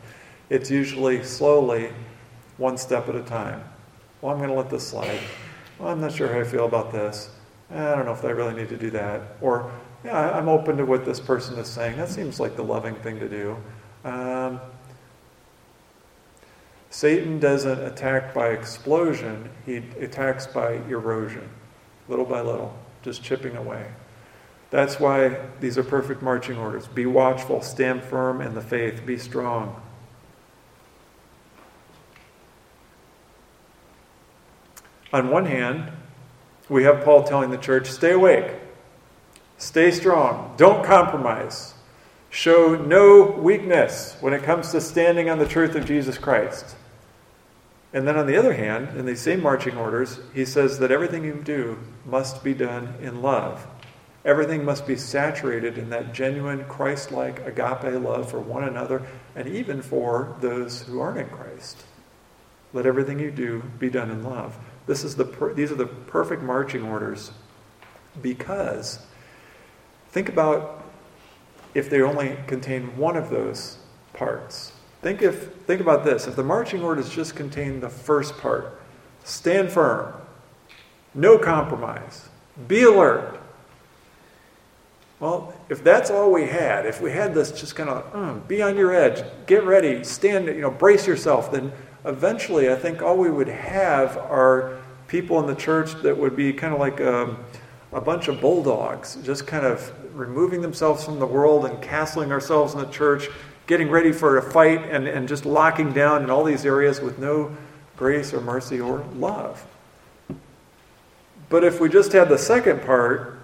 It's 0.50 0.72
usually 0.72 1.22
slowly, 1.24 1.92
one 2.56 2.78
step 2.78 3.10
at 3.10 3.16
a 3.16 3.24
time. 3.24 3.62
Well, 4.22 4.32
I'm 4.32 4.38
going 4.38 4.50
to 4.50 4.56
let 4.56 4.70
this 4.70 4.88
slide. 4.88 5.20
Well, 5.80 5.90
I'm 5.90 6.00
not 6.00 6.14
sure 6.14 6.32
how 6.32 6.40
I 6.40 6.46
feel 6.46 6.66
about 6.66 6.94
this. 6.94 7.30
I 7.72 7.96
don't 7.96 8.06
know 8.06 8.14
if 8.14 8.24
I 8.24 8.30
really 8.30 8.54
need 8.54 8.70
to 8.70 8.78
do 8.78 8.90
that. 8.92 9.22
Or, 9.42 9.70
yeah, 10.06 10.32
I'm 10.32 10.48
open 10.48 10.78
to 10.78 10.86
what 10.86 11.04
this 11.04 11.20
person 11.20 11.58
is 11.58 11.68
saying. 11.68 11.98
That 11.98 12.10
seems 12.10 12.40
like 12.40 12.56
the 12.56 12.64
loving 12.64 12.96
thing 12.96 13.20
to 13.20 13.28
do. 13.28 13.58
Um, 14.06 14.62
Satan 16.90 17.40
doesn't 17.40 17.80
attack 17.80 18.34
by 18.34 18.50
explosion, 18.50 19.50
he 19.66 19.78
attacks 20.00 20.48
by 20.48 20.74
erosion, 20.90 21.48
little 22.08 22.26
by 22.26 22.42
little, 22.42 22.78
just 23.04 23.24
chipping 23.24 23.56
away. 23.56 23.92
That's 24.72 25.00
why 25.00 25.40
these 25.60 25.78
are 25.78 25.84
perfect 25.84 26.22
marching 26.22 26.58
orders. 26.58 26.88
Be 26.88 27.06
watchful, 27.06 27.62
stand 27.62 28.04
firm 28.04 28.42
in 28.42 28.56
the 28.56 28.62
faith, 28.62 29.06
be 29.06 29.18
strong. 29.18 29.82
On 35.12 35.30
one 35.30 35.46
hand, 35.46 35.92
we 36.70 36.84
have 36.84 37.04
Paul 37.04 37.24
telling 37.24 37.50
the 37.50 37.58
church, 37.58 37.90
stay 37.90 38.12
awake, 38.12 38.52
Stay 39.60 39.92
strong. 39.92 40.54
Don't 40.56 40.86
compromise. 40.86 41.74
Show 42.30 42.76
no 42.76 43.24
weakness 43.24 44.16
when 44.22 44.34
it 44.34 44.44
comes 44.44 44.72
to 44.72 44.82
standing 44.82 45.30
on 45.30 45.40
the 45.40 45.48
truth 45.48 45.76
of 45.76 45.86
Jesus 45.86 46.18
Christ. 46.18 46.76
And 47.92 48.08
then 48.08 48.18
on 48.18 48.28
the 48.28 48.38
other 48.38 48.54
hand, 48.54 48.98
in 48.98 49.06
these 49.06 49.22
same 49.22 49.42
marching 49.42 49.76
orders, 49.76 50.20
he 50.34 50.46
says 50.46 50.78
that 50.80 50.92
everything 50.92 51.24
you 51.24 51.42
do 51.44 51.80
must 52.06 52.44
be 52.44 52.54
done 52.54 52.94
in 53.02 53.22
love. 53.22 53.66
Everything 54.24 54.64
must 54.64 54.86
be 54.86 54.96
saturated 54.96 55.78
in 55.78 55.90
that 55.90 56.14
genuine 56.14 56.66
Christ 56.66 57.12
like 57.12 57.46
agape 57.48 58.00
love 58.02 58.30
for 58.30 58.40
one 58.40 58.64
another 58.64 59.02
and 59.36 59.48
even 59.48 59.82
for 59.82 60.36
those 60.42 60.84
who 60.84 61.00
aren't 61.00 61.20
in 61.20 61.30
Christ. 61.30 61.84
Let 62.74 62.86
everything 62.86 63.20
you 63.20 63.32
do 63.32 63.64
be 63.80 63.90
done 63.90 64.12
in 64.12 64.24
love. 64.24 64.58
This 64.86 65.04
is 65.04 65.16
the 65.16 65.26
per- 65.26 65.54
these 65.54 65.72
are 65.72 65.76
the 65.76 65.88
perfect 65.88 66.44
marching 66.44 66.84
orders 66.84 67.32
because 68.22 69.00
think 70.10 70.30
about 70.30 70.79
if 71.74 71.90
they 71.90 72.02
only 72.02 72.38
contain 72.48 72.96
one 72.98 73.16
of 73.16 73.30
those 73.30 73.78
parts. 74.14 74.74
Think 75.02 75.22
if 75.22 75.54
think 75.66 75.82
about 75.82 76.04
this. 76.04 76.28
If 76.28 76.36
the 76.36 76.44
marching 76.44 76.82
orders 76.82 77.10
just 77.10 77.36
contain 77.36 77.80
the 77.80 77.90
first 77.90 78.38
part, 78.38 78.82
stand 79.24 79.72
firm, 79.72 80.14
no 81.14 81.38
compromise, 81.38 82.28
be 82.68 82.84
alert. 82.84 83.40
Well, 85.20 85.54
if 85.68 85.84
that's 85.84 86.10
all 86.10 86.32
we 86.32 86.46
had, 86.48 86.86
if 86.86 87.02
we 87.02 87.12
had 87.12 87.34
this 87.34 87.52
just 87.52 87.76
kind 87.76 87.90
of 87.90 88.14
mm, 88.14 88.48
be 88.48 88.62
on 88.62 88.78
your 88.78 88.94
edge, 88.94 89.24
get 89.48 89.66
ready, 89.66 90.04
stand, 90.04 90.48
you 90.48 90.62
know, 90.62 90.72
brace 90.72 91.06
yourself, 91.06 91.52
then 91.52 91.74
eventually 92.06 92.72
I 92.72 92.76
think 92.76 93.02
all 93.02 93.18
we 93.18 93.30
would 93.30 93.50
have 93.50 94.18
are 94.18 94.80
people 95.08 95.40
in 95.40 95.48
the 95.48 95.56
church 95.56 95.94
that 96.04 96.18
would 96.18 96.38
be 96.38 96.54
kind 96.54 96.74
of 96.74 96.80
like 96.80 97.02
um, 97.02 97.44
a 97.92 98.02
bunch 98.02 98.28
of 98.28 98.40
bulldogs, 98.40 99.18
just 99.24 99.48
kind 99.48 99.66
of 99.66 99.92
removing 100.18 100.62
themselves 100.62 101.04
from 101.04 101.20
the 101.20 101.26
world 101.26 101.66
and 101.66 101.82
castling 101.82 102.32
ourselves 102.32 102.74
in 102.74 102.80
the 102.80 102.90
church, 102.92 103.28
getting 103.68 103.90
ready 103.90 104.12
for 104.12 104.38
a 104.38 104.42
fight 104.42 104.84
and, 104.90 105.08
and 105.08 105.28
just 105.28 105.46
locking 105.46 105.92
down 105.94 106.24
in 106.24 106.30
all 106.30 106.44
these 106.44 106.66
areas 106.66 107.02
with 107.02 107.18
no 107.20 107.56
grace 107.98 108.34
or 108.34 108.42
mercy 108.42 108.80
or 108.80 109.04
love. 109.16 109.66
But 111.50 111.64
if 111.64 111.80
we 111.80 111.90
just 111.90 112.12
had 112.12 112.30
the 112.30 112.38
second 112.38 112.84
part, 112.84 113.40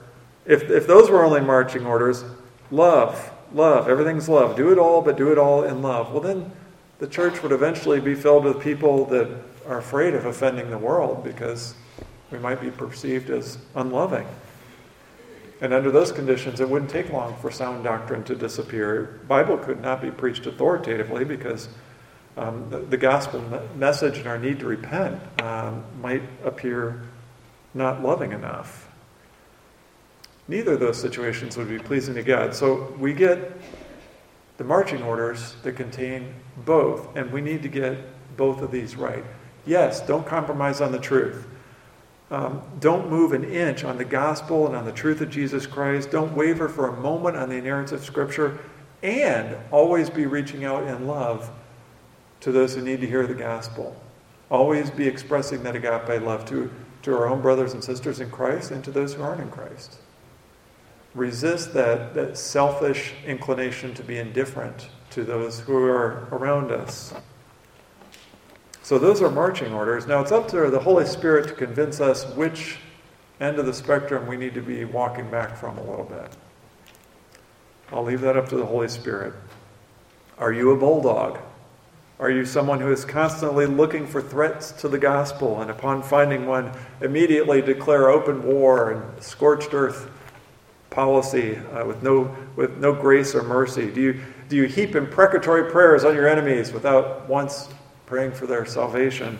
if, 0.45 0.69
if 0.69 0.85
those 0.85 1.09
were 1.09 1.25
only 1.25 1.41
marching 1.41 1.85
orders, 1.85 2.23
love, 2.69 3.31
love, 3.51 3.89
everything's 3.89 4.29
love, 4.29 4.55
do 4.55 4.71
it 4.71 4.77
all, 4.77 5.01
but 5.01 5.17
do 5.17 5.31
it 5.31 5.39
all 5.39 5.63
in 5.63 5.81
love, 5.81 6.11
well, 6.11 6.21
then 6.21 6.51
the 6.99 7.07
church 7.07 7.41
would 7.41 7.51
eventually 7.51 7.99
be 7.99 8.13
filled 8.13 8.45
with 8.45 8.61
people 8.61 9.05
that 9.05 9.27
are 9.67 9.79
afraid 9.79 10.13
of 10.13 10.25
offending 10.25 10.69
the 10.69 10.77
world 10.77 11.23
because 11.23 11.73
we 12.35 12.41
might 12.41 12.61
be 12.61 12.71
perceived 12.71 13.29
as 13.29 13.57
unloving. 13.75 14.27
And 15.61 15.73
under 15.73 15.89
those 15.89 16.11
conditions, 16.11 16.59
it 16.59 16.69
wouldn't 16.69 16.91
take 16.91 17.11
long 17.11 17.35
for 17.37 17.49
sound 17.49 17.83
doctrine 17.83 18.23
to 18.25 18.35
disappear. 18.35 19.21
Bible 19.27 19.57
could 19.57 19.81
not 19.81 20.01
be 20.01 20.11
preached 20.11 20.45
authoritatively 20.45 21.23
because 21.23 21.69
um, 22.35 22.69
the, 22.69 22.79
the, 22.79 22.97
gospel 22.97 23.41
message 23.75 24.17
and 24.17 24.27
our 24.27 24.37
need 24.37 24.59
to 24.59 24.65
repent 24.65 25.21
um, 25.41 25.85
might 26.01 26.23
appear 26.43 27.03
not 27.73 28.03
loving 28.03 28.33
enough. 28.33 28.89
Neither 30.49 30.73
of 30.73 30.81
those 30.81 30.99
situations 30.99 31.55
would 31.55 31.69
be 31.69 31.79
pleasing 31.79 32.15
to 32.15 32.23
God. 32.23 32.53
So 32.53 32.93
we 32.99 33.13
get 33.13 33.53
the 34.57 34.65
marching 34.65 35.01
orders 35.01 35.55
that 35.63 35.77
contain 35.77 36.33
both, 36.65 37.15
and 37.15 37.31
we 37.31 37.39
need 37.39 37.63
to 37.63 37.69
get 37.69 37.97
both 38.35 38.61
of 38.61 38.71
these 38.71 38.97
right. 38.97 39.23
Yes, 39.65 40.01
don't 40.01 40.27
compromise 40.27 40.81
on 40.81 40.91
the 40.91 40.99
truth. 40.99 41.47
Um, 42.31 42.61
don't 42.79 43.09
move 43.09 43.33
an 43.33 43.43
inch 43.43 43.83
on 43.83 43.97
the 43.97 44.05
gospel 44.05 44.65
and 44.65 44.75
on 44.75 44.85
the 44.85 44.91
truth 44.91 45.21
of 45.21 45.29
Jesus 45.29 45.67
Christ. 45.67 46.09
Don't 46.11 46.35
waver 46.35 46.67
for 46.67 46.87
a 46.87 46.99
moment 46.99 47.37
on 47.37 47.49
the 47.49 47.55
inerrancy 47.55 47.95
of 47.95 48.03
Scripture. 48.03 48.59
And 49.03 49.55
always 49.71 50.09
be 50.09 50.25
reaching 50.25 50.65
out 50.65 50.87
in 50.87 51.05
love 51.05 51.51
to 52.41 52.51
those 52.51 52.73
who 52.73 52.81
need 52.81 53.01
to 53.01 53.07
hear 53.07 53.27
the 53.27 53.35
gospel. 53.35 53.95
Always 54.49 54.89
be 54.89 55.07
expressing 55.07 55.63
that 55.63 55.75
agape 55.75 56.21
love 56.23 56.45
to, 56.45 56.71
to 57.03 57.15
our 57.15 57.27
own 57.27 57.41
brothers 57.41 57.73
and 57.73 57.83
sisters 57.83 58.19
in 58.19 58.31
Christ 58.31 58.71
and 58.71 58.83
to 58.83 58.91
those 58.91 59.13
who 59.13 59.21
aren't 59.21 59.41
in 59.41 59.51
Christ. 59.51 59.97
Resist 61.13 61.73
that, 61.73 62.13
that 62.15 62.37
selfish 62.37 63.13
inclination 63.25 63.93
to 63.93 64.03
be 64.03 64.17
indifferent 64.17 64.89
to 65.11 65.23
those 65.23 65.59
who 65.61 65.77
are 65.85 66.27
around 66.31 66.71
us. 66.71 67.13
So 68.85 68.99
those 68.99 69.19
are 69.23 69.31
marching 69.31 69.73
orders. 69.73 70.05
Now 70.05 70.21
it's 70.21 70.31
up 70.31 70.47
to 70.49 70.69
the 70.69 70.77
Holy 70.77 71.07
Spirit 71.07 71.47
to 71.47 71.55
convince 71.55 71.99
us 71.99 72.23
which 72.35 72.77
end 73.39 73.57
of 73.57 73.65
the 73.65 73.73
spectrum 73.73 74.27
we 74.27 74.37
need 74.37 74.53
to 74.53 74.61
be 74.61 74.85
walking 74.85 75.27
back 75.31 75.57
from 75.57 75.79
a 75.79 75.81
little 75.81 76.05
bit. 76.05 76.31
I'll 77.91 78.03
leave 78.03 78.21
that 78.21 78.37
up 78.37 78.47
to 78.49 78.57
the 78.57 78.65
Holy 78.67 78.87
Spirit. 78.87 79.33
Are 80.37 80.53
you 80.53 80.69
a 80.69 80.77
bulldog? 80.77 81.39
Are 82.19 82.29
you 82.29 82.45
someone 82.45 82.79
who 82.79 82.91
is 82.91 83.05
constantly 83.05 83.65
looking 83.65 84.05
for 84.05 84.21
threats 84.21 84.71
to 84.73 84.87
the 84.87 84.99
gospel 84.99 85.63
and 85.63 85.71
upon 85.71 86.03
finding 86.03 86.45
one, 86.45 86.71
immediately 87.01 87.63
declare 87.63 88.11
open 88.11 88.43
war 88.43 88.91
and 88.91 89.23
scorched 89.23 89.73
earth 89.73 90.11
policy 90.91 91.57
uh, 91.57 91.83
with, 91.87 92.03
no, 92.03 92.35
with 92.55 92.77
no 92.77 92.93
grace 92.93 93.33
or 93.33 93.41
mercy? 93.41 93.89
Do 93.89 93.99
you, 93.99 94.21
do 94.47 94.55
you 94.55 94.65
heap 94.65 94.95
imprecatory 94.95 95.71
prayers 95.71 96.03
on 96.03 96.13
your 96.13 96.27
enemies 96.27 96.71
without 96.71 97.27
once 97.27 97.67
praying 98.05 98.31
for 98.31 98.47
their 98.47 98.65
salvation? 98.65 99.39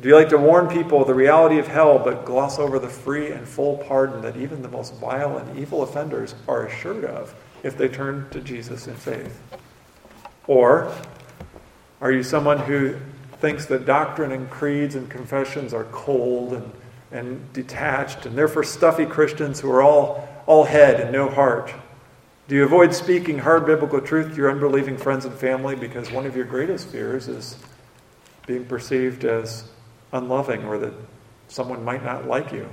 Do 0.00 0.08
you 0.08 0.16
like 0.16 0.30
to 0.30 0.38
warn 0.38 0.68
people 0.68 1.02
of 1.02 1.06
the 1.06 1.14
reality 1.14 1.58
of 1.58 1.66
hell, 1.66 1.98
but 1.98 2.24
gloss 2.24 2.58
over 2.58 2.78
the 2.78 2.88
free 2.88 3.32
and 3.32 3.46
full 3.46 3.76
pardon 3.76 4.22
that 4.22 4.36
even 4.36 4.62
the 4.62 4.68
most 4.68 4.94
vile 4.94 5.36
and 5.36 5.58
evil 5.58 5.82
offenders 5.82 6.34
are 6.48 6.66
assured 6.66 7.04
of 7.04 7.34
if 7.62 7.76
they 7.76 7.88
turn 7.88 8.26
to 8.30 8.40
Jesus 8.40 8.86
in 8.86 8.94
faith? 8.94 9.40
Or 10.46 10.90
are 12.00 12.10
you 12.10 12.22
someone 12.22 12.58
who 12.58 12.96
thinks 13.40 13.66
that 13.66 13.84
doctrine 13.84 14.32
and 14.32 14.48
creeds 14.48 14.94
and 14.94 15.10
confessions 15.10 15.74
are 15.74 15.84
cold 15.84 16.54
and, 16.54 16.72
and 17.12 17.52
detached, 17.52 18.24
and 18.24 18.36
they're 18.36 18.48
for 18.48 18.64
stuffy 18.64 19.04
Christians 19.04 19.60
who 19.60 19.70
are 19.70 19.82
all, 19.82 20.28
all 20.46 20.64
head 20.64 20.98
and 21.00 21.12
no 21.12 21.28
heart? 21.28 21.74
Do 22.50 22.56
you 22.56 22.64
avoid 22.64 22.92
speaking 22.92 23.38
hard 23.38 23.64
biblical 23.64 24.00
truth 24.00 24.30
to 24.30 24.34
your 24.34 24.50
unbelieving 24.50 24.96
friends 24.96 25.24
and 25.24 25.32
family 25.32 25.76
because 25.76 26.10
one 26.10 26.26
of 26.26 26.34
your 26.34 26.46
greatest 26.46 26.88
fears 26.88 27.28
is 27.28 27.56
being 28.44 28.64
perceived 28.64 29.24
as 29.24 29.70
unloving 30.12 30.64
or 30.64 30.76
that 30.78 30.92
someone 31.46 31.84
might 31.84 32.04
not 32.04 32.26
like 32.26 32.50
you? 32.50 32.68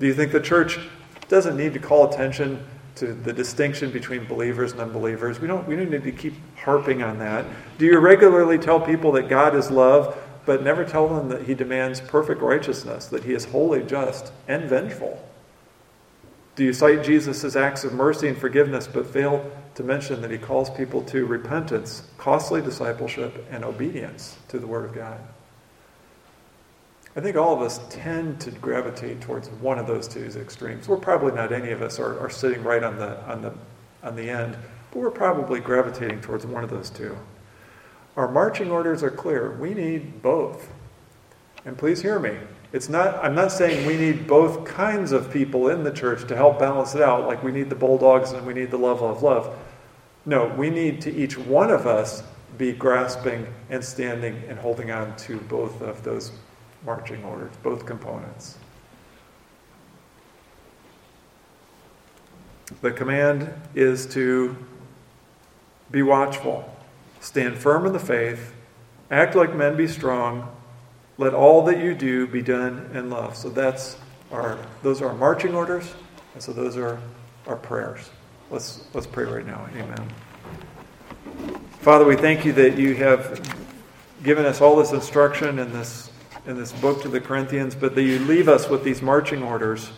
Do 0.00 0.08
you 0.08 0.14
think 0.14 0.32
the 0.32 0.40
church 0.40 0.80
doesn't 1.28 1.56
need 1.56 1.74
to 1.74 1.78
call 1.78 2.12
attention 2.12 2.66
to 2.96 3.14
the 3.14 3.32
distinction 3.32 3.92
between 3.92 4.24
believers 4.24 4.72
and 4.72 4.80
unbelievers? 4.80 5.38
We 5.38 5.46
don't, 5.46 5.64
we 5.68 5.76
don't 5.76 5.88
need 5.88 6.02
to 6.02 6.10
keep 6.10 6.34
harping 6.56 7.04
on 7.04 7.20
that. 7.20 7.44
Do 7.78 7.86
you 7.86 8.00
regularly 8.00 8.58
tell 8.58 8.80
people 8.80 9.12
that 9.12 9.28
God 9.28 9.54
is 9.54 9.70
love, 9.70 10.18
but 10.44 10.64
never 10.64 10.84
tell 10.84 11.06
them 11.06 11.28
that 11.28 11.42
He 11.42 11.54
demands 11.54 12.00
perfect 12.00 12.42
righteousness, 12.42 13.06
that 13.06 13.22
He 13.22 13.32
is 13.32 13.44
holy, 13.44 13.84
just, 13.84 14.32
and 14.48 14.64
vengeful? 14.64 15.24
Do 16.56 16.64
you 16.64 16.72
cite 16.72 17.04
Jesus' 17.04 17.54
acts 17.54 17.84
of 17.84 17.92
mercy 17.92 18.28
and 18.28 18.36
forgiveness, 18.36 18.86
but 18.86 19.06
fail 19.06 19.50
to 19.74 19.82
mention 19.82 20.22
that 20.22 20.30
he 20.30 20.38
calls 20.38 20.70
people 20.70 21.02
to 21.02 21.26
repentance, 21.26 22.02
costly 22.16 22.62
discipleship, 22.62 23.46
and 23.50 23.62
obedience 23.62 24.38
to 24.48 24.58
the 24.58 24.66
Word 24.66 24.86
of 24.86 24.94
God? 24.94 25.20
I 27.14 27.20
think 27.20 27.36
all 27.36 27.54
of 27.54 27.60
us 27.60 27.78
tend 27.90 28.40
to 28.40 28.50
gravitate 28.50 29.20
towards 29.20 29.48
one 29.50 29.78
of 29.78 29.86
those 29.86 30.08
two 30.08 30.24
extremes. 30.24 30.88
We're 30.88 30.96
probably 30.96 31.32
not 31.32 31.52
any 31.52 31.72
of 31.72 31.82
us 31.82 31.98
are, 31.98 32.18
are 32.20 32.30
sitting 32.30 32.62
right 32.62 32.82
on 32.82 32.96
the, 32.98 33.22
on, 33.30 33.42
the, 33.42 33.54
on 34.02 34.16
the 34.16 34.30
end, 34.30 34.56
but 34.90 35.00
we're 35.00 35.10
probably 35.10 35.60
gravitating 35.60 36.22
towards 36.22 36.46
one 36.46 36.64
of 36.64 36.70
those 36.70 36.88
two. 36.88 37.16
Our 38.16 38.30
marching 38.30 38.70
orders 38.70 39.02
are 39.02 39.10
clear. 39.10 39.52
We 39.52 39.74
need 39.74 40.22
both. 40.22 40.70
And 41.66 41.76
please 41.76 42.00
hear 42.00 42.18
me. 42.18 42.38
It's 42.76 42.90
not, 42.90 43.24
I'm 43.24 43.34
not 43.34 43.52
saying 43.52 43.86
we 43.86 43.96
need 43.96 44.26
both 44.26 44.66
kinds 44.66 45.10
of 45.10 45.30
people 45.32 45.70
in 45.70 45.82
the 45.82 45.90
church 45.90 46.28
to 46.28 46.36
help 46.36 46.58
balance 46.58 46.94
it 46.94 47.00
out, 47.00 47.26
like 47.26 47.42
we 47.42 47.50
need 47.50 47.70
the 47.70 47.74
bulldogs 47.74 48.32
and 48.32 48.46
we 48.46 48.52
need 48.52 48.70
the 48.70 48.76
love, 48.76 49.00
love, 49.00 49.22
love. 49.22 49.56
No, 50.26 50.48
we 50.48 50.68
need 50.68 51.00
to 51.00 51.10
each 51.10 51.38
one 51.38 51.70
of 51.70 51.86
us 51.86 52.22
be 52.58 52.72
grasping 52.72 53.46
and 53.70 53.82
standing 53.82 54.42
and 54.46 54.58
holding 54.58 54.90
on 54.90 55.16
to 55.16 55.38
both 55.38 55.80
of 55.80 56.04
those 56.04 56.32
marching 56.84 57.24
orders, 57.24 57.56
both 57.62 57.86
components. 57.86 58.58
The 62.82 62.90
command 62.90 63.54
is 63.74 64.04
to 64.08 64.54
be 65.90 66.02
watchful, 66.02 66.70
stand 67.20 67.56
firm 67.56 67.86
in 67.86 67.94
the 67.94 67.98
faith, 67.98 68.52
act 69.10 69.34
like 69.34 69.54
men, 69.56 69.78
be 69.78 69.88
strong, 69.88 70.54
let 71.18 71.34
all 71.34 71.64
that 71.64 71.78
you 71.78 71.94
do 71.94 72.26
be 72.26 72.42
done 72.42 72.90
in 72.94 73.10
love. 73.10 73.36
So 73.36 73.48
that's 73.48 73.96
our 74.30 74.58
those 74.82 75.00
are 75.02 75.08
our 75.08 75.14
marching 75.14 75.54
orders, 75.54 75.94
and 76.34 76.42
so 76.42 76.52
those 76.52 76.76
are 76.76 77.00
our 77.46 77.56
prayers. 77.56 78.10
Let's 78.50 78.84
let's 78.94 79.06
pray 79.06 79.24
right 79.24 79.46
now. 79.46 79.66
Amen. 79.76 80.08
Father, 81.80 82.04
we 82.04 82.16
thank 82.16 82.44
you 82.44 82.52
that 82.54 82.76
you 82.76 82.94
have 82.94 83.40
given 84.22 84.44
us 84.44 84.60
all 84.60 84.76
this 84.76 84.92
instruction 84.92 85.58
in 85.58 85.72
this 85.72 86.10
in 86.46 86.56
this 86.56 86.72
book 86.72 87.02
to 87.02 87.08
the 87.08 87.20
Corinthians, 87.20 87.74
but 87.74 87.94
that 87.94 88.02
you 88.02 88.18
leave 88.20 88.48
us 88.48 88.68
with 88.68 88.84
these 88.84 89.02
marching 89.02 89.42
orders. 89.42 89.90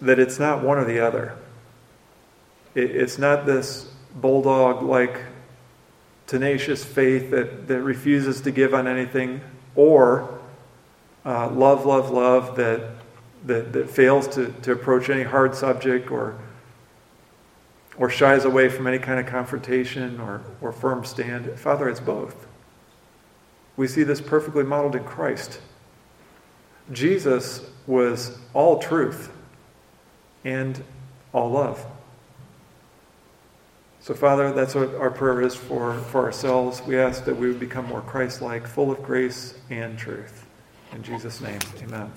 that 0.00 0.18
it's 0.18 0.38
not 0.38 0.62
one 0.62 0.78
or 0.78 0.84
the 0.84 1.00
other. 1.00 1.36
It, 2.74 2.90
it's 2.90 3.18
not 3.18 3.46
this 3.46 3.90
bulldog 4.14 4.82
like 4.82 5.20
tenacious 6.28 6.84
faith 6.84 7.30
that, 7.30 7.66
that 7.66 7.82
refuses 7.82 8.42
to 8.42 8.52
give 8.52 8.74
on 8.74 8.86
anything, 8.86 9.40
or 9.74 10.38
uh, 11.24 11.50
love, 11.50 11.84
love, 11.84 12.10
love 12.10 12.54
that, 12.56 12.90
that, 13.46 13.72
that 13.72 13.90
fails 13.90 14.28
to, 14.28 14.52
to 14.62 14.72
approach 14.72 15.08
any 15.08 15.22
hard 15.22 15.54
subject 15.54 16.10
or, 16.10 16.38
or 17.96 18.10
shies 18.10 18.44
away 18.44 18.68
from 18.68 18.86
any 18.86 18.98
kind 18.98 19.18
of 19.18 19.26
confrontation 19.26 20.20
or, 20.20 20.42
or 20.60 20.70
firm 20.70 21.04
stand. 21.04 21.50
Father, 21.58 21.88
it's 21.88 21.98
both. 21.98 22.46
We 23.76 23.88
see 23.88 24.02
this 24.02 24.20
perfectly 24.20 24.64
modeled 24.64 24.96
in 24.96 25.04
Christ. 25.04 25.60
Jesus 26.92 27.70
was 27.86 28.38
all 28.52 28.78
truth 28.78 29.32
and 30.44 30.82
all 31.32 31.50
love. 31.50 31.86
So, 34.08 34.14
Father, 34.14 34.52
that's 34.52 34.74
what 34.74 34.94
our 34.94 35.10
prayer 35.10 35.42
is 35.42 35.54
for, 35.54 35.92
for 36.04 36.24
ourselves. 36.24 36.80
We 36.80 36.98
ask 36.98 37.26
that 37.26 37.36
we 37.36 37.46
would 37.46 37.60
become 37.60 37.84
more 37.84 38.00
Christ 38.00 38.40
like, 38.40 38.66
full 38.66 38.90
of 38.90 39.02
grace 39.02 39.52
and 39.68 39.98
truth. 39.98 40.46
In 40.92 41.02
Jesus' 41.02 41.42
name, 41.42 41.58
amen. 41.82 42.10